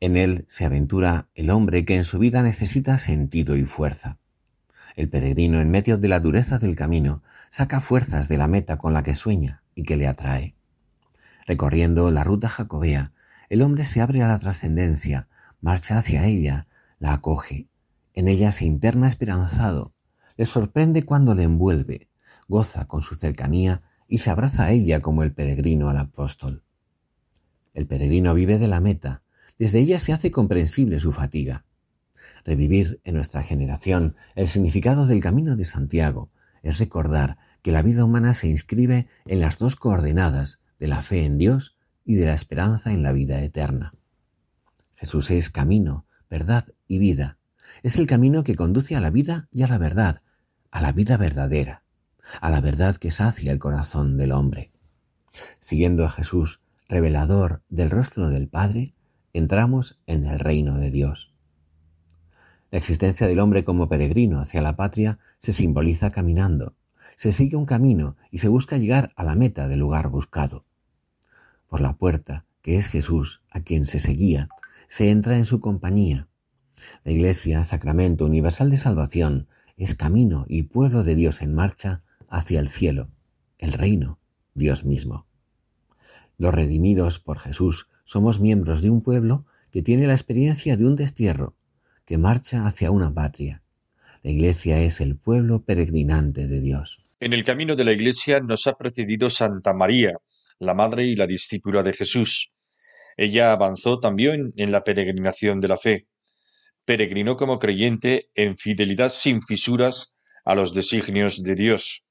En 0.00 0.18
él 0.18 0.44
se 0.48 0.66
aventura 0.66 1.30
el 1.34 1.48
hombre 1.48 1.86
que 1.86 1.96
en 1.96 2.04
su 2.04 2.18
vida 2.18 2.42
necesita 2.42 2.98
sentido 2.98 3.56
y 3.56 3.64
fuerza. 3.64 4.18
El 4.96 5.08
peregrino 5.08 5.62
en 5.62 5.70
medio 5.70 5.96
de 5.96 6.08
la 6.08 6.20
dureza 6.20 6.58
del 6.58 6.76
camino 6.76 7.22
saca 7.48 7.80
fuerzas 7.80 8.28
de 8.28 8.36
la 8.36 8.48
meta 8.48 8.76
con 8.76 8.92
la 8.92 9.02
que 9.02 9.14
sueña 9.14 9.62
y 9.74 9.84
que 9.84 9.96
le 9.96 10.06
atrae. 10.06 10.54
Recorriendo 11.46 12.10
la 12.10 12.22
ruta 12.22 12.50
jacobea, 12.50 13.12
el 13.48 13.62
hombre 13.62 13.84
se 13.84 14.02
abre 14.02 14.22
a 14.22 14.28
la 14.28 14.38
trascendencia, 14.38 15.28
marcha 15.62 15.96
hacia 15.96 16.26
ella, 16.26 16.66
la 16.98 17.14
acoge, 17.14 17.66
en 18.12 18.28
ella 18.28 18.52
se 18.52 18.66
interna 18.66 19.06
esperanzado, 19.06 19.94
le 20.36 20.44
sorprende 20.44 21.04
cuando 21.04 21.34
le 21.34 21.44
envuelve, 21.44 22.08
goza 22.48 22.86
con 22.86 23.00
su 23.00 23.14
cercanía 23.14 23.82
y 24.08 24.18
se 24.18 24.30
abraza 24.30 24.64
a 24.64 24.70
ella 24.70 25.00
como 25.00 25.22
el 25.22 25.32
peregrino 25.32 25.88
al 25.88 25.98
apóstol. 25.98 26.62
El 27.72 27.86
peregrino 27.86 28.34
vive 28.34 28.58
de 28.58 28.68
la 28.68 28.80
meta, 28.80 29.22
desde 29.58 29.80
ella 29.80 29.98
se 29.98 30.12
hace 30.12 30.30
comprensible 30.30 30.98
su 31.00 31.12
fatiga. 31.12 31.64
Revivir 32.44 33.00
en 33.04 33.14
nuestra 33.14 33.42
generación 33.42 34.16
el 34.34 34.48
significado 34.48 35.06
del 35.06 35.20
camino 35.20 35.56
de 35.56 35.64
Santiago 35.64 36.30
es 36.62 36.78
recordar 36.78 37.38
que 37.62 37.72
la 37.72 37.82
vida 37.82 38.04
humana 38.04 38.34
se 38.34 38.48
inscribe 38.48 39.08
en 39.26 39.40
las 39.40 39.58
dos 39.58 39.76
coordenadas 39.76 40.62
de 40.78 40.88
la 40.88 41.02
fe 41.02 41.24
en 41.24 41.38
Dios 41.38 41.76
y 42.04 42.16
de 42.16 42.26
la 42.26 42.34
esperanza 42.34 42.92
en 42.92 43.02
la 43.02 43.12
vida 43.12 43.42
eterna. 43.42 43.94
Jesús 44.92 45.30
es 45.30 45.50
camino, 45.50 46.06
verdad 46.28 46.66
y 46.86 46.98
vida. 46.98 47.38
Es 47.82 47.96
el 47.96 48.06
camino 48.06 48.44
que 48.44 48.54
conduce 48.54 48.96
a 48.96 49.00
la 49.00 49.10
vida 49.10 49.48
y 49.50 49.62
a 49.62 49.68
la 49.68 49.78
verdad, 49.78 50.22
a 50.70 50.80
la 50.80 50.92
vida 50.92 51.16
verdadera 51.16 51.83
a 52.40 52.50
la 52.50 52.60
verdad 52.60 52.96
que 52.96 53.10
sacia 53.10 53.52
el 53.52 53.58
corazón 53.58 54.16
del 54.16 54.32
hombre. 54.32 54.70
Siguiendo 55.58 56.04
a 56.04 56.10
Jesús, 56.10 56.60
revelador 56.88 57.62
del 57.68 57.90
rostro 57.90 58.28
del 58.28 58.48
Padre, 58.48 58.94
entramos 59.32 59.98
en 60.06 60.24
el 60.24 60.38
reino 60.38 60.78
de 60.78 60.90
Dios. 60.90 61.32
La 62.70 62.78
existencia 62.78 63.28
del 63.28 63.38
hombre 63.40 63.64
como 63.64 63.88
peregrino 63.88 64.40
hacia 64.40 64.62
la 64.62 64.76
patria 64.76 65.18
se 65.38 65.52
simboliza 65.52 66.10
caminando. 66.10 66.74
Se 67.16 67.32
sigue 67.32 67.56
un 67.56 67.66
camino 67.66 68.16
y 68.30 68.38
se 68.38 68.48
busca 68.48 68.78
llegar 68.78 69.12
a 69.16 69.22
la 69.22 69.36
meta 69.36 69.68
del 69.68 69.80
lugar 69.80 70.08
buscado. 70.08 70.64
Por 71.68 71.80
la 71.80 71.96
puerta, 71.96 72.46
que 72.62 72.76
es 72.76 72.88
Jesús, 72.88 73.42
a 73.50 73.60
quien 73.60 73.86
se 73.86 74.00
seguía, 74.00 74.48
se 74.88 75.10
entra 75.10 75.38
en 75.38 75.44
su 75.44 75.60
compañía. 75.60 76.28
La 77.04 77.12
Iglesia, 77.12 77.62
sacramento 77.62 78.24
universal 78.24 78.70
de 78.70 78.76
salvación, 78.76 79.48
es 79.76 79.94
camino 79.94 80.44
y 80.48 80.64
pueblo 80.64 81.04
de 81.04 81.14
Dios 81.14 81.42
en 81.42 81.54
marcha 81.54 82.02
hacia 82.34 82.58
el 82.58 82.68
cielo, 82.68 83.10
el 83.58 83.72
reino, 83.72 84.18
Dios 84.54 84.84
mismo. 84.84 85.26
Los 86.36 86.52
redimidos 86.52 87.20
por 87.20 87.38
Jesús 87.38 87.88
somos 88.04 88.40
miembros 88.40 88.82
de 88.82 88.90
un 88.90 89.02
pueblo 89.02 89.46
que 89.70 89.82
tiene 89.82 90.06
la 90.06 90.14
experiencia 90.14 90.76
de 90.76 90.84
un 90.84 90.96
destierro, 90.96 91.54
que 92.04 92.18
marcha 92.18 92.66
hacia 92.66 92.90
una 92.90 93.14
patria. 93.14 93.62
La 94.22 94.30
Iglesia 94.30 94.80
es 94.80 95.00
el 95.00 95.16
pueblo 95.16 95.64
peregrinante 95.64 96.48
de 96.48 96.60
Dios. 96.60 96.98
En 97.20 97.32
el 97.32 97.44
camino 97.44 97.76
de 97.76 97.84
la 97.84 97.92
Iglesia 97.92 98.40
nos 98.40 98.66
ha 98.66 98.74
precedido 98.74 99.30
Santa 99.30 99.72
María, 99.72 100.14
la 100.58 100.74
madre 100.74 101.04
y 101.06 101.14
la 101.14 101.26
discípula 101.26 101.82
de 101.82 101.92
Jesús. 101.92 102.52
Ella 103.16 103.52
avanzó 103.52 104.00
también 104.00 104.52
en 104.56 104.72
la 104.72 104.82
peregrinación 104.82 105.60
de 105.60 105.68
la 105.68 105.78
fe. 105.78 106.08
Peregrinó 106.84 107.36
como 107.36 107.60
creyente 107.60 108.28
en 108.34 108.56
fidelidad 108.56 109.10
sin 109.10 109.40
fisuras 109.42 110.16
a 110.44 110.54
los 110.56 110.74
designios 110.74 111.42
de 111.42 111.54
Dios. 111.54 112.04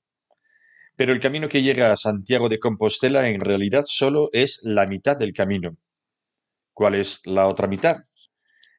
Pero 0.95 1.12
el 1.12 1.19
camino 1.19 1.49
que 1.49 1.63
llega 1.63 1.91
a 1.91 1.97
Santiago 1.97 2.49
de 2.49 2.60
Compostela 2.60 3.27
en 3.27 3.41
realidad 3.41 3.84
solo 3.86 4.29
es 4.32 4.60
la 4.63 4.86
mitad 4.86 5.17
del 5.17 5.34
camino. 5.34 5.77
¿Cuál 6.73 6.95
es 6.95 7.21
la 7.25 7.47
otra 7.47 7.67
mitad? 7.67 8.03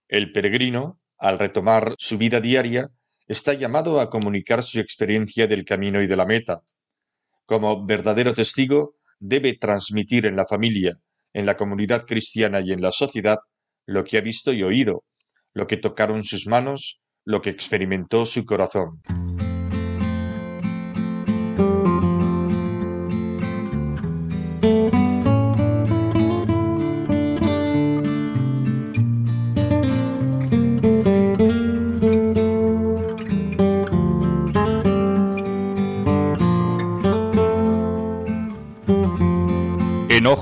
El 0.08 0.32
peregrino, 0.32 1.00
al 1.18 1.38
retomar 1.38 1.94
su 1.98 2.18
vida 2.18 2.40
diaria, 2.40 2.90
está 3.26 3.54
llamado 3.54 4.00
a 4.00 4.10
comunicar 4.10 4.62
su 4.62 4.78
experiencia 4.78 5.46
del 5.46 5.64
camino 5.64 6.02
y 6.02 6.06
de 6.06 6.16
la 6.16 6.26
meta. 6.26 6.62
Como 7.46 7.84
verdadero 7.84 8.32
testigo, 8.32 8.96
debe 9.18 9.56
transmitir 9.56 10.26
en 10.26 10.36
la 10.36 10.46
familia, 10.46 10.98
en 11.32 11.46
la 11.46 11.56
comunidad 11.56 12.04
cristiana 12.06 12.60
y 12.60 12.72
en 12.72 12.82
la 12.82 12.92
sociedad 12.92 13.38
lo 13.86 14.04
que 14.04 14.18
ha 14.18 14.20
visto 14.20 14.52
y 14.52 14.62
oído, 14.62 15.04
lo 15.52 15.66
que 15.66 15.76
tocaron 15.76 16.24
sus 16.24 16.46
manos, 16.46 17.00
lo 17.24 17.42
que 17.42 17.50
experimentó 17.50 18.24
su 18.24 18.44
corazón. 18.44 19.02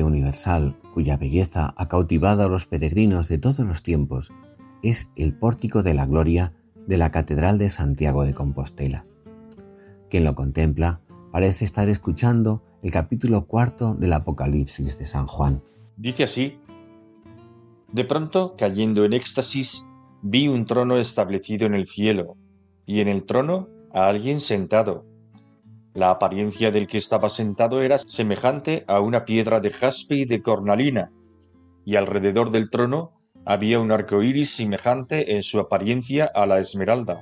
Universal, 0.00 0.76
cuya 0.94 1.16
belleza 1.16 1.74
ha 1.76 1.88
cautivado 1.88 2.44
a 2.44 2.48
los 2.48 2.66
peregrinos 2.66 3.28
de 3.28 3.38
todos 3.38 3.58
los 3.60 3.82
tiempos, 3.82 4.32
es 4.82 5.10
el 5.16 5.34
pórtico 5.34 5.82
de 5.82 5.94
la 5.94 6.06
gloria 6.06 6.54
de 6.86 6.96
la 6.96 7.10
Catedral 7.10 7.58
de 7.58 7.68
Santiago 7.68 8.24
de 8.24 8.34
Compostela. 8.34 9.04
Quien 10.08 10.24
lo 10.24 10.34
contempla 10.34 11.00
parece 11.32 11.64
estar 11.64 11.88
escuchando 11.88 12.62
el 12.82 12.90
capítulo 12.90 13.46
cuarto 13.46 13.94
del 13.94 14.12
Apocalipsis 14.12 14.98
de 14.98 15.06
San 15.06 15.26
Juan. 15.26 15.62
Dice 15.96 16.24
así, 16.24 16.58
De 17.92 18.04
pronto, 18.04 18.54
cayendo 18.56 19.04
en 19.04 19.12
éxtasis, 19.12 19.86
vi 20.22 20.48
un 20.48 20.66
trono 20.66 20.96
establecido 20.98 21.66
en 21.66 21.74
el 21.74 21.86
cielo, 21.86 22.36
y 22.86 23.00
en 23.00 23.08
el 23.08 23.24
trono 23.24 23.68
a 23.92 24.08
alguien 24.08 24.40
sentado. 24.40 25.06
La 25.94 26.10
apariencia 26.10 26.70
del 26.70 26.86
que 26.86 26.96
estaba 26.98 27.28
sentado 27.28 27.82
era 27.82 27.98
semejante 27.98 28.84
a 28.88 29.00
una 29.00 29.24
piedra 29.24 29.60
de 29.60 29.70
jaspe 29.70 30.14
y 30.14 30.24
de 30.24 30.42
cornalina, 30.42 31.12
y 31.84 31.96
alrededor 31.96 32.50
del 32.50 32.70
trono 32.70 33.12
había 33.44 33.78
un 33.78 33.92
arco 33.92 34.22
iris 34.22 34.54
semejante 34.54 35.34
en 35.34 35.42
su 35.42 35.60
apariencia 35.60 36.30
a 36.34 36.46
la 36.46 36.60
esmeralda. 36.60 37.20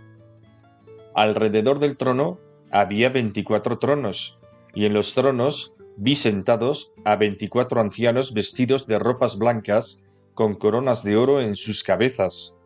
Alrededor 1.14 1.80
del 1.80 1.96
trono 1.96 2.38
había 2.70 3.08
veinticuatro 3.08 3.78
tronos, 3.78 4.38
y 4.72 4.84
en 4.84 4.94
los 4.94 5.14
tronos 5.14 5.74
vi 5.96 6.14
sentados 6.14 6.92
a 7.04 7.16
veinticuatro 7.16 7.80
ancianos 7.80 8.32
vestidos 8.32 8.86
de 8.86 9.00
ropas 9.00 9.36
blancas, 9.36 10.04
con 10.34 10.54
coronas 10.54 11.02
de 11.02 11.16
oro 11.16 11.40
en 11.40 11.56
sus 11.56 11.82
cabezas. 11.82 12.56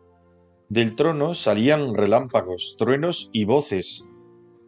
Del 0.69 0.95
trono 0.95 1.33
salían 1.33 1.95
relámpagos, 1.95 2.75
truenos 2.77 3.29
y 3.33 3.45
voces. 3.45 4.07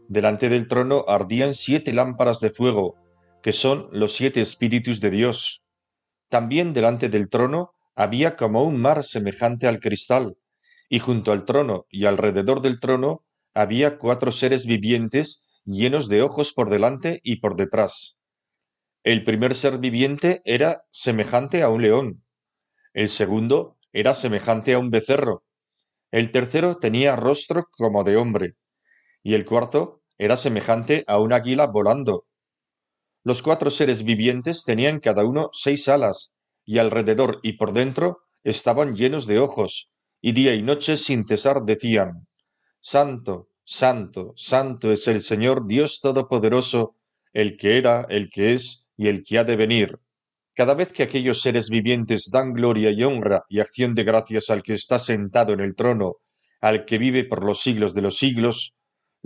Delante 0.10 0.48
del 0.48 0.67
trono 0.67 1.04
ardían 1.08 1.54
siete 1.54 1.93
lámparas 1.93 2.39
de 2.39 2.50
fuego, 2.50 2.96
que 3.43 3.52
son 3.52 3.89
los 3.91 4.13
siete 4.13 4.39
espíritus 4.39 5.02
de 5.02 5.10
Dios. 5.10 5.63
También 6.30 6.74
delante 6.74 7.10
del 7.10 7.30
trono 7.30 7.74
había 7.96 8.38
como 8.38 8.63
un 8.63 8.80
mar 8.80 9.04
semejante 9.04 9.67
al 9.67 9.80
cristal, 9.80 10.38
y 10.88 11.00
junto 11.00 11.32
al 11.34 11.43
trono 11.43 11.86
y 11.89 12.06
alrededor 12.06 12.62
del 12.62 12.80
trono 12.80 13.26
había 13.54 13.98
cuatro 13.98 14.32
seres 14.32 14.65
vivientes 14.65 15.46
llenos 15.65 16.08
de 16.08 16.22
ojos 16.22 16.54
por 16.54 16.70
delante 16.70 17.20
y 17.24 17.38
por 17.38 17.56
detrás. 17.56 18.17
El 19.04 19.24
primer 19.24 19.56
ser 19.56 19.78
viviente 19.78 20.41
era 20.46 20.84
semejante 20.91 21.63
a 21.63 21.70
un 21.70 21.82
león, 21.82 22.24
el 22.93 23.10
segundo 23.10 23.78
era 23.91 24.13
semejante 24.13 24.74
a 24.74 24.80
un 24.80 24.89
becerro, 24.89 25.43
el 26.12 26.32
tercero 26.32 26.78
tenía 26.78 27.15
rostro 27.15 27.67
como 27.72 28.04
de 28.04 28.15
hombre, 28.15 28.56
y 29.24 29.34
el 29.34 29.46
cuarto 29.46 29.97
era 30.17 30.38
semejante 30.38 31.03
a 31.08 31.19
un 31.19 31.34
águila 31.34 31.67
volando. 31.67 32.25
Los 33.23 33.41
cuatro 33.41 33.69
seres 33.69 34.03
vivientes 34.03 34.63
tenían 34.63 34.99
cada 34.99 35.25
uno 35.25 35.49
seis 35.51 35.88
alas, 35.88 36.36
y 36.65 36.77
alrededor 36.77 37.39
y 37.43 37.53
por 37.53 37.73
dentro 37.73 38.19
estaban 38.43 38.95
llenos 38.95 39.27
de 39.27 39.39
ojos, 39.39 39.89
y 40.21 40.32
día 40.32 40.53
y 40.53 40.63
noche 40.63 40.97
sin 40.97 41.25
cesar 41.25 41.63
decían, 41.63 42.27
Santo, 42.80 43.49
Santo, 43.63 44.34
Santo 44.38 44.91
es 44.91 45.08
el 45.08 45.23
Señor 45.23 45.67
Dios 45.67 45.99
Todopoderoso, 46.01 46.95
el 47.34 47.58
que 47.58 47.77
era, 47.77 48.06
el 48.10 48.30
que 48.30 48.53
es 48.53 48.88
y 48.95 49.08
el 49.08 49.23
que 49.23 49.39
ha 49.39 49.43
de 49.43 49.56
venir. 49.58 49.99
Cada 50.56 50.73
vez 50.73 50.91
que 50.91 51.03
aquellos 51.03 51.41
seres 51.41 51.69
vivientes 51.69 52.30
dan 52.32 52.53
gloria 52.53 52.91
y 52.91 53.03
honra 53.03 53.43
y 53.49 53.60
acción 53.60 53.93
de 53.93 54.03
gracias 54.03 54.49
al 54.49 54.63
que 54.63 54.73
está 54.73 54.97
sentado 54.99 55.53
en 55.53 55.60
el 55.60 55.75
trono, 55.75 56.15
al 56.62 56.86
que 56.86 56.97
vive 56.97 57.25
por 57.25 57.43
los 57.43 57.60
siglos 57.60 57.93
de 57.93 58.01
los 58.01 58.17
siglos, 58.17 58.77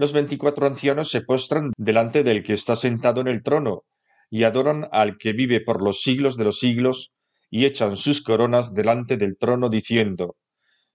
los 0.02 0.14
veinticuatro 0.14 0.66
ancianos 0.66 1.12
se 1.12 1.22
postran 1.22 1.74
delante 1.78 2.24
del 2.24 2.44
que 2.44 2.54
está 2.54 2.76
sentado 2.76 3.22
en 3.22 3.28
el 3.28 3.44
trono, 3.44 3.84
y 4.32 4.44
adoran 4.44 4.88
al 4.92 5.20
que 5.20 5.32
vive 5.32 5.62
por 5.62 5.84
los 5.84 6.02
siglos 6.02 6.38
de 6.38 6.44
los 6.44 6.58
siglos, 6.58 7.14
y 7.52 7.66
echan 7.66 7.98
sus 7.98 8.24
coronas 8.24 8.74
delante 8.74 9.16
del 9.16 9.38
trono 9.38 9.70
diciendo, 9.70 10.38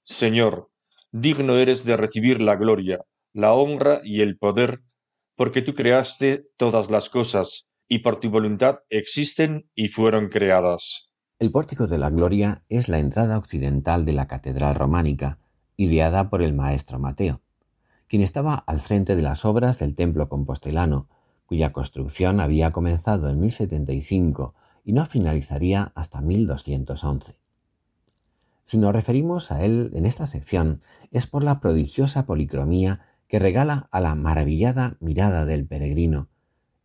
Señor, 0.03 0.71
digno 1.12 1.57
eres 1.57 1.85
de 1.85 1.97
recibir 1.97 2.42
la 2.42 2.57
gloria, 2.57 3.05
la 3.33 3.53
honra 3.53 4.01
y 4.03 4.23
el 4.23 4.38
poder, 4.38 4.83
porque 5.37 5.62
tú 5.62 5.75
creaste 5.75 6.49
todas 6.57 6.90
las 6.90 7.09
cosas, 7.09 7.71
y 7.87 8.01
por 8.01 8.19
tu 8.19 8.29
voluntad 8.29 8.81
existen 8.90 9.71
y 9.77 9.87
fueron 9.87 10.31
creadas. 10.31 11.11
El 11.38 11.53
pórtico 11.53 11.87
de 11.87 11.99
la 11.99 12.11
gloria 12.11 12.64
es 12.69 12.88
la 12.88 12.99
entrada 12.99 13.38
occidental 13.38 14.05
de 14.05 14.14
la 14.14 14.27
catedral 14.27 14.75
románica, 14.75 15.38
ideada 15.77 16.29
por 16.29 16.42
el 16.42 16.55
maestro 16.55 16.99
Mateo, 16.99 17.42
quien 18.09 18.23
estaba 18.23 18.55
al 18.55 18.81
frente 18.81 19.16
de 19.16 19.23
las 19.23 19.45
obras 19.45 19.79
del 19.79 19.95
templo 19.95 20.29
compostelano, 20.29 21.09
cuya 21.47 21.73
construcción 21.73 22.40
había 22.40 22.73
comenzado 22.73 23.29
en 23.29 23.40
1075 23.40 24.55
y 24.85 24.92
no 24.92 25.07
finalizaría 25.07 25.92
hasta 25.95 26.21
1211. 26.21 27.37
Si 28.62 28.79
nos 28.79 28.92
referimos 28.92 29.53
a 29.53 29.64
él 29.64 29.90
en 29.95 30.07
esta 30.07 30.27
sección 30.27 30.81
es 31.12 31.27
por 31.27 31.45
la 31.45 31.61
prodigiosa 31.61 32.27
policromía 32.27 33.01
que 33.29 33.38
regala 33.38 33.88
a 33.90 34.01
la 34.01 34.14
maravillada 34.14 34.97
mirada 35.01 35.45
del 35.45 35.66
peregrino 35.66 36.29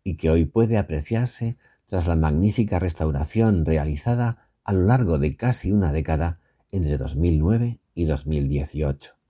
y 0.03 0.15
que 0.15 0.29
hoy 0.29 0.45
puede 0.45 0.77
apreciarse 0.77 1.57
tras 1.85 2.07
la 2.07 2.15
magnífica 2.15 2.79
restauración 2.79 3.65
realizada 3.65 4.47
a 4.63 4.73
lo 4.73 4.81
largo 4.81 5.17
de 5.17 5.35
casi 5.35 5.71
una 5.71 5.91
década 5.91 6.39
entre 6.71 6.97
2009 6.97 7.79
y 7.93 8.05
2018. 8.05 9.20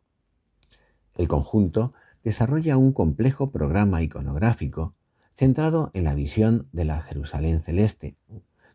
El 1.16 1.28
conjunto 1.28 1.94
desarrolla 2.24 2.78
un 2.78 2.94
complejo 2.94 3.52
programa 3.52 4.02
iconográfico 4.02 4.96
centrado 5.34 5.92
en 5.94 6.04
la 6.04 6.14
visión 6.14 6.68
de 6.72 6.86
la 6.86 7.02
Jerusalén 7.02 7.62
celeste, 7.62 8.16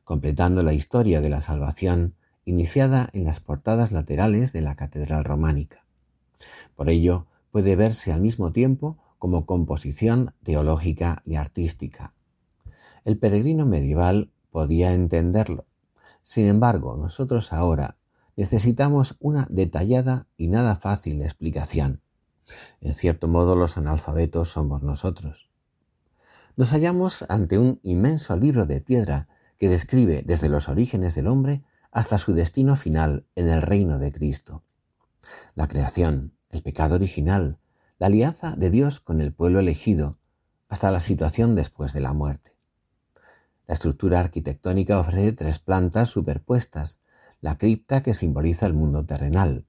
completando 0.04 0.62
la 0.62 0.72
historia 0.72 1.20
de 1.20 1.28
la 1.28 1.40
salvación 1.40 2.14
iniciada 2.44 3.08
en 3.12 3.24
las 3.24 3.40
portadas 3.40 3.92
laterales 3.92 4.52
de 4.52 4.62
la 4.62 4.76
catedral 4.76 5.24
románica. 5.24 5.84
Por 6.74 6.88
ello, 6.88 7.26
puede 7.50 7.76
verse 7.76 8.12
al 8.12 8.20
mismo 8.20 8.52
tiempo 8.52 8.98
como 9.18 9.46
composición 9.46 10.34
teológica 10.42 11.22
y 11.24 11.36
artística. 11.36 12.14
El 13.04 13.18
peregrino 13.18 13.66
medieval 13.66 14.30
podía 14.50 14.92
entenderlo. 14.92 15.66
Sin 16.22 16.46
embargo, 16.46 16.96
nosotros 16.96 17.52
ahora 17.52 17.96
necesitamos 18.36 19.16
una 19.20 19.46
detallada 19.50 20.26
y 20.36 20.48
nada 20.48 20.76
fácil 20.76 21.22
explicación. 21.22 22.02
En 22.80 22.94
cierto 22.94 23.28
modo, 23.28 23.56
los 23.56 23.76
analfabetos 23.76 24.50
somos 24.50 24.82
nosotros. 24.82 25.48
Nos 26.56 26.70
hallamos 26.70 27.24
ante 27.28 27.58
un 27.58 27.80
inmenso 27.82 28.36
libro 28.36 28.66
de 28.66 28.80
piedra 28.80 29.28
que 29.58 29.68
describe 29.68 30.22
desde 30.24 30.48
los 30.48 30.68
orígenes 30.68 31.14
del 31.14 31.26
hombre 31.26 31.62
hasta 31.90 32.18
su 32.18 32.34
destino 32.34 32.76
final 32.76 33.26
en 33.34 33.48
el 33.48 33.62
reino 33.62 33.98
de 33.98 34.12
Cristo. 34.12 34.62
La 35.54 35.68
creación, 35.68 36.34
el 36.50 36.62
pecado 36.62 36.94
original, 36.94 37.58
la 37.98 38.06
alianza 38.08 38.54
de 38.56 38.70
Dios 38.70 39.00
con 39.00 39.20
el 39.20 39.32
pueblo 39.32 39.60
elegido, 39.60 40.18
hasta 40.68 40.90
la 40.90 41.00
situación 41.00 41.54
después 41.54 41.92
de 41.92 42.00
la 42.00 42.12
muerte. 42.12 42.56
La 43.66 43.74
estructura 43.74 44.20
arquitectónica 44.20 44.98
ofrece 44.98 45.32
tres 45.32 45.58
plantas 45.58 46.10
superpuestas, 46.10 46.98
la 47.40 47.58
cripta 47.58 48.02
que 48.02 48.14
simboliza 48.14 48.66
el 48.66 48.74
mundo 48.74 49.04
terrenal, 49.04 49.66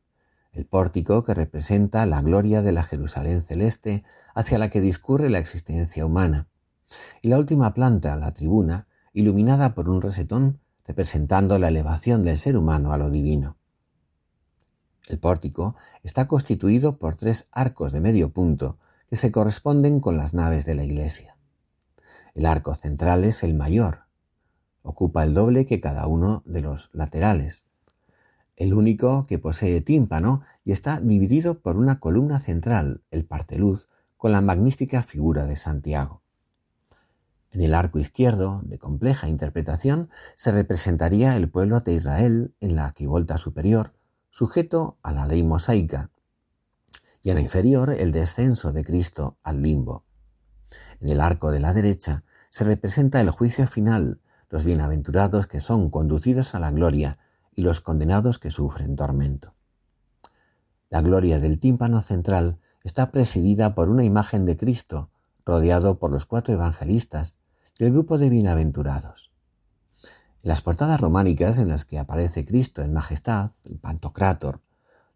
el 0.58 0.66
pórtico 0.66 1.24
que 1.24 1.36
representa 1.36 2.08
la 2.08 2.20
gloria 2.24 2.64
de 2.64 2.72
la 2.72 2.82
Jerusalén 2.82 3.44
celeste 3.44 4.04
hacia 4.34 4.58
la 4.58 4.72
que 4.72 4.82
discurre 4.82 5.30
la 5.30 5.38
existencia 5.38 6.04
humana, 6.04 6.48
y 7.22 7.28
la 7.28 7.38
última 7.38 7.76
planta, 7.76 8.16
la 8.16 8.34
tribuna, 8.34 8.88
iluminada 9.14 9.76
por 9.76 9.88
un 9.88 10.02
resetón 10.02 10.60
representando 10.84 11.60
la 11.60 11.68
elevación 11.68 12.24
del 12.24 12.40
ser 12.40 12.58
humano 12.58 12.92
a 12.92 12.98
lo 12.98 13.12
divino. 13.12 13.58
El 15.08 15.20
pórtico 15.20 15.76
está 16.02 16.28
constituido 16.28 16.98
por 16.98 17.16
tres 17.16 17.46
arcos 17.52 17.92
de 17.92 18.02
medio 18.02 18.34
punto 18.34 18.80
que 19.12 19.16
se 19.16 19.32
corresponden 19.32 20.00
con 20.00 20.18
las 20.18 20.34
naves 20.34 20.66
de 20.66 20.74
la 20.74 20.84
iglesia. 20.84 21.38
El 22.34 22.48
arco 22.48 22.74
central 22.74 23.26
es 23.26 23.44
el 23.44 23.54
mayor, 23.54 24.06
ocupa 24.82 25.24
el 25.24 25.36
doble 25.36 25.68
que 25.68 25.80
cada 25.80 26.08
uno 26.08 26.42
de 26.48 26.62
los 26.62 26.90
laterales, 26.94 27.67
el 28.58 28.74
único 28.74 29.26
que 29.28 29.38
posee 29.38 29.82
tímpano 29.82 30.42
y 30.66 30.72
está 30.72 31.00
dividido 31.00 31.60
por 31.60 31.78
una 31.78 32.00
columna 32.00 32.40
central, 32.40 33.04
el 33.12 33.24
parteluz, 33.24 33.88
con 34.18 34.32
la 34.32 34.42
magnífica 34.42 35.04
figura 35.04 35.46
de 35.46 35.56
Santiago. 35.56 36.24
En 37.52 37.62
el 37.62 37.76
arco 37.76 38.00
izquierdo, 38.00 38.62
de 38.64 38.80
compleja 38.80 39.30
interpretación, 39.30 40.10
se 40.36 40.52
representaría 40.52 41.38
el 41.38 41.50
pueblo 41.50 41.80
de 41.82 41.94
Israel 41.94 42.56
en 42.60 42.76
la 42.76 42.86
arquivolta 42.86 43.38
superior, 43.38 43.94
sujeto 44.32 44.98
a 45.04 45.14
la 45.14 45.28
ley 45.28 45.44
mosaica, 45.44 46.10
y 47.22 47.30
en 47.30 47.36
la 47.36 47.42
inferior 47.42 47.92
el 47.92 48.12
descenso 48.12 48.72
de 48.74 48.84
Cristo 48.84 49.38
al 49.44 49.62
limbo. 49.62 50.04
En 51.00 51.10
el 51.10 51.22
arco 51.22 51.52
de 51.52 51.60
la 51.60 51.74
derecha 51.74 52.24
se 52.50 52.64
representa 52.64 53.22
el 53.22 53.30
juicio 53.30 53.68
final, 53.68 54.20
los 54.50 54.64
bienaventurados 54.64 55.46
que 55.46 55.60
son 55.60 55.90
conducidos 55.90 56.56
a 56.56 56.60
la 56.60 56.72
gloria 56.72 57.20
y 57.58 57.64
los 57.64 57.82
condenados 57.82 58.38
que 58.38 58.52
sufren 58.52 58.96
tormento. 58.96 59.56
La 60.90 61.02
gloria 61.02 61.40
del 61.40 61.60
tímpano 61.60 62.00
central 62.02 62.60
está 62.84 63.12
presidida 63.12 63.74
por 63.76 63.90
una 63.90 64.06
imagen 64.06 64.46
de 64.46 64.56
Cristo, 64.56 65.10
rodeado 65.44 65.98
por 65.98 66.12
los 66.12 66.26
cuatro 66.26 66.54
evangelistas, 66.54 67.36
del 67.80 67.92
grupo 67.92 68.20
de 68.20 68.30
bienaventurados. 68.30 69.32
En 70.44 70.50
las 70.50 70.62
portadas 70.62 71.02
románicas 71.02 71.58
en 71.58 71.70
las 71.70 71.84
que 71.84 71.98
aparece 71.98 72.46
Cristo 72.46 72.84
en 72.84 72.94
majestad, 72.94 73.50
el 73.66 73.80
Pantocrátor, 73.80 74.62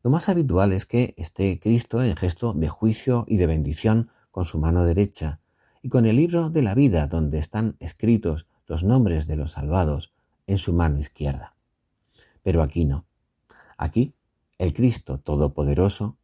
lo 0.03 0.09
más 0.09 0.27
habitual 0.27 0.73
es 0.73 0.87
que 0.87 1.13
esté 1.17 1.59
Cristo 1.59 2.01
en 2.01 2.15
gesto 2.15 2.53
de 2.53 2.69
juicio 2.69 3.23
y 3.27 3.37
de 3.37 3.45
bendición 3.45 4.09
con 4.31 4.45
su 4.45 4.57
mano 4.57 4.83
derecha 4.83 5.39
y 5.83 5.89
con 5.89 6.07
el 6.07 6.15
libro 6.15 6.49
de 6.49 6.63
la 6.63 6.73
vida 6.73 7.05
donde 7.05 7.37
están 7.37 7.77
escritos 7.79 8.47
los 8.65 8.83
nombres 8.83 9.27
de 9.27 9.35
los 9.35 9.51
salvados 9.51 10.11
en 10.47 10.57
su 10.57 10.73
mano 10.73 10.97
izquierda. 10.97 11.55
Pero 12.43 12.61
aquí 12.61 12.85
no. 12.85 13.05
Aquí 13.77 14.13
el 14.57 14.73
Cristo 14.73 15.19
Todopoderoso 15.19 16.17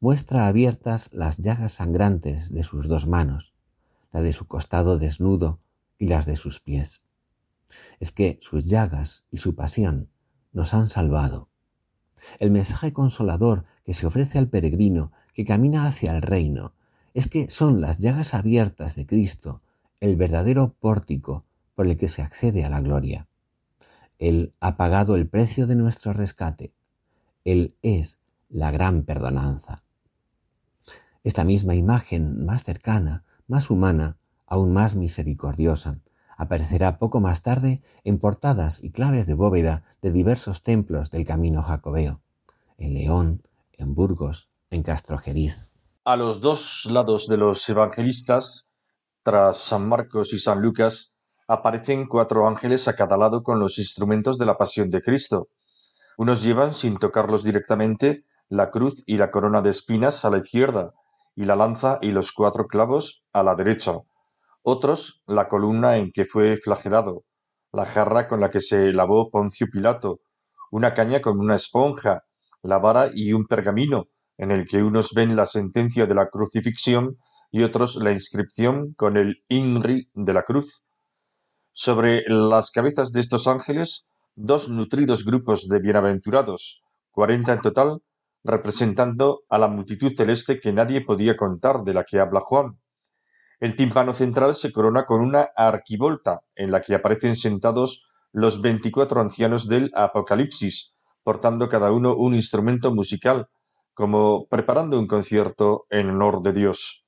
muestra 0.00 0.46
abiertas 0.46 1.08
las 1.12 1.38
llagas 1.38 1.72
sangrantes 1.72 2.52
de 2.52 2.62
sus 2.62 2.88
dos 2.88 3.06
manos, 3.06 3.54
la 4.12 4.20
de 4.20 4.32
su 4.32 4.46
costado 4.46 4.98
desnudo 4.98 5.60
y 5.98 6.06
las 6.06 6.26
de 6.26 6.36
sus 6.36 6.60
pies. 6.60 7.02
Es 8.00 8.12
que 8.12 8.38
sus 8.40 8.66
llagas 8.66 9.24
y 9.30 9.38
su 9.38 9.54
pasión 9.54 10.10
nos 10.52 10.74
han 10.74 10.88
salvado. 10.88 11.48
El 12.38 12.50
mensaje 12.50 12.92
consolador 12.92 13.64
que 13.84 13.94
se 13.94 14.06
ofrece 14.06 14.38
al 14.38 14.48
peregrino 14.48 15.12
que 15.34 15.44
camina 15.44 15.86
hacia 15.86 16.14
el 16.14 16.22
reino 16.22 16.72
es 17.14 17.28
que 17.28 17.48
son 17.48 17.80
las 17.80 17.98
llagas 17.98 18.34
abiertas 18.34 18.96
de 18.96 19.06
Cristo 19.06 19.62
el 20.00 20.16
verdadero 20.16 20.74
pórtico 20.74 21.44
por 21.74 21.86
el 21.86 21.96
que 21.96 22.08
se 22.08 22.22
accede 22.22 22.64
a 22.64 22.70
la 22.70 22.80
gloria. 22.80 23.28
Él 24.18 24.54
ha 24.60 24.76
pagado 24.76 25.16
el 25.16 25.28
precio 25.28 25.66
de 25.66 25.76
nuestro 25.76 26.12
rescate. 26.12 26.72
Él 27.44 27.76
es 27.82 28.18
la 28.48 28.70
gran 28.70 29.02
perdonanza. 29.02 29.82
Esta 31.24 31.44
misma 31.44 31.74
imagen 31.74 32.44
más 32.44 32.64
cercana, 32.64 33.24
más 33.48 33.70
humana, 33.70 34.16
aún 34.46 34.72
más 34.72 34.94
misericordiosa, 34.94 36.00
aparecerá 36.36 36.98
poco 36.98 37.20
más 37.20 37.42
tarde 37.42 37.82
en 38.04 38.18
portadas 38.18 38.82
y 38.82 38.90
claves 38.90 39.26
de 39.26 39.34
bóveda 39.34 39.82
de 40.02 40.12
diversos 40.12 40.62
templos 40.62 41.10
del 41.10 41.24
camino 41.24 41.62
jacobeo, 41.62 42.20
en 42.78 42.94
León, 42.94 43.42
en 43.72 43.94
Burgos, 43.94 44.48
en 44.70 44.82
Castrojeriz. 44.82 45.64
A 46.04 46.16
los 46.16 46.40
dos 46.40 46.86
lados 46.86 47.26
de 47.26 47.36
los 47.36 47.68
evangelistas, 47.68 48.70
tras 49.22 49.58
San 49.58 49.88
Marcos 49.88 50.32
y 50.32 50.38
San 50.38 50.60
Lucas, 50.62 51.15
aparecen 51.48 52.06
cuatro 52.06 52.46
ángeles 52.48 52.88
a 52.88 52.96
cada 52.96 53.16
lado 53.16 53.42
con 53.42 53.60
los 53.60 53.78
instrumentos 53.78 54.38
de 54.38 54.46
la 54.46 54.56
pasión 54.56 54.90
de 54.90 55.02
Cristo. 55.02 55.48
Unos 56.18 56.42
llevan, 56.42 56.74
sin 56.74 56.98
tocarlos 56.98 57.44
directamente, 57.44 58.24
la 58.48 58.70
cruz 58.70 59.02
y 59.06 59.16
la 59.16 59.30
corona 59.30 59.62
de 59.62 59.70
espinas 59.70 60.24
a 60.24 60.30
la 60.30 60.38
izquierda, 60.38 60.94
y 61.34 61.44
la 61.44 61.56
lanza 61.56 61.98
y 62.00 62.12
los 62.12 62.32
cuatro 62.32 62.66
clavos 62.66 63.24
a 63.32 63.42
la 63.42 63.54
derecha 63.54 64.00
otros 64.68 65.22
la 65.28 65.46
columna 65.46 65.96
en 65.96 66.10
que 66.10 66.24
fue 66.24 66.56
flagelado, 66.56 67.22
la 67.72 67.86
jarra 67.86 68.26
con 68.26 68.40
la 68.40 68.50
que 68.50 68.60
se 68.60 68.92
lavó 68.92 69.30
Poncio 69.30 69.68
Pilato, 69.70 70.22
una 70.72 70.92
caña 70.92 71.22
con 71.22 71.38
una 71.38 71.54
esponja, 71.54 72.24
la 72.62 72.78
vara 72.78 73.10
y 73.14 73.32
un 73.32 73.46
pergamino, 73.46 74.08
en 74.36 74.50
el 74.50 74.66
que 74.66 74.82
unos 74.82 75.12
ven 75.14 75.36
la 75.36 75.46
sentencia 75.46 76.06
de 76.06 76.16
la 76.16 76.30
crucifixión 76.30 77.16
y 77.52 77.62
otros 77.62 77.94
la 77.94 78.10
inscripción 78.10 78.92
con 78.94 79.16
el 79.16 79.44
INRI 79.48 80.10
de 80.14 80.32
la 80.32 80.42
cruz. 80.42 80.84
Sobre 81.78 82.24
las 82.26 82.70
cabezas 82.70 83.12
de 83.12 83.20
estos 83.20 83.46
ángeles, 83.46 84.06
dos 84.34 84.70
nutridos 84.70 85.26
grupos 85.26 85.68
de 85.68 85.78
bienaventurados, 85.78 86.82
cuarenta 87.10 87.52
en 87.52 87.60
total, 87.60 87.98
representando 88.42 89.42
a 89.50 89.58
la 89.58 89.68
multitud 89.68 90.10
celeste 90.10 90.58
que 90.58 90.72
nadie 90.72 91.02
podía 91.02 91.36
contar 91.36 91.82
de 91.84 91.92
la 91.92 92.04
que 92.04 92.18
habla 92.18 92.40
Juan. 92.40 92.80
El 93.60 93.76
tímpano 93.76 94.14
central 94.14 94.54
se 94.54 94.72
corona 94.72 95.04
con 95.04 95.20
una 95.20 95.50
arquivolta, 95.54 96.40
en 96.54 96.70
la 96.70 96.80
que 96.80 96.94
aparecen 96.94 97.36
sentados 97.36 98.06
los 98.32 98.62
veinticuatro 98.62 99.20
ancianos 99.20 99.68
del 99.68 99.90
Apocalipsis, 99.94 100.96
portando 101.22 101.68
cada 101.68 101.92
uno 101.92 102.16
un 102.16 102.34
instrumento 102.34 102.90
musical, 102.90 103.48
como 103.92 104.46
preparando 104.46 104.98
un 104.98 105.06
concierto 105.06 105.84
en 105.90 106.08
honor 106.08 106.40
de 106.40 106.54
Dios. 106.54 107.04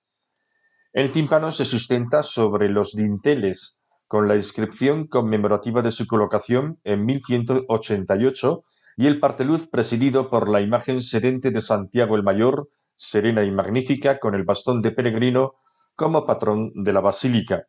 El 0.93 1.11
tímpano 1.11 1.53
se 1.53 1.65
sustenta 1.65 2.23
sobre 2.23 2.69
los 2.69 2.93
dinteles, 2.93 3.78
con 4.09 4.27
la 4.27 4.35
inscripción 4.35 5.07
conmemorativa 5.07 5.83
de 5.83 5.93
su 5.93 6.07
colocación 6.07 6.81
en 6.83 7.05
1188 7.05 8.63
y 8.97 9.07
el 9.07 9.21
parteluz 9.21 9.69
presidido 9.69 10.31
por 10.31 10.49
la 10.49 10.61
imagen 10.61 11.03
sedente 11.03 11.51
de 11.51 11.61
Santiago 11.61 12.17
el 12.17 12.25
Mayor, 12.25 12.69
serena 12.97 13.45
y 13.45 13.51
magnífica, 13.53 14.19
con 14.19 14.35
el 14.35 14.45
bastón 14.45 14.83
de 14.83 14.91
peregrino 14.91 15.53
como 15.95 16.27
patrón 16.27 16.73
de 16.75 16.93
la 16.93 17.01
basílica. 17.01 17.67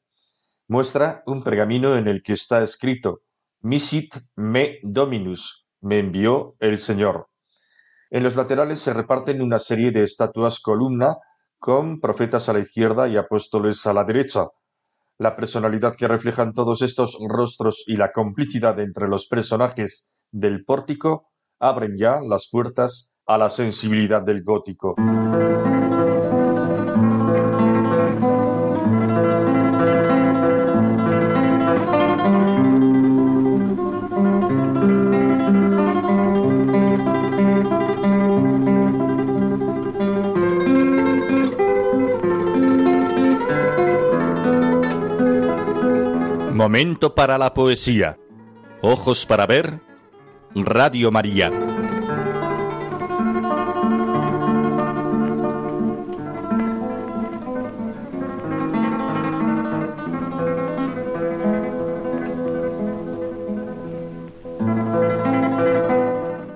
Muestra 0.68 1.24
un 1.26 1.44
pergamino 1.44 1.98
en 1.98 2.08
el 2.08 2.24
que 2.24 2.34
está 2.34 2.64
escrito 2.64 3.22
Misit 3.62 4.16
me 4.36 4.80
Dominus, 4.82 5.68
me 5.82 6.00
envió 6.00 6.56
el 6.60 6.80
Señor. 6.80 7.28
En 8.10 8.24
los 8.24 8.36
laterales 8.36 8.80
se 8.80 8.94
reparten 8.94 9.42
una 9.42 9.60
serie 9.60 9.92
de 9.92 10.04
estatuas 10.04 10.60
columna 10.62 11.18
con 11.60 12.00
profetas 12.00 12.48
a 12.48 12.54
la 12.54 12.60
izquierda 12.60 13.08
y 13.08 13.18
apóstoles 13.18 13.86
a 13.86 13.94
la 13.94 14.06
derecha. 14.06 14.48
La 15.22 15.36
personalidad 15.36 15.98
que 15.98 16.08
reflejan 16.08 16.54
todos 16.54 16.82
estos 16.82 17.18
rostros 17.28 17.84
y 17.88 17.98
la 17.98 18.14
complicidad 18.14 18.80
entre 18.80 19.10
los 19.10 19.28
personajes 19.28 20.14
del 20.32 20.64
pórtico 20.64 21.28
abren 21.60 21.98
ya 21.98 22.20
las 22.22 22.48
puertas 22.50 23.12
a 23.28 23.38
la 23.38 23.50
sensibilidad 23.50 24.22
del 24.22 24.44
gótico. 24.44 24.96
Momento 46.60 47.16
para 47.16 47.38
la 47.38 47.54
poesía. 47.54 48.18
Ojos 48.82 49.26
para 49.26 49.46
ver. 49.46 49.80
Radio 50.54 51.10
María. 51.10 51.50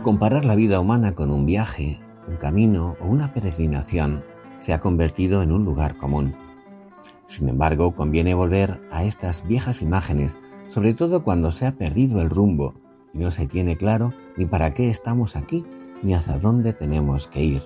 Comparar 0.02 0.44
la 0.44 0.56
vida 0.56 0.82
humana 0.82 1.16
con 1.16 1.32
un 1.32 1.46
viaje, 1.46 2.02
un 2.28 2.36
camino 2.36 2.98
o 3.00 3.06
una 3.06 3.34
peregrinación 3.34 4.26
se 4.58 4.74
ha 4.74 4.82
convertido 4.82 5.42
en 5.44 5.54
un 5.54 5.63
lugar 5.63 5.96
común. 5.96 6.43
Sin 7.26 7.50
embargo, 7.50 7.96
conviene 7.96 8.34
volver 8.34 8.82
a 8.92 9.04
estas 9.04 9.48
viejas 9.48 9.82
imágenes, 9.82 10.38
sobre 10.68 10.94
todo 10.94 11.24
cuando 11.24 11.52
se 11.52 11.66
ha 11.66 11.76
perdido 11.76 12.22
el 12.22 12.30
rumbo 12.30 12.76
y 13.14 13.20
no 13.20 13.32
se 13.32 13.48
tiene 13.48 13.78
claro 13.78 14.14
ni 14.38 14.46
para 14.46 14.74
qué 14.74 14.90
estamos 14.90 15.36
aquí 15.36 15.66
ni 16.02 16.14
hacia 16.14 16.38
dónde 16.38 16.74
tenemos 16.74 17.28
que 17.28 17.44
ir. 17.44 17.64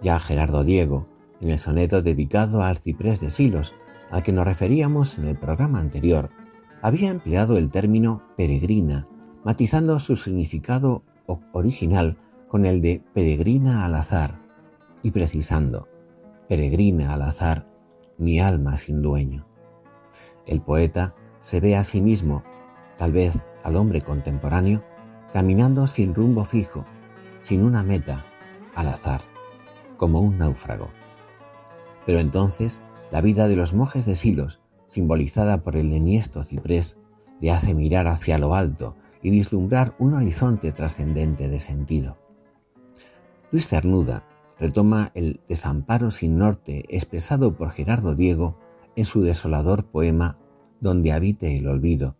Ya 0.00 0.18
Gerardo 0.18 0.64
Diego, 0.64 1.06
en 1.40 1.50
el 1.50 1.58
soneto 1.58 2.02
dedicado 2.02 2.62
al 2.62 2.78
ciprés 2.78 3.20
de 3.20 3.30
Silos, 3.30 3.74
al 4.10 4.22
que 4.22 4.32
nos 4.32 4.46
referíamos 4.46 5.18
en 5.18 5.26
el 5.26 5.36
programa 5.36 5.78
anterior, 5.80 6.30
había 6.82 7.10
empleado 7.10 7.56
el 7.56 7.70
término 7.70 8.22
peregrina, 8.36 9.04
matizando 9.44 9.98
su 9.98 10.16
significado 10.16 11.02
original 11.52 12.18
con 12.48 12.66
el 12.66 12.80
de 12.80 13.02
peregrina 13.14 13.84
al 13.84 13.94
azar 13.94 14.40
y 15.02 15.10
precisando, 15.10 15.88
peregrina 16.48 17.14
al 17.14 17.22
azar 17.22 17.71
mi 18.18 18.40
alma 18.40 18.76
sin 18.76 19.02
dueño. 19.02 19.46
El 20.46 20.60
poeta 20.60 21.14
se 21.40 21.60
ve 21.60 21.76
a 21.76 21.84
sí 21.84 22.00
mismo, 22.00 22.42
tal 22.96 23.12
vez 23.12 23.34
al 23.64 23.76
hombre 23.76 24.02
contemporáneo, 24.02 24.84
caminando 25.32 25.86
sin 25.86 26.14
rumbo 26.14 26.44
fijo, 26.44 26.84
sin 27.38 27.62
una 27.62 27.82
meta, 27.82 28.24
al 28.74 28.88
azar, 28.88 29.22
como 29.96 30.20
un 30.20 30.38
náufrago. 30.38 30.90
Pero 32.06 32.18
entonces 32.18 32.80
la 33.10 33.20
vida 33.20 33.48
de 33.48 33.56
los 33.56 33.74
monjes 33.74 34.06
de 34.06 34.16
Silos, 34.16 34.60
simbolizada 34.86 35.62
por 35.62 35.76
el 35.76 35.90
leniesto 35.90 36.42
ciprés, 36.42 36.98
le 37.40 37.50
hace 37.50 37.74
mirar 37.74 38.06
hacia 38.06 38.38
lo 38.38 38.54
alto 38.54 38.96
y 39.22 39.30
vislumbrar 39.30 39.94
un 39.98 40.14
horizonte 40.14 40.72
trascendente 40.72 41.48
de 41.48 41.58
sentido. 41.58 42.18
Luis 43.50 43.68
Cernuda, 43.68 44.24
retoma 44.58 45.10
el 45.14 45.40
desamparo 45.48 46.10
sin 46.10 46.38
norte 46.38 46.84
expresado 46.88 47.56
por 47.56 47.70
Gerardo 47.70 48.14
Diego 48.14 48.58
en 48.96 49.04
su 49.04 49.22
desolador 49.22 49.86
poema 49.86 50.38
Donde 50.80 51.12
habite 51.12 51.56
el 51.56 51.68
olvido, 51.68 52.16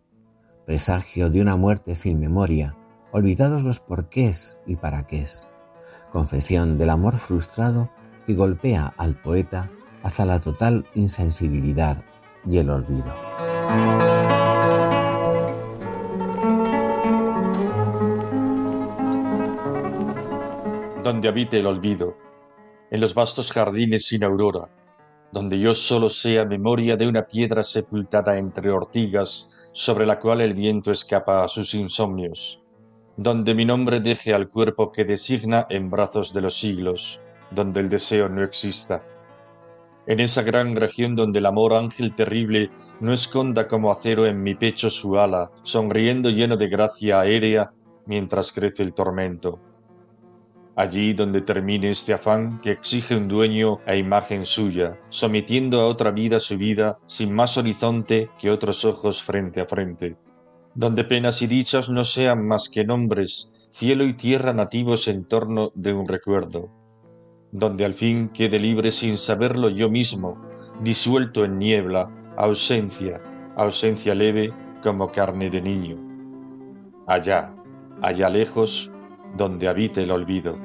presagio 0.65 1.29
de 1.29 1.41
una 1.41 1.57
muerte 1.57 1.95
sin 1.95 2.19
memoria, 2.19 2.77
olvidados 3.11 3.63
los 3.63 3.79
porqués 3.79 4.61
y 4.65 4.77
para 4.77 5.05
qué, 5.05 5.25
confesión 6.11 6.77
del 6.77 6.89
amor 6.89 7.17
frustrado 7.17 7.91
que 8.25 8.35
golpea 8.35 8.93
al 8.97 9.21
poeta 9.21 9.69
hasta 10.01 10.25
la 10.25 10.39
total 10.39 10.85
insensibilidad 10.95 12.03
y 12.45 12.57
el 12.57 12.69
olvido. 12.69 13.13
Donde 21.03 21.27
habite 21.27 21.59
el 21.59 21.67
olvido, 21.67 22.17
en 22.89 23.01
los 23.01 23.13
vastos 23.13 23.51
jardines 23.51 24.07
sin 24.07 24.23
aurora, 24.23 24.69
donde 25.31 25.59
yo 25.59 25.73
solo 25.73 26.09
sea 26.09 26.45
memoria 26.45 26.95
de 26.95 27.07
una 27.07 27.27
piedra 27.27 27.61
sepultada 27.63 28.37
entre 28.37 28.71
ortigas 28.71 29.51
sobre 29.73 30.05
la 30.05 30.19
cual 30.19 30.41
el 30.41 30.53
viento 30.53 30.91
escapa 30.91 31.43
a 31.43 31.47
sus 31.49 31.73
insomnios, 31.73 32.61
donde 33.17 33.53
mi 33.53 33.65
nombre 33.65 33.99
deje 33.99 34.33
al 34.33 34.49
cuerpo 34.49 34.91
que 34.91 35.03
designa 35.03 35.67
en 35.69 35.89
brazos 35.89 36.33
de 36.33 36.41
los 36.41 36.57
siglos, 36.57 37.19
donde 37.51 37.81
el 37.81 37.89
deseo 37.89 38.29
no 38.29 38.43
exista. 38.43 39.03
En 40.07 40.19
esa 40.19 40.43
gran 40.43 40.75
región 40.75 41.15
donde 41.15 41.39
el 41.39 41.45
amor 41.45 41.73
ángel 41.73 42.15
terrible 42.15 42.69
no 42.99 43.13
esconda 43.13 43.67
como 43.67 43.91
acero 43.91 44.25
en 44.25 44.41
mi 44.41 44.55
pecho 44.55 44.89
su 44.89 45.17
ala, 45.17 45.51
sonriendo 45.63 46.29
lleno 46.29 46.55
de 46.57 46.69
gracia 46.69 47.19
aérea 47.19 47.73
mientras 48.05 48.51
crece 48.51 48.83
el 48.83 48.93
tormento 48.93 49.59
allí 50.75 51.13
donde 51.13 51.41
termine 51.41 51.91
este 51.91 52.13
afán 52.13 52.59
que 52.61 52.71
exige 52.71 53.15
un 53.15 53.27
dueño 53.27 53.79
a 53.85 53.95
imagen 53.95 54.45
suya, 54.45 54.99
sometiendo 55.09 55.81
a 55.81 55.85
otra 55.85 56.11
vida 56.11 56.39
su 56.39 56.57
vida 56.57 56.99
sin 57.05 57.33
más 57.33 57.57
horizonte 57.57 58.29
que 58.39 58.49
otros 58.49 58.85
ojos 58.85 59.21
frente 59.21 59.61
a 59.61 59.65
frente, 59.65 60.17
donde 60.75 61.03
penas 61.03 61.41
y 61.41 61.47
dichas 61.47 61.89
no 61.89 62.03
sean 62.03 62.45
más 62.47 62.69
que 62.69 62.83
nombres, 62.83 63.53
cielo 63.69 64.03
y 64.05 64.13
tierra 64.13 64.53
nativos 64.53 65.07
en 65.07 65.25
torno 65.25 65.71
de 65.75 65.93
un 65.93 66.07
recuerdo, 66.07 66.69
donde 67.51 67.85
al 67.85 67.93
fin 67.93 68.29
quede 68.29 68.59
libre 68.59 68.91
sin 68.91 69.17
saberlo 69.17 69.69
yo 69.69 69.89
mismo, 69.89 70.41
disuelto 70.81 71.45
en 71.45 71.59
niebla, 71.59 72.09
ausencia, 72.35 73.21
ausencia 73.55 74.15
leve 74.15 74.51
como 74.81 75.11
carne 75.11 75.49
de 75.49 75.61
niño. 75.61 75.97
Allá, 77.07 77.53
allá 78.01 78.29
lejos, 78.29 78.92
donde 79.35 79.67
habite 79.67 80.03
el 80.03 80.11
olvido. 80.11 80.57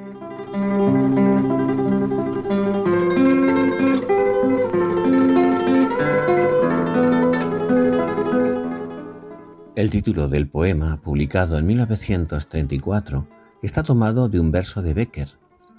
El 9.74 9.90
título 9.90 10.28
del 10.28 10.48
poema, 10.48 11.00
publicado 11.00 11.56
en 11.56 11.66
1934, 11.66 13.28
está 13.62 13.84
tomado 13.84 14.28
de 14.28 14.40
un 14.40 14.50
verso 14.50 14.82
de 14.82 14.92
Becker, 14.92 15.28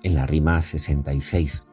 en 0.04 0.16
la 0.16 0.26
rima 0.26 0.62
66. 0.62 1.68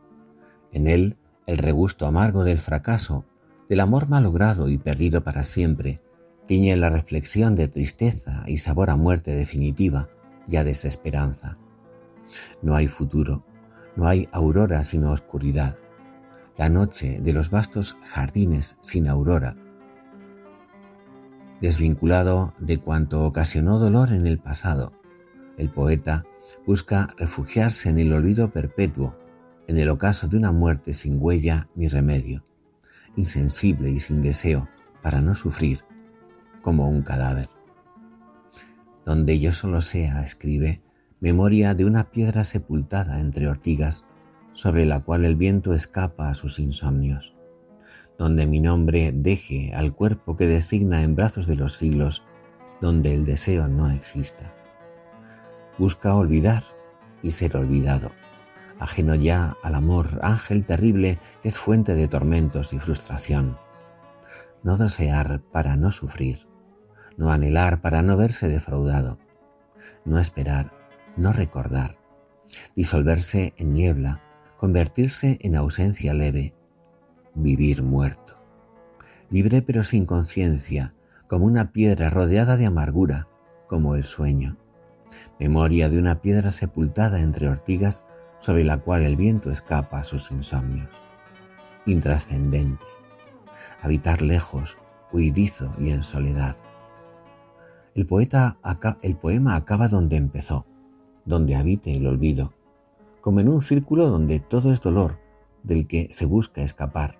En 0.73 0.89
él, 0.89 1.17
el 1.47 1.59
regusto 1.59 2.07
amargo 2.07 2.43
del 2.43 2.59
fracaso, 2.59 3.25
del 3.69 3.79
amor 3.81 4.09
malogrado 4.09 4.69
y 4.69 4.77
perdido 4.77 5.23
para 5.23 5.45
siempre, 5.45 6.01
tiñe 6.47 6.77
la 6.77 6.91
reflexión 6.91 7.55
de 7.55 7.69
tristeza 7.69 8.45
y 8.47 8.59
sabor 8.59 8.91
a 8.91 8.97
muerte 8.97 9.33
definitiva, 9.33 10.09
y 10.47 10.57
a 10.57 10.65
desesperanza. 10.65 11.59
No 12.63 12.75
hay 12.75 12.89
futuro, 12.89 13.45
no 13.97 14.07
hay 14.07 14.29
aurora 14.33 14.85
sino 14.85 15.13
oscuridad, 15.13 15.77
la 16.57 16.69
noche 16.69 17.21
de 17.21 17.33
los 17.33 17.51
vastos 17.51 17.97
jardines 18.03 18.77
sin 18.81 19.09
aurora. 19.09 19.57
Desvinculado 21.61 22.55
de 22.59 22.79
cuanto 22.79 23.25
ocasionó 23.25 23.79
dolor 23.79 24.13
en 24.13 24.27
el 24.27 24.39
pasado, 24.39 24.93
el 25.57 25.71
poeta 25.71 26.25
busca 26.67 27.09
refugiarse 27.17 27.89
en 27.89 27.99
el 27.99 28.13
olvido 28.13 28.51
perpetuo, 28.51 29.17
en 29.67 29.79
el 29.79 29.89
ocaso 29.89 30.29
de 30.29 30.37
una 30.37 30.53
muerte 30.53 30.95
sin 30.95 31.17
huella 31.21 31.69
ni 31.75 31.89
remedio, 31.89 32.45
insensible 33.17 33.91
y 33.91 34.01
sin 34.01 34.21
deseo 34.21 34.69
para 35.03 35.21
no 35.21 35.35
sufrir, 35.35 35.85
como 36.61 36.89
un 36.89 37.03
cadáver 37.03 37.56
donde 39.07 39.39
yo 39.39 39.53
solo 39.53 39.81
sea, 39.81 40.23
escribe, 40.23 40.83
memoria 41.21 41.75
de 41.75 41.85
una 41.85 42.11
piedra 42.11 42.43
sepultada 42.43 43.21
entre 43.21 43.49
ortigas, 43.49 44.05
sobre 44.53 44.85
la 44.85 45.01
cual 45.01 45.25
el 45.25 45.37
viento 45.37 45.75
escapa 45.75 46.29
a 46.29 46.35
sus 46.35 46.59
insomnios, 46.59 47.33
donde 48.19 48.47
mi 48.47 48.59
nombre 48.59 49.13
deje 49.15 49.73
al 49.75 49.95
cuerpo 49.95 50.37
que 50.37 50.49
designa 50.49 51.05
en 51.05 51.15
brazos 51.15 51.47
de 51.47 51.55
los 51.55 51.77
siglos, 51.77 52.25
donde 52.81 53.15
el 53.15 53.25
deseo 53.25 53.69
no 53.69 53.91
exista. 53.91 54.53
Busca 55.79 56.15
olvidar 56.17 56.65
y 57.23 57.31
ser 57.31 57.57
olvidado, 57.57 58.11
ajeno 58.81 59.15
ya 59.15 59.57
al 59.63 59.77
amor, 59.77 60.19
ángel 60.23 60.67
terrible 60.67 61.21
que 61.43 61.49
es 61.49 61.59
fuente 61.59 61.95
de 61.95 62.09
tormentos 62.09 62.73
y 62.73 62.81
frustración. 62.81 63.57
No 64.65 64.77
desear 64.77 65.43
para 65.53 65.77
no 65.77 65.93
sufrir 65.93 66.47
no 67.17 67.31
anhelar 67.31 67.81
para 67.81 68.03
no 68.03 68.17
verse 68.17 68.49
defraudado, 68.49 69.19
no 70.05 70.19
esperar, 70.19 70.73
no 71.17 71.33
recordar, 71.33 71.99
disolverse 72.75 73.55
en 73.57 73.73
niebla, 73.73 74.23
convertirse 74.57 75.39
en 75.41 75.57
ausencia 75.57 76.15
leve, 76.15 76.55
vivir 77.35 77.83
muerto, 77.83 78.37
libre 79.31 79.63
pero 79.63 79.83
sin 79.83 80.07
conciencia, 80.07 80.95
como 81.27 81.47
una 81.47 81.73
piedra 81.73 82.11
rodeada 82.11 82.57
de 82.57 82.67
amargura, 82.67 83.29
como 83.67 83.97
el 83.97 84.05
sueño, 84.05 84.57
memoria 85.39 85.89
de 85.89 85.99
una 85.99 86.21
piedra 86.21 86.51
sepultada 86.51 87.21
entre 87.21 87.49
ortigas 87.49 88.05
sobre 88.39 88.65
la 88.65 88.79
cual 88.79 89.03
el 89.03 89.17
viento 89.17 89.51
escapa 89.51 89.99
a 89.99 90.05
sus 90.05 90.31
insomnios, 90.31 90.91
intrascendente, 91.85 92.85
habitar 93.83 94.23
lejos, 94.23 94.79
huidizo 95.13 95.75
y 95.79 95.91
en 95.91 96.03
soledad, 96.03 96.57
el, 97.97 98.05
poeta 98.07 98.59
poema 99.23 99.57
acaba 99.57 99.89
donde 99.89 100.17
empezó, 100.17 100.67
donde 101.25 101.57
habite 101.57 101.97
el 101.97 102.07
olvido, 102.07 102.53
como 103.23 103.41
en 103.41 103.49
un 103.49 103.63
círculo 103.63 104.11
donde 104.11 104.39
todo 104.39 104.71
es 104.71 104.83
dolor, 104.83 105.19
del 105.63 105.87
que 105.87 106.09
se 106.13 106.27
busca 106.27 106.63
escapar. 106.63 107.19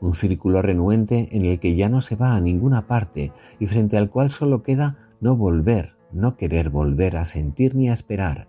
Un 0.00 0.14
círculo 0.14 0.62
renuente 0.62 1.28
en 1.36 1.44
el 1.44 1.60
que 1.60 1.76
ya 1.76 1.90
no 1.90 2.00
se 2.00 2.16
va 2.16 2.34
a 2.34 2.40
ninguna 2.40 2.86
parte 2.86 3.32
y 3.60 3.66
frente 3.66 3.98
al 3.98 4.10
cual 4.10 4.30
solo 4.30 4.62
queda 4.62 5.10
no 5.20 5.36
volver, 5.36 5.94
no 6.10 6.38
querer 6.38 6.70
volver 6.70 7.18
a 7.18 7.26
sentir 7.26 7.74
ni 7.74 7.90
a 7.90 7.92
esperar, 7.92 8.48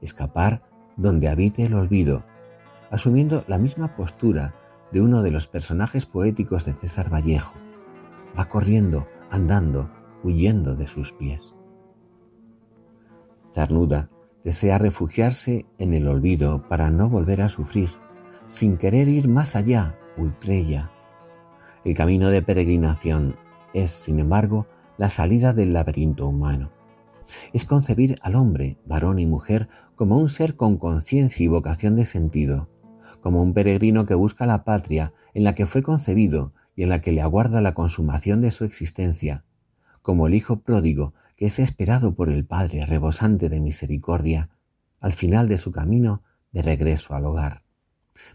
escapar 0.00 0.62
donde 0.96 1.28
habite 1.28 1.64
el 1.64 1.74
olvido, 1.74 2.24
asumiendo 2.92 3.44
la 3.48 3.58
misma 3.58 3.96
postura 3.96 4.54
de 4.92 5.00
uno 5.00 5.22
de 5.22 5.32
los 5.32 5.48
personajes 5.48 6.06
poéticos 6.06 6.64
de 6.64 6.74
César 6.74 7.12
Vallejo. 7.12 7.54
Va 8.38 8.48
corriendo, 8.48 9.08
andando, 9.30 9.90
huyendo 10.26 10.74
de 10.74 10.86
sus 10.86 11.12
pies. 11.12 11.54
Zarnuda 13.52 14.10
desea 14.44 14.78
refugiarse 14.78 15.66
en 15.78 15.94
el 15.94 16.08
olvido 16.08 16.68
para 16.68 16.90
no 16.90 17.08
volver 17.08 17.42
a 17.42 17.48
sufrir, 17.48 17.90
sin 18.48 18.76
querer 18.76 19.08
ir 19.08 19.28
más 19.28 19.56
allá, 19.56 19.98
ultrella. 20.16 20.90
El 21.84 21.96
camino 21.96 22.28
de 22.28 22.42
peregrinación 22.42 23.36
es, 23.72 23.90
sin 23.90 24.18
embargo, 24.18 24.66
la 24.98 25.08
salida 25.08 25.52
del 25.52 25.72
laberinto 25.72 26.26
humano. 26.26 26.72
Es 27.52 27.64
concebir 27.64 28.16
al 28.22 28.36
hombre, 28.36 28.78
varón 28.84 29.18
y 29.18 29.26
mujer, 29.26 29.68
como 29.94 30.18
un 30.18 30.28
ser 30.28 30.56
con 30.56 30.76
conciencia 30.76 31.44
y 31.44 31.48
vocación 31.48 31.96
de 31.96 32.04
sentido, 32.04 32.68
como 33.20 33.42
un 33.42 33.54
peregrino 33.54 34.06
que 34.06 34.14
busca 34.14 34.46
la 34.46 34.64
patria 34.64 35.12
en 35.34 35.44
la 35.44 35.54
que 35.54 35.66
fue 35.66 35.82
concebido 35.82 36.52
y 36.76 36.82
en 36.82 36.88
la 36.88 37.00
que 37.00 37.12
le 37.12 37.22
aguarda 37.22 37.60
la 37.60 37.74
consumación 37.74 38.40
de 38.40 38.50
su 38.50 38.64
existencia, 38.64 39.45
como 40.06 40.28
el 40.28 40.34
Hijo 40.34 40.60
pródigo 40.60 41.14
que 41.34 41.46
es 41.46 41.58
esperado 41.58 42.14
por 42.14 42.30
el 42.30 42.46
Padre 42.46 42.86
rebosante 42.86 43.48
de 43.48 43.58
misericordia 43.58 44.50
al 45.00 45.12
final 45.12 45.48
de 45.48 45.58
su 45.58 45.72
camino 45.72 46.22
de 46.52 46.62
regreso 46.62 47.14
al 47.14 47.24
hogar. 47.24 47.64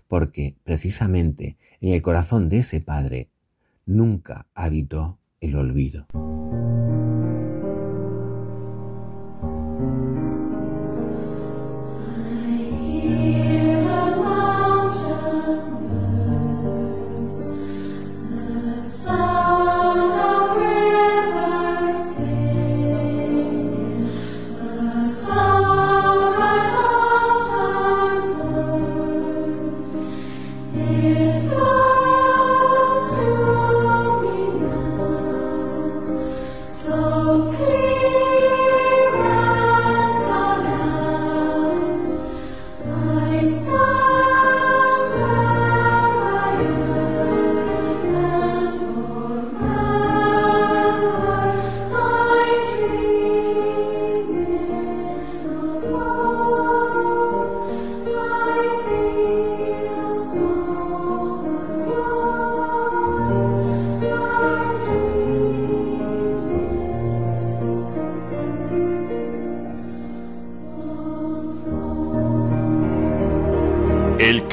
Porque 0.10 0.58
precisamente 0.66 1.56
en 1.80 1.94
el 1.94 2.02
corazón 2.02 2.50
de 2.50 2.58
ese 2.58 2.82
Padre 2.82 3.30
nunca 3.86 4.48
habitó 4.54 5.20
el 5.40 5.56
olvido. 5.56 6.08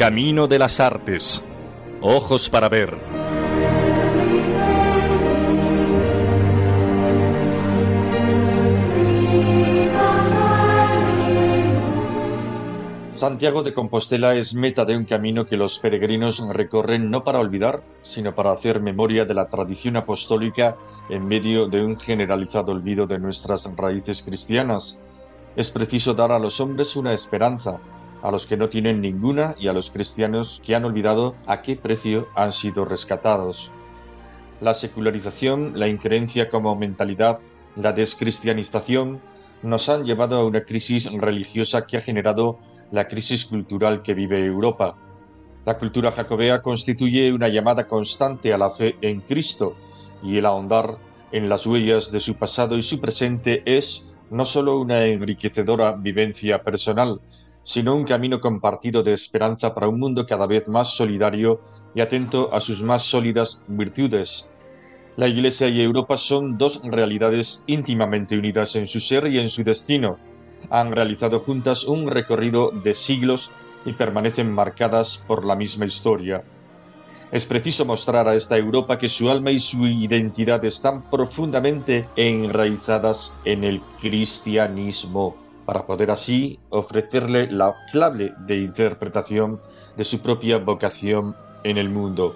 Camino 0.08 0.46
de 0.46 0.58
las 0.58 0.80
artes. 0.80 1.44
Ojos 2.00 2.48
para 2.48 2.70
ver. 2.70 2.96
Santiago 13.10 13.62
de 13.62 13.74
Compostela 13.74 14.34
es 14.34 14.54
meta 14.54 14.86
de 14.86 14.96
un 14.96 15.04
camino 15.04 15.44
que 15.44 15.58
los 15.58 15.78
peregrinos 15.78 16.40
recorren 16.54 17.10
no 17.10 17.22
para 17.22 17.40
olvidar, 17.40 17.82
sino 18.00 18.34
para 18.34 18.52
hacer 18.52 18.80
memoria 18.80 19.26
de 19.26 19.34
la 19.34 19.50
tradición 19.50 19.96
apostólica 19.96 20.78
en 21.10 21.26
medio 21.26 21.68
de 21.68 21.84
un 21.84 22.00
generalizado 22.00 22.72
olvido 22.72 23.06
de 23.06 23.18
nuestras 23.18 23.70
raíces 23.76 24.22
cristianas. 24.22 24.98
Es 25.54 25.70
preciso 25.70 26.14
dar 26.14 26.32
a 26.32 26.38
los 26.38 26.60
hombres 26.60 26.96
una 26.96 27.12
esperanza, 27.12 27.78
a 28.22 28.30
los 28.30 28.46
que 28.46 28.56
no 28.56 28.68
tienen 28.68 29.00
ninguna 29.00 29.54
y 29.58 29.68
a 29.68 29.72
los 29.72 29.90
cristianos 29.90 30.60
que 30.64 30.74
han 30.74 30.84
olvidado 30.84 31.34
a 31.46 31.62
qué 31.62 31.76
precio 31.76 32.28
han 32.34 32.52
sido 32.52 32.84
rescatados. 32.84 33.70
La 34.60 34.74
secularización, 34.74 35.72
la 35.76 35.86
increencia 35.86 36.48
como 36.48 36.74
mentalidad, 36.74 37.38
la 37.76 37.92
descristianización 37.92 39.20
nos 39.62 39.88
han 39.88 40.04
llevado 40.04 40.36
a 40.36 40.44
una 40.44 40.62
crisis 40.62 41.10
religiosa 41.12 41.86
que 41.86 41.96
ha 41.96 42.00
generado 42.00 42.58
la 42.90 43.06
crisis 43.06 43.44
cultural 43.44 44.02
que 44.02 44.14
vive 44.14 44.44
Europa. 44.44 44.96
La 45.64 45.78
cultura 45.78 46.10
jacobea 46.10 46.62
constituye 46.62 47.32
una 47.32 47.48
llamada 47.48 47.86
constante 47.86 48.52
a 48.52 48.58
la 48.58 48.70
fe 48.70 48.96
en 49.00 49.20
Cristo 49.20 49.76
y 50.22 50.38
el 50.38 50.46
ahondar 50.46 50.98
en 51.30 51.48
las 51.48 51.66
huellas 51.66 52.10
de 52.10 52.20
su 52.20 52.36
pasado 52.36 52.76
y 52.76 52.82
su 52.82 53.00
presente 53.00 53.62
es 53.66 54.06
no 54.30 54.44
sólo 54.44 54.78
una 54.78 55.04
enriquecedora 55.04 55.92
vivencia 55.92 56.62
personal, 56.62 57.20
sino 57.68 57.94
un 57.94 58.04
camino 58.04 58.40
compartido 58.40 59.02
de 59.02 59.12
esperanza 59.12 59.74
para 59.74 59.88
un 59.88 60.00
mundo 60.00 60.24
cada 60.24 60.46
vez 60.46 60.68
más 60.68 60.94
solidario 60.94 61.60
y 61.94 62.00
atento 62.00 62.48
a 62.50 62.62
sus 62.62 62.82
más 62.82 63.02
sólidas 63.02 63.60
virtudes. 63.66 64.48
La 65.16 65.28
Iglesia 65.28 65.68
y 65.68 65.82
Europa 65.82 66.16
son 66.16 66.56
dos 66.56 66.80
realidades 66.82 67.64
íntimamente 67.66 68.38
unidas 68.38 68.74
en 68.74 68.86
su 68.86 69.00
ser 69.00 69.26
y 69.26 69.38
en 69.38 69.50
su 69.50 69.64
destino, 69.64 70.16
han 70.70 70.92
realizado 70.92 71.40
juntas 71.40 71.84
un 71.84 72.10
recorrido 72.10 72.70
de 72.70 72.94
siglos 72.94 73.50
y 73.84 73.92
permanecen 73.92 74.50
marcadas 74.50 75.22
por 75.26 75.44
la 75.44 75.54
misma 75.54 75.84
historia. 75.84 76.42
Es 77.30 77.44
preciso 77.44 77.84
mostrar 77.84 78.28
a 78.28 78.34
esta 78.34 78.56
Europa 78.56 78.98
que 78.98 79.10
su 79.10 79.28
alma 79.28 79.50
y 79.50 79.58
su 79.58 79.86
identidad 79.86 80.64
están 80.64 81.10
profundamente 81.10 82.08
enraizadas 82.16 83.34
en 83.44 83.62
el 83.62 83.82
cristianismo, 84.00 85.47
para 85.68 85.84
poder 85.84 86.10
así 86.10 86.58
ofrecerle 86.70 87.46
la 87.50 87.76
clave 87.92 88.32
de 88.46 88.56
interpretación 88.56 89.60
de 89.98 90.04
su 90.04 90.20
propia 90.20 90.56
vocación 90.56 91.36
en 91.62 91.76
el 91.76 91.90
mundo. 91.90 92.34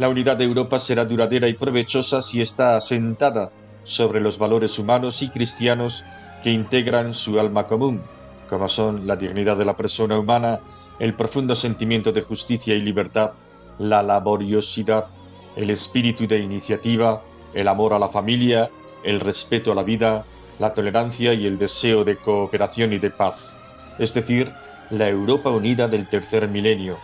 La 0.00 0.08
unidad 0.08 0.36
de 0.36 0.46
Europa 0.46 0.80
será 0.80 1.04
duradera 1.04 1.46
y 1.46 1.52
provechosa 1.52 2.20
si 2.20 2.40
está 2.40 2.76
asentada 2.76 3.52
sobre 3.84 4.20
los 4.20 4.38
valores 4.38 4.76
humanos 4.80 5.22
y 5.22 5.28
cristianos 5.28 6.04
que 6.42 6.50
integran 6.50 7.14
su 7.14 7.38
alma 7.38 7.68
común, 7.68 8.02
como 8.50 8.66
son 8.66 9.06
la 9.06 9.14
dignidad 9.14 9.56
de 9.56 9.64
la 9.64 9.76
persona 9.76 10.18
humana, 10.18 10.58
el 10.98 11.14
profundo 11.14 11.54
sentimiento 11.54 12.10
de 12.10 12.22
justicia 12.22 12.74
y 12.74 12.80
libertad, 12.80 13.34
la 13.78 14.02
laboriosidad, 14.02 15.06
el 15.54 15.70
espíritu 15.70 16.26
de 16.26 16.40
iniciativa, 16.40 17.22
el 17.54 17.68
amor 17.68 17.92
a 17.92 18.00
la 18.00 18.08
familia, 18.08 18.68
el 19.04 19.20
respeto 19.20 19.70
a 19.70 19.76
la 19.76 19.84
vida, 19.84 20.24
la 20.58 20.74
tolerancia 20.74 21.34
y 21.34 21.46
el 21.46 21.58
deseo 21.58 22.04
de 22.04 22.16
cooperación 22.16 22.92
y 22.92 22.98
de 22.98 23.10
paz, 23.10 23.54
es 23.98 24.14
decir, 24.14 24.52
la 24.90 25.08
Europa 25.08 25.50
unida 25.50 25.88
del 25.88 26.08
tercer 26.08 26.48
milenio, 26.48 26.98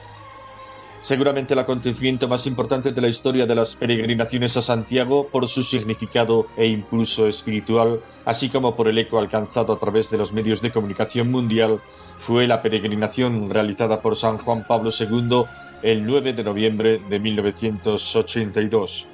seguramente 1.05 1.53
el 1.53 1.61
acontecimiento 1.61 2.29
más 2.29 2.47
importante 2.47 2.91
de 2.91 3.01
la 3.01 3.09
historia 3.09 3.45
de 3.45 3.55
las 3.55 3.77
peregrinaciones 3.77 4.57
a 4.57 4.63
Santiago 4.63 5.29
por 5.29 5.47
su 5.49 5.63
significado 5.63 6.47
e 6.57 6.67
impulso 6.67 7.29
espiritual, 7.29 8.01
así 8.25 8.49
como 8.49 8.75
por 8.75 8.89
el 8.89 8.97
eco 8.97 9.19
alcanzado 9.19 9.75
a 9.75 9.79
través 9.79 10.11
de 10.11 10.17
los 10.17 10.33
medios 10.33 10.63
de 10.63 10.73
comunicación 10.73 11.31
mundial, 11.31 11.81
fue 12.21 12.47
la 12.47 12.63
peregrinación 12.63 13.51
realizada 13.51 14.01
por 14.01 14.17
San 14.17 14.39
Juan 14.39 14.65
Pablo 14.67 14.91
II 14.99 15.45
el 15.83 16.07
9 16.07 16.33
de 16.33 16.43
noviembre 16.43 16.99
de 17.11 17.21
1982. 17.21 19.07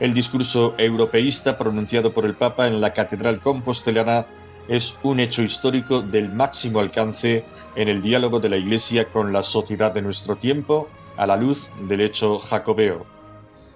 El 0.00 0.12
discurso 0.12 0.74
europeísta 0.76 1.56
pronunciado 1.56 2.12
por 2.12 2.24
el 2.26 2.34
Papa 2.34 2.66
en 2.66 2.80
la 2.80 2.92
Catedral 2.92 3.40
Compostelana 3.40 4.26
es 4.66 4.98
un 5.04 5.20
hecho 5.20 5.42
histórico 5.42 6.02
del 6.02 6.30
máximo 6.30 6.80
alcance 6.80 7.44
en 7.76 7.88
el 7.88 8.02
diálogo 8.02 8.40
de 8.40 8.48
la 8.48 8.56
Iglesia 8.56 9.08
con 9.10 9.32
la 9.32 9.42
sociedad 9.42 9.92
de 9.92 10.02
nuestro 10.02 10.36
tiempo 10.36 10.88
a 11.16 11.26
la 11.26 11.36
luz 11.36 11.70
del 11.82 12.00
hecho 12.00 12.40
jacobeo. 12.40 13.06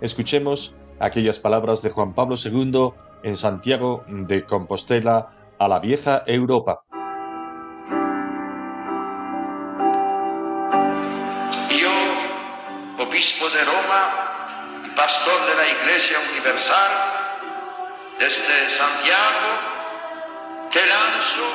Escuchemos 0.01 0.75
aquellas 0.99 1.39
palabras 1.39 1.83
de 1.83 1.91
Juan 1.91 2.15
Pablo 2.15 2.35
II 2.43 2.91
en 3.23 3.37
Santiago 3.37 4.05
de 4.09 4.45
Compostela 4.45 5.31
a 5.57 5.69
la 5.69 5.79
vieja 5.79 6.25
Europa. 6.27 6.83
Yo, 11.71 13.05
obispo 13.05 13.45
de 13.51 13.65
Roma 13.65 14.38
pastor 14.99 15.47
de 15.47 15.55
la 15.55 15.69
Iglesia 15.69 16.19
Universal, 16.33 16.91
desde 18.19 18.69
Santiago, 18.69 19.49
te 20.73 20.85
lanzo, 20.85 21.47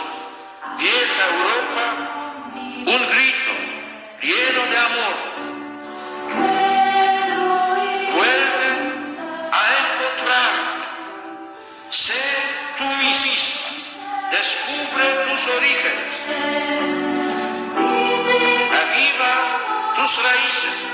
vieja 0.80 1.24
Europa, 1.36 1.86
un 2.96 3.08
grito 3.10 3.52
lleno 4.22 4.62
de 4.72 4.78
amor 4.78 5.34
descubre 14.44 15.06
tus 15.30 15.48
orígenes, 15.48 16.14
aviva 18.84 19.96
tus 19.96 20.24
raíces. 20.24 20.93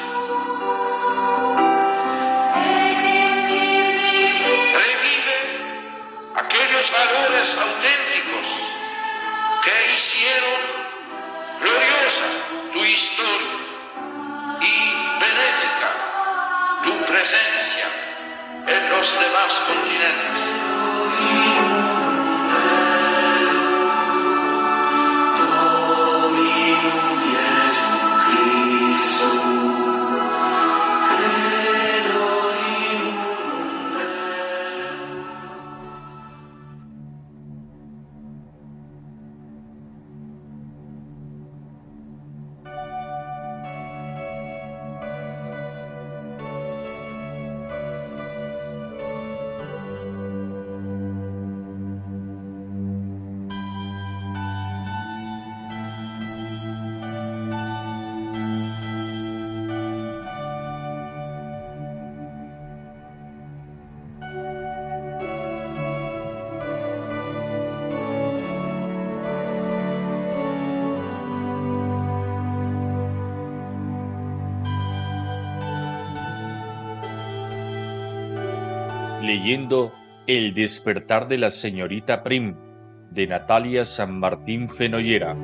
Aquellos 6.79 6.91
valores 6.91 7.57
auténticos 7.57 8.47
que 9.63 9.93
hicieron 9.93 10.59
gloriosa 11.59 12.25
tu 12.71 12.85
historia 12.85 13.51
y 14.61 14.93
benéfica 15.19 15.89
tu 16.83 16.93
presencia 17.05 17.87
en 18.67 18.89
los 18.91 19.19
demás 19.19 19.61
continentes. 19.67 21.78
Leyendo 79.21 79.91
El 80.27 80.53
despertar 80.53 81.27
de 81.27 81.37
la 81.37 81.51
señorita 81.51 82.23
Prim 82.23 82.55
de 83.11 83.27
Natalia 83.27 83.85
San 83.85 84.19
Martín 84.19 84.69
Fenollera. 84.69 85.35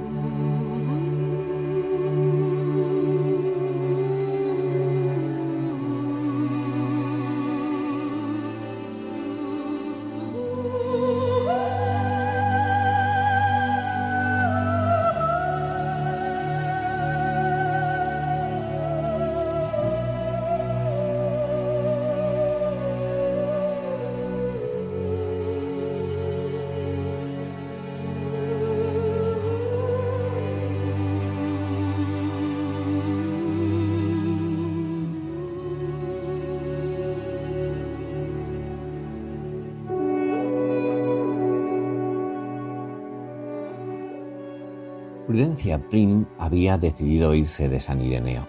Prim 45.89 46.26
había 46.38 46.78
decidido 46.78 47.34
irse 47.34 47.68
de 47.70 47.80
San 47.80 48.01
Ireneo. 48.01 48.47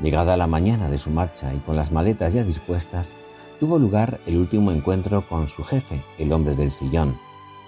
Llegada 0.00 0.36
la 0.36 0.46
mañana 0.46 0.90
de 0.90 0.98
su 0.98 1.10
marcha 1.10 1.54
y 1.54 1.58
con 1.58 1.76
las 1.76 1.92
maletas 1.92 2.34
ya 2.34 2.44
dispuestas, 2.44 3.14
tuvo 3.58 3.78
lugar 3.78 4.20
el 4.26 4.36
último 4.36 4.70
encuentro 4.70 5.26
con 5.26 5.48
su 5.48 5.64
jefe, 5.64 6.02
el 6.18 6.32
hombre 6.32 6.54
del 6.54 6.70
sillón, 6.70 7.18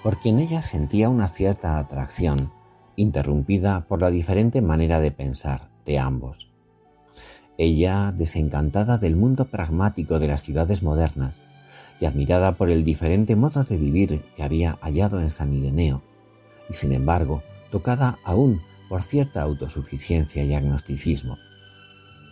por 0.02 0.20
quien 0.20 0.38
ella 0.38 0.60
sentía 0.60 1.08
una 1.08 1.28
cierta 1.28 1.78
atracción, 1.78 2.52
interrumpida 2.96 3.86
por 3.88 4.02
la 4.02 4.10
diferente 4.10 4.60
manera 4.60 5.00
de 5.00 5.10
pensar 5.10 5.70
de 5.86 5.98
ambos. 5.98 6.50
Ella, 7.56 8.12
desencantada 8.12 8.98
del 8.98 9.16
mundo 9.16 9.46
pragmático 9.46 10.18
de 10.18 10.28
las 10.28 10.42
ciudades 10.42 10.82
modernas 10.82 11.40
y 12.00 12.04
admirada 12.04 12.56
por 12.56 12.70
el 12.70 12.84
diferente 12.84 13.34
modo 13.34 13.64
de 13.64 13.78
vivir 13.78 14.22
que 14.36 14.42
había 14.42 14.78
hallado 14.82 15.20
en 15.20 15.30
San 15.30 15.52
Ireneo, 15.54 16.02
y 16.68 16.74
sin 16.74 16.92
embargo 16.92 17.42
tocada 17.70 18.18
aún 18.24 18.62
por 18.88 19.02
cierta 19.02 19.42
autosuficiencia 19.42 20.44
y 20.44 20.54
agnosticismo. 20.54 21.38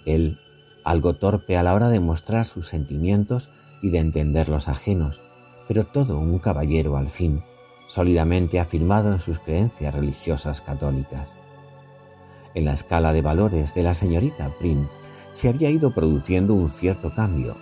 Él, 0.07 0.39
algo 0.84 1.14
torpe 1.14 1.57
a 1.57 1.62
la 1.62 1.74
hora 1.74 1.89
de 1.89 2.01
mostrar 2.01 2.47
sus 2.47 2.68
sentimientos 2.68 3.51
y 3.82 3.91
de 3.91 3.99
entender 3.99 4.49
los 4.49 4.68
ajenos, 4.68 5.20
pero 5.68 5.84
todo 5.84 6.18
un 6.18 6.39
caballero 6.39 6.97
al 6.97 7.09
fin, 7.09 7.43
sólidamente 7.89 8.61
afirmado 8.61 9.12
en 9.12 9.20
sus 9.20 9.39
creencias 9.39 9.95
religiosas 9.95 10.61
católicas. 10.61 11.37
En 12.55 12.64
la 12.64 12.72
escala 12.72 13.12
de 13.12 13.22
valores 13.22 13.74
de 13.74 13.82
la 13.82 13.95
señorita 13.95 14.51
Prim 14.59 14.89
se 15.30 15.49
había 15.49 15.70
ido 15.70 15.93
produciendo 15.93 16.55
un 16.55 16.70
cierto 16.70 17.14
cambio, 17.14 17.57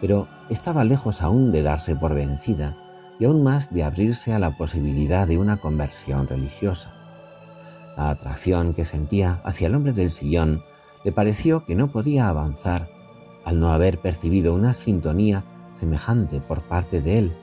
pero 0.00 0.28
estaba 0.50 0.84
lejos 0.84 1.22
aún 1.22 1.50
de 1.50 1.62
darse 1.62 1.96
por 1.96 2.14
vencida 2.14 2.76
y 3.18 3.24
aún 3.24 3.42
más 3.42 3.72
de 3.72 3.82
abrirse 3.82 4.32
a 4.32 4.38
la 4.38 4.56
posibilidad 4.56 5.26
de 5.26 5.38
una 5.38 5.56
conversión 5.56 6.28
religiosa. 6.28 7.05
La 7.96 8.10
atracción 8.10 8.74
que 8.74 8.84
sentía 8.84 9.40
hacia 9.44 9.68
el 9.68 9.74
hombre 9.74 9.92
del 9.92 10.10
sillón 10.10 10.62
le 11.02 11.12
pareció 11.12 11.64
que 11.64 11.74
no 11.74 11.88
podía 11.88 12.28
avanzar 12.28 12.88
al 13.44 13.58
no 13.58 13.70
haber 13.70 13.98
percibido 14.00 14.54
una 14.54 14.74
sintonía 14.74 15.44
semejante 15.72 16.40
por 16.40 16.62
parte 16.62 17.00
de 17.00 17.18
él, 17.18 17.36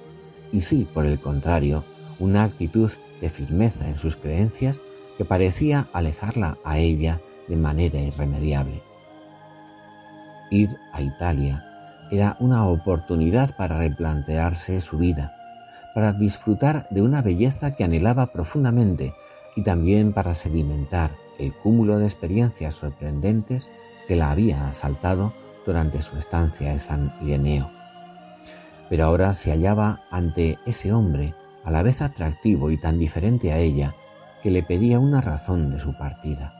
y 0.52 0.62
sí, 0.62 0.88
por 0.94 1.06
el 1.06 1.20
contrario, 1.20 1.86
una 2.20 2.44
actitud 2.44 2.92
de 3.22 3.30
firmeza 3.30 3.88
en 3.88 3.98
sus 3.98 4.16
creencias 4.16 4.82
que 5.18 5.26
parecía 5.26 5.88
alejarla 5.94 6.58
a 6.64 6.78
ella 6.78 7.22
de 7.48 7.56
manera 7.56 8.00
irremediable. 8.00 8.84
Ir 10.52 10.78
a 10.92 11.02
Italia 11.02 11.64
era 12.12 12.38
una 12.40 12.68
oportunidad 12.68 13.56
para 13.56 13.78
replantearse 13.78 14.82
su 14.82 14.98
vida, 14.98 15.36
para 15.96 16.14
disfrutar 16.14 16.88
de 16.92 17.02
una 17.02 17.22
belleza 17.22 17.72
que 17.72 17.84
anhelaba 17.84 18.28
profundamente 18.28 19.14
y 19.56 19.64
también 19.64 20.14
para 20.14 20.34
sedimentar 20.34 21.16
el 21.40 21.54
cúmulo 21.54 21.98
de 21.98 22.06
experiencias 22.06 22.76
sorprendentes 22.76 23.70
que 24.08 24.16
la 24.16 24.32
había 24.32 24.68
asaltado 24.68 25.34
durante 25.66 26.02
su 26.02 26.18
estancia 26.18 26.72
en 26.72 26.80
San 26.80 27.14
Ireneo. 27.22 27.72
Pero 28.90 29.06
ahora 29.06 29.34
se 29.34 29.52
hallaba 29.52 30.02
ante 30.12 30.58
ese 30.66 30.92
hombre, 30.92 31.34
a 31.64 31.72
la 31.72 31.84
vez 31.84 32.02
atractivo 32.02 32.70
y 32.70 32.78
tan 32.78 33.00
diferente 33.00 33.52
a 33.52 33.58
ella, 33.58 33.96
que 34.42 34.52
le 34.52 34.64
pedía 34.64 35.00
una 35.00 35.22
razón 35.22 35.72
de 35.72 35.80
su 35.80 35.98
partida. 35.98 36.54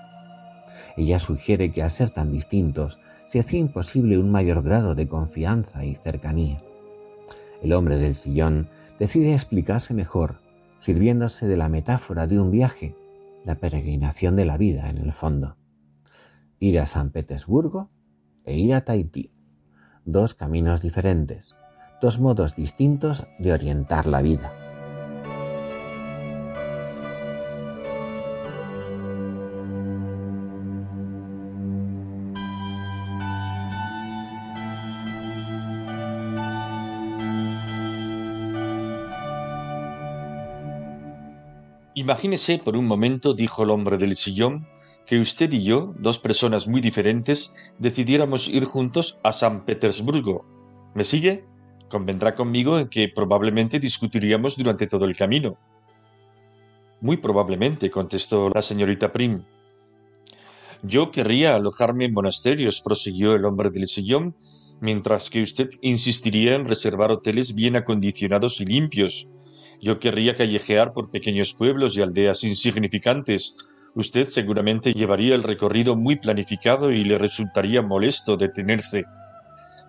Ella 0.96 1.20
sugiere 1.20 1.72
que 1.72 1.84
al 1.84 1.92
ser 1.92 2.12
tan 2.12 2.32
distintos 2.32 3.00
se 3.26 3.40
hacía 3.40 3.60
imposible 3.60 4.18
un 4.18 4.32
mayor 4.32 4.64
grado 4.64 4.96
de 4.96 5.08
confianza 5.08 5.84
y 5.84 5.96
cercanía. 5.96 6.60
El 7.62 7.74
hombre 7.74 7.98
del 7.98 8.16
sillón 8.16 8.70
decide 9.00 9.34
explicarse 9.34 9.94
mejor 9.94 10.43
sirviéndose 10.84 11.48
de 11.48 11.56
la 11.56 11.70
metáfora 11.70 12.28
de 12.28 12.38
un 12.38 12.52
viaje, 12.52 12.98
la 13.46 13.56
peregrinación 13.56 14.36
de 14.36 14.44
la 14.44 14.58
vida 14.58 14.90
en 14.90 14.98
el 14.98 15.14
fondo. 15.14 15.56
Ir 16.60 16.78
a 16.78 16.86
San 16.86 17.12
Petersburgo 17.12 17.90
e 18.44 18.58
ir 18.58 18.74
a 18.74 18.82
Tahití. 18.82 19.32
Dos 20.04 20.34
caminos 20.34 20.82
diferentes, 20.82 21.56
dos 22.02 22.20
modos 22.20 22.58
distintos 22.58 23.28
de 23.40 23.54
orientar 23.54 24.08
la 24.08 24.22
vida. 24.22 24.63
Imagínese 42.04 42.60
por 42.60 42.76
un 42.76 42.86
momento, 42.86 43.34
dijo 43.34 43.64
el 43.64 43.70
hombre 43.70 43.98
del 43.98 44.18
sillón, 44.18 44.68
que 45.08 45.22
usted 45.22 45.50
y 45.54 45.64
yo, 45.64 45.94
dos 45.98 46.20
personas 46.20 46.68
muy 46.68 46.82
diferentes, 46.82 47.56
decidiéramos 47.80 48.50
ir 48.50 48.66
juntos 48.66 49.22
a 49.24 49.32
San 49.32 49.64
Petersburgo. 49.64 50.46
¿Me 50.96 51.06
sigue? 51.06 51.46
Convendrá 51.90 52.36
conmigo 52.36 52.78
en 52.78 52.90
que 52.90 53.08
probablemente 53.08 53.80
discutiríamos 53.80 54.58
durante 54.58 54.86
todo 54.86 55.06
el 55.06 55.16
camino. 55.16 55.58
Muy 57.00 57.16
probablemente, 57.16 57.90
contestó 57.90 58.50
la 58.54 58.62
señorita 58.62 59.14
Prim. 59.14 59.46
Yo 60.82 61.10
querría 61.10 61.56
alojarme 61.56 62.04
en 62.04 62.14
monasterios, 62.14 62.82
prosiguió 62.82 63.34
el 63.34 63.46
hombre 63.46 63.70
del 63.70 63.88
sillón, 63.88 64.36
mientras 64.82 65.30
que 65.30 65.42
usted 65.42 65.70
insistiría 65.82 66.56
en 66.56 66.68
reservar 66.68 67.12
hoteles 67.12 67.56
bien 67.56 67.78
acondicionados 67.78 68.60
y 68.60 68.66
limpios, 68.66 69.30
yo 69.84 70.00
querría 70.00 70.36
callejear 70.36 70.94
por 70.94 71.12
pequeños 71.12 71.54
pueblos 71.54 71.98
y 71.98 72.02
aldeas 72.02 72.46
insignificantes. 72.46 73.58
Usted 73.96 74.30
seguramente 74.30 74.94
llevaría 74.94 75.36
el 75.36 75.44
recorrido 75.44 75.98
muy 75.98 76.16
planificado 76.16 76.92
y 76.92 77.04
le 77.04 77.18
resultaría 77.18 77.82
molesto 77.82 78.38
detenerse. 78.38 79.04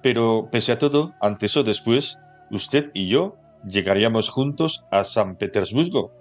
Pero, 0.03 0.49
pese 0.51 0.72
a 0.72 0.78
todo, 0.78 1.14
antes 1.20 1.57
o 1.57 1.62
después, 1.62 2.18
usted 2.51 2.90
y 2.92 3.09
yo 3.09 3.36
llegaríamos 3.66 4.30
juntos 4.30 4.84
a 4.90 5.05
San 5.05 5.36
Petersburgo, 5.36 6.12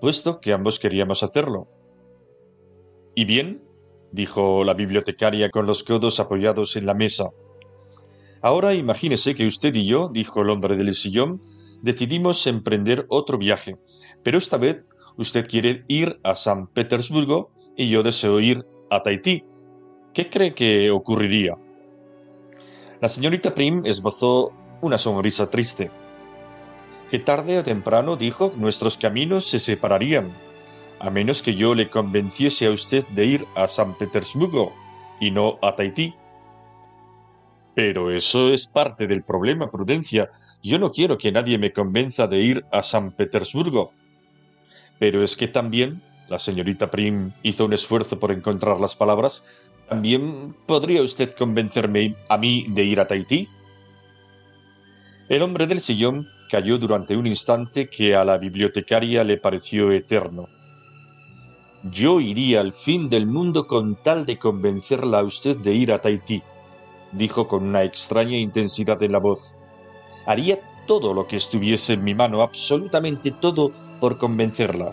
puesto 0.00 0.40
que 0.40 0.54
ambos 0.54 0.78
queríamos 0.78 1.22
hacerlo. 1.22 1.68
¿Y 3.14 3.26
bien? 3.26 3.62
dijo 4.12 4.64
la 4.64 4.74
bibliotecaria 4.74 5.50
con 5.50 5.66
los 5.66 5.84
codos 5.84 6.18
apoyados 6.20 6.74
en 6.74 6.86
la 6.86 6.94
mesa. 6.94 7.30
Ahora 8.40 8.74
imagínese 8.74 9.34
que 9.34 9.46
usted 9.46 9.74
y 9.74 9.84
yo, 9.84 10.08
dijo 10.08 10.40
el 10.40 10.48
hombre 10.48 10.74
del 10.74 10.94
sillón, 10.94 11.42
decidimos 11.82 12.46
emprender 12.46 13.04
otro 13.08 13.38
viaje, 13.38 13.76
pero 14.22 14.38
esta 14.38 14.56
vez 14.56 14.84
usted 15.16 15.46
quiere 15.46 15.84
ir 15.88 16.18
a 16.22 16.34
San 16.34 16.66
Petersburgo 16.66 17.50
y 17.76 17.88
yo 17.88 18.02
deseo 18.02 18.40
ir 18.40 18.66
a 18.90 19.02
Tahití. 19.02 19.44
¿Qué 20.12 20.28
cree 20.28 20.54
que 20.54 20.90
ocurriría? 20.90 21.56
La 23.00 23.08
señorita 23.08 23.54
Prim 23.54 23.82
esbozó 23.86 24.52
una 24.80 24.98
sonrisa 24.98 25.48
triste. 25.48 25.90
Que 27.10 27.18
tarde 27.18 27.58
o 27.58 27.62
temprano, 27.62 28.16
dijo, 28.16 28.52
nuestros 28.56 28.96
caminos 28.96 29.46
se 29.46 29.58
separarían, 29.58 30.32
a 30.98 31.10
menos 31.10 31.42
que 31.42 31.54
yo 31.54 31.74
le 31.74 31.88
convenciese 31.88 32.66
a 32.66 32.70
usted 32.70 33.06
de 33.08 33.24
ir 33.24 33.46
a 33.56 33.68
San 33.68 33.96
Petersburgo 33.96 34.72
y 35.18 35.30
no 35.30 35.58
a 35.62 35.74
Tahití. 35.74 36.14
Pero 37.74 38.10
eso 38.10 38.52
es 38.52 38.66
parte 38.66 39.06
del 39.06 39.22
problema, 39.22 39.70
Prudencia, 39.70 40.30
yo 40.62 40.78
no 40.78 40.92
quiero 40.92 41.18
que 41.18 41.32
nadie 41.32 41.58
me 41.58 41.72
convenza 41.72 42.26
de 42.26 42.38
ir 42.38 42.64
a 42.70 42.82
San 42.82 43.12
Petersburgo. 43.12 43.92
Pero 44.98 45.22
es 45.22 45.36
que 45.36 45.48
también, 45.48 46.02
la 46.28 46.38
señorita 46.38 46.90
Prim 46.90 47.32
hizo 47.42 47.64
un 47.64 47.72
esfuerzo 47.72 48.18
por 48.18 48.32
encontrar 48.32 48.80
las 48.80 48.94
palabras, 48.94 49.42
también 49.88 50.54
podría 50.66 51.02
usted 51.02 51.32
convencerme 51.32 52.14
a 52.28 52.36
mí 52.36 52.66
de 52.68 52.84
ir 52.84 53.00
a 53.00 53.06
Tahití. 53.06 53.48
El 55.28 55.42
hombre 55.42 55.66
del 55.66 55.80
sillón 55.80 56.28
cayó 56.50 56.78
durante 56.78 57.16
un 57.16 57.26
instante 57.26 57.88
que 57.88 58.14
a 58.14 58.24
la 58.24 58.36
bibliotecaria 58.36 59.24
le 59.24 59.38
pareció 59.38 59.90
eterno. 59.92 60.48
Yo 61.84 62.20
iría 62.20 62.60
al 62.60 62.72
fin 62.72 63.08
del 63.08 63.26
mundo 63.26 63.66
con 63.66 63.96
tal 63.96 64.26
de 64.26 64.38
convencerla 64.38 65.20
a 65.20 65.24
usted 65.24 65.56
de 65.56 65.72
ir 65.72 65.92
a 65.92 65.98
Tahití, 65.98 66.42
dijo 67.12 67.48
con 67.48 67.64
una 67.64 67.82
extraña 67.84 68.36
intensidad 68.36 69.02
en 69.02 69.12
la 69.12 69.18
voz. 69.18 69.54
Haría 70.26 70.58
todo 70.86 71.14
lo 71.14 71.26
que 71.26 71.36
estuviese 71.36 71.92
en 71.94 72.04
mi 72.04 72.14
mano, 72.14 72.42
absolutamente 72.42 73.30
todo, 73.30 73.72
por 74.00 74.18
convencerla. 74.18 74.92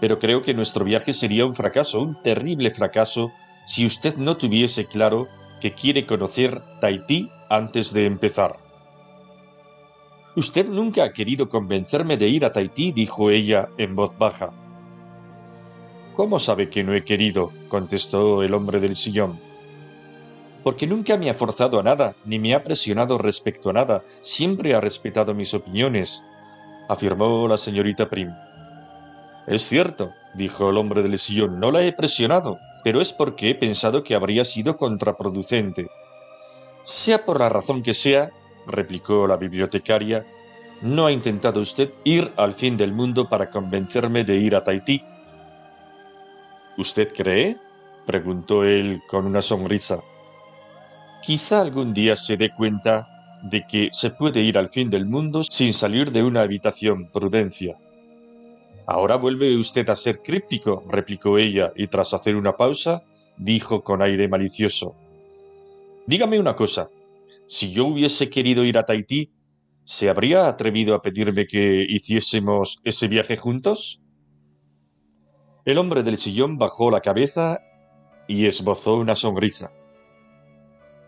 Pero 0.00 0.18
creo 0.18 0.42
que 0.42 0.54
nuestro 0.54 0.84
viaje 0.84 1.12
sería 1.12 1.46
un 1.46 1.54
fracaso, 1.54 2.00
un 2.00 2.22
terrible 2.22 2.70
fracaso, 2.70 3.32
si 3.66 3.84
usted 3.84 4.16
no 4.16 4.36
tuviese 4.36 4.86
claro 4.86 5.26
que 5.60 5.72
quiere 5.72 6.06
conocer 6.06 6.62
Tahití 6.80 7.30
antes 7.48 7.92
de 7.92 8.06
empezar. 8.06 8.56
Usted 10.36 10.68
nunca 10.68 11.04
ha 11.04 11.12
querido 11.12 11.48
convencerme 11.48 12.16
de 12.16 12.28
ir 12.28 12.44
a 12.44 12.52
Tahití, 12.52 12.92
dijo 12.92 13.30
ella 13.30 13.68
en 13.78 13.96
voz 13.96 14.16
baja. 14.18 14.50
¿Cómo 16.14 16.38
sabe 16.38 16.70
que 16.70 16.84
no 16.84 16.94
he 16.94 17.04
querido? 17.04 17.52
contestó 17.68 18.42
el 18.42 18.54
hombre 18.54 18.80
del 18.80 18.96
sillón 18.96 19.45
porque 20.66 20.88
nunca 20.88 21.16
me 21.16 21.30
ha 21.30 21.34
forzado 21.34 21.78
a 21.78 21.84
nada, 21.84 22.16
ni 22.24 22.40
me 22.40 22.52
ha 22.52 22.64
presionado 22.64 23.18
respecto 23.18 23.70
a 23.70 23.72
nada, 23.72 24.02
siempre 24.20 24.74
ha 24.74 24.80
respetado 24.80 25.32
mis 25.32 25.54
opiniones, 25.54 26.24
afirmó 26.88 27.46
la 27.46 27.56
señorita 27.56 28.08
Prim. 28.08 28.34
Es 29.46 29.68
cierto, 29.68 30.10
dijo 30.34 30.68
el 30.68 30.76
hombre 30.76 31.04
del 31.04 31.20
sillón, 31.20 31.60
no 31.60 31.70
la 31.70 31.84
he 31.84 31.92
presionado, 31.92 32.58
pero 32.82 33.00
es 33.00 33.12
porque 33.12 33.50
he 33.50 33.54
pensado 33.54 34.02
que 34.02 34.16
habría 34.16 34.44
sido 34.44 34.76
contraproducente. 34.76 35.86
Sea 36.82 37.24
por 37.24 37.38
la 37.38 37.48
razón 37.48 37.84
que 37.84 37.94
sea, 37.94 38.32
replicó 38.66 39.28
la 39.28 39.36
bibliotecaria, 39.36 40.26
no 40.82 41.06
ha 41.06 41.12
intentado 41.12 41.60
usted 41.60 41.92
ir 42.02 42.32
al 42.36 42.54
fin 42.54 42.76
del 42.76 42.92
mundo 42.92 43.28
para 43.28 43.50
convencerme 43.52 44.24
de 44.24 44.34
ir 44.38 44.56
a 44.56 44.64
Tahití. 44.64 45.04
¿Usted 46.76 47.14
cree? 47.16 47.56
preguntó 48.04 48.64
él 48.64 49.00
con 49.08 49.26
una 49.26 49.42
sonrisa. 49.42 50.02
Quizá 51.26 51.60
algún 51.60 51.92
día 51.92 52.14
se 52.14 52.36
dé 52.36 52.50
cuenta 52.50 53.40
de 53.42 53.66
que 53.66 53.88
se 53.90 54.10
puede 54.10 54.42
ir 54.42 54.56
al 54.56 54.68
fin 54.68 54.88
del 54.88 55.06
mundo 55.06 55.42
sin 55.42 55.74
salir 55.74 56.12
de 56.12 56.22
una 56.22 56.42
habitación, 56.42 57.10
prudencia. 57.10 57.76
Ahora 58.86 59.16
vuelve 59.16 59.56
usted 59.56 59.90
a 59.90 59.96
ser 59.96 60.22
críptico, 60.22 60.84
replicó 60.88 61.36
ella, 61.36 61.72
y 61.74 61.88
tras 61.88 62.14
hacer 62.14 62.36
una 62.36 62.56
pausa, 62.56 63.02
dijo 63.36 63.82
con 63.82 64.02
aire 64.02 64.28
malicioso. 64.28 64.94
Dígame 66.06 66.38
una 66.38 66.54
cosa. 66.54 66.90
Si 67.48 67.72
yo 67.72 67.86
hubiese 67.86 68.30
querido 68.30 68.64
ir 68.64 68.78
a 68.78 68.84
Tahití, 68.84 69.32
¿se 69.82 70.08
habría 70.08 70.46
atrevido 70.46 70.94
a 70.94 71.02
pedirme 71.02 71.48
que 71.48 71.84
hiciésemos 71.88 72.78
ese 72.84 73.08
viaje 73.08 73.36
juntos? 73.36 74.00
El 75.64 75.78
hombre 75.78 76.04
del 76.04 76.18
sillón 76.18 76.56
bajó 76.56 76.92
la 76.92 77.00
cabeza 77.00 77.58
y 78.28 78.46
esbozó 78.46 78.94
una 78.94 79.16
sonrisa. 79.16 79.72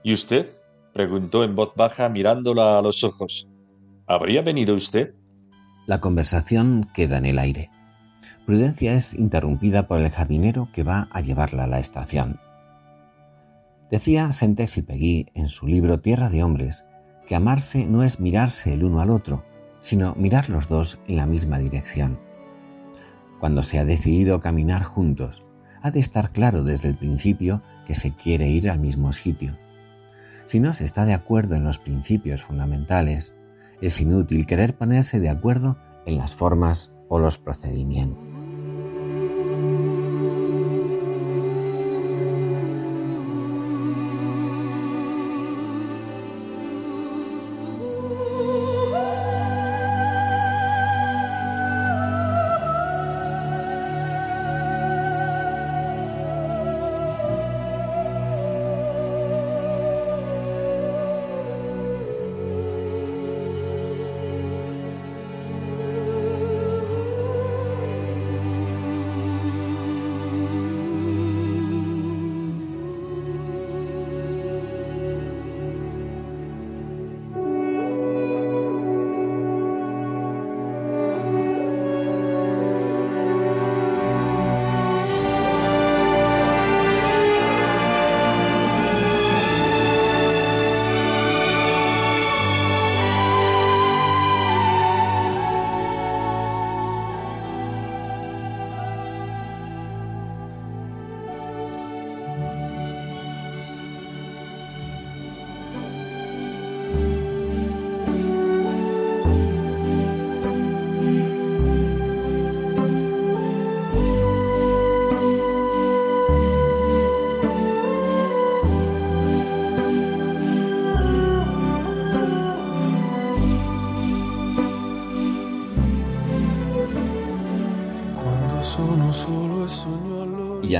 ¿Y 0.03 0.12
usted? 0.12 0.55
preguntó 0.92 1.44
en 1.44 1.55
voz 1.55 1.72
baja 1.76 2.09
mirándola 2.09 2.78
a 2.78 2.82
los 2.82 3.05
ojos. 3.05 3.49
¿Habría 4.07 4.42
venido 4.42 4.74
usted? 4.74 5.14
La 5.86 6.01
conversación 6.01 6.88
queda 6.92 7.18
en 7.18 7.26
el 7.26 7.38
aire. 7.38 7.70
Prudencia 8.46 8.94
es 8.94 9.14
interrumpida 9.14 9.86
por 9.86 10.01
el 10.01 10.11
jardinero 10.11 10.68
que 10.72 10.82
va 10.82 11.09
a 11.12 11.20
llevarla 11.20 11.64
a 11.64 11.68
la 11.68 11.78
estación. 11.78 12.40
Decía 13.90 14.32
Saint-Exupéry 14.32 15.26
en 15.34 15.49
su 15.49 15.66
libro 15.66 16.01
Tierra 16.01 16.28
de 16.28 16.42
Hombres 16.42 16.84
que 17.26 17.34
amarse 17.34 17.86
no 17.86 18.03
es 18.03 18.20
mirarse 18.20 18.72
el 18.72 18.84
uno 18.84 19.01
al 19.01 19.11
otro, 19.11 19.44
sino 19.80 20.14
mirar 20.14 20.49
los 20.49 20.66
dos 20.66 20.99
en 21.07 21.16
la 21.16 21.26
misma 21.26 21.59
dirección. 21.59 22.18
Cuando 23.38 23.62
se 23.62 23.78
ha 23.78 23.84
decidido 23.84 24.40
caminar 24.40 24.82
juntos, 24.82 25.44
ha 25.82 25.90
de 25.90 26.01
estar 26.01 26.32
claro 26.32 26.64
desde 26.64 26.88
el 26.88 26.96
principio 26.96 27.62
que 27.86 27.94
se 27.94 28.14
quiere 28.14 28.49
ir 28.49 28.70
al 28.70 28.80
mismo 28.80 29.12
sitio. 29.12 29.57
Si 30.49 30.61
no 30.61 30.72
se 30.72 30.86
está 30.86 31.05
de 31.05 31.12
acuerdo 31.12 31.57
en 31.57 31.64
los 31.64 31.78
principios 31.78 32.42
fundamentales, 32.42 33.34
es 33.82 34.01
inútil 34.01 34.46
querer 34.46 34.74
ponerse 34.78 35.20
de 35.20 35.28
acuerdo 35.28 35.76
en 36.07 36.16
las 36.16 36.34
formas 36.34 36.94
o 37.11 37.18
los 37.18 37.36
procedimientos. 37.36 38.28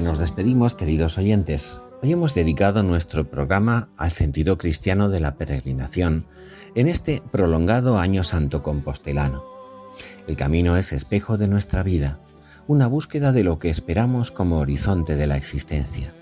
Nos 0.01 0.19
despedimos, 0.19 0.75
queridos 0.75 1.19
oyentes. 1.19 1.81
Hoy 2.03 2.13
hemos 2.13 2.35
dedicado 2.35 2.83
nuestro 2.83 3.29
programa 3.29 3.89
al 3.97 4.13
sentido 4.13 4.57
cristiano 4.57 5.09
de 5.09 5.21
la 5.21 5.37
peregrinación 5.37 6.27
en 6.75 6.87
este 6.87 7.23
prolongado 7.33 7.99
año 7.99 8.23
santo 8.23 8.63
compostelano. 8.63 9.45
El 10.29 10.37
camino 10.37 10.77
es 10.77 10.93
espejo 10.93 11.37
de 11.37 11.49
nuestra 11.49 11.83
vida, 11.83 12.21
una 12.69 12.87
búsqueda 12.87 13.33
de 13.33 13.43
lo 13.43 13.59
que 13.59 13.71
esperamos 13.71 14.31
como 14.31 14.59
horizonte 14.59 15.17
de 15.17 15.27
la 15.27 15.37
existencia, 15.37 16.15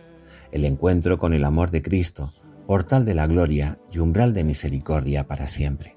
el 0.52 0.64
encuentro 0.64 1.18
con 1.18 1.34
el 1.34 1.44
amor 1.44 1.70
de 1.70 1.82
Cristo, 1.82 2.32
portal 2.66 3.04
de 3.04 3.14
la 3.14 3.26
gloria 3.26 3.78
y 3.92 3.98
umbral 3.98 4.32
de 4.32 4.44
misericordia 4.44 5.26
para 5.26 5.48
siempre. 5.48 5.96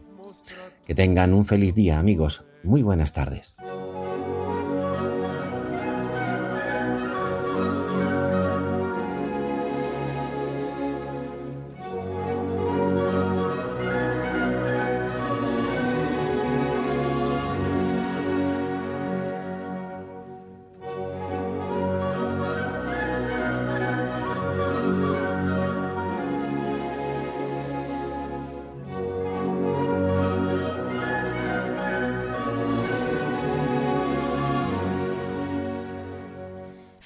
Que 0.86 0.96
tengan 0.96 1.34
un 1.34 1.46
feliz 1.46 1.74
día 1.76 2.00
amigos, 2.00 2.44
muy 2.64 2.84
buenas 2.84 3.14
tardes. 3.14 3.56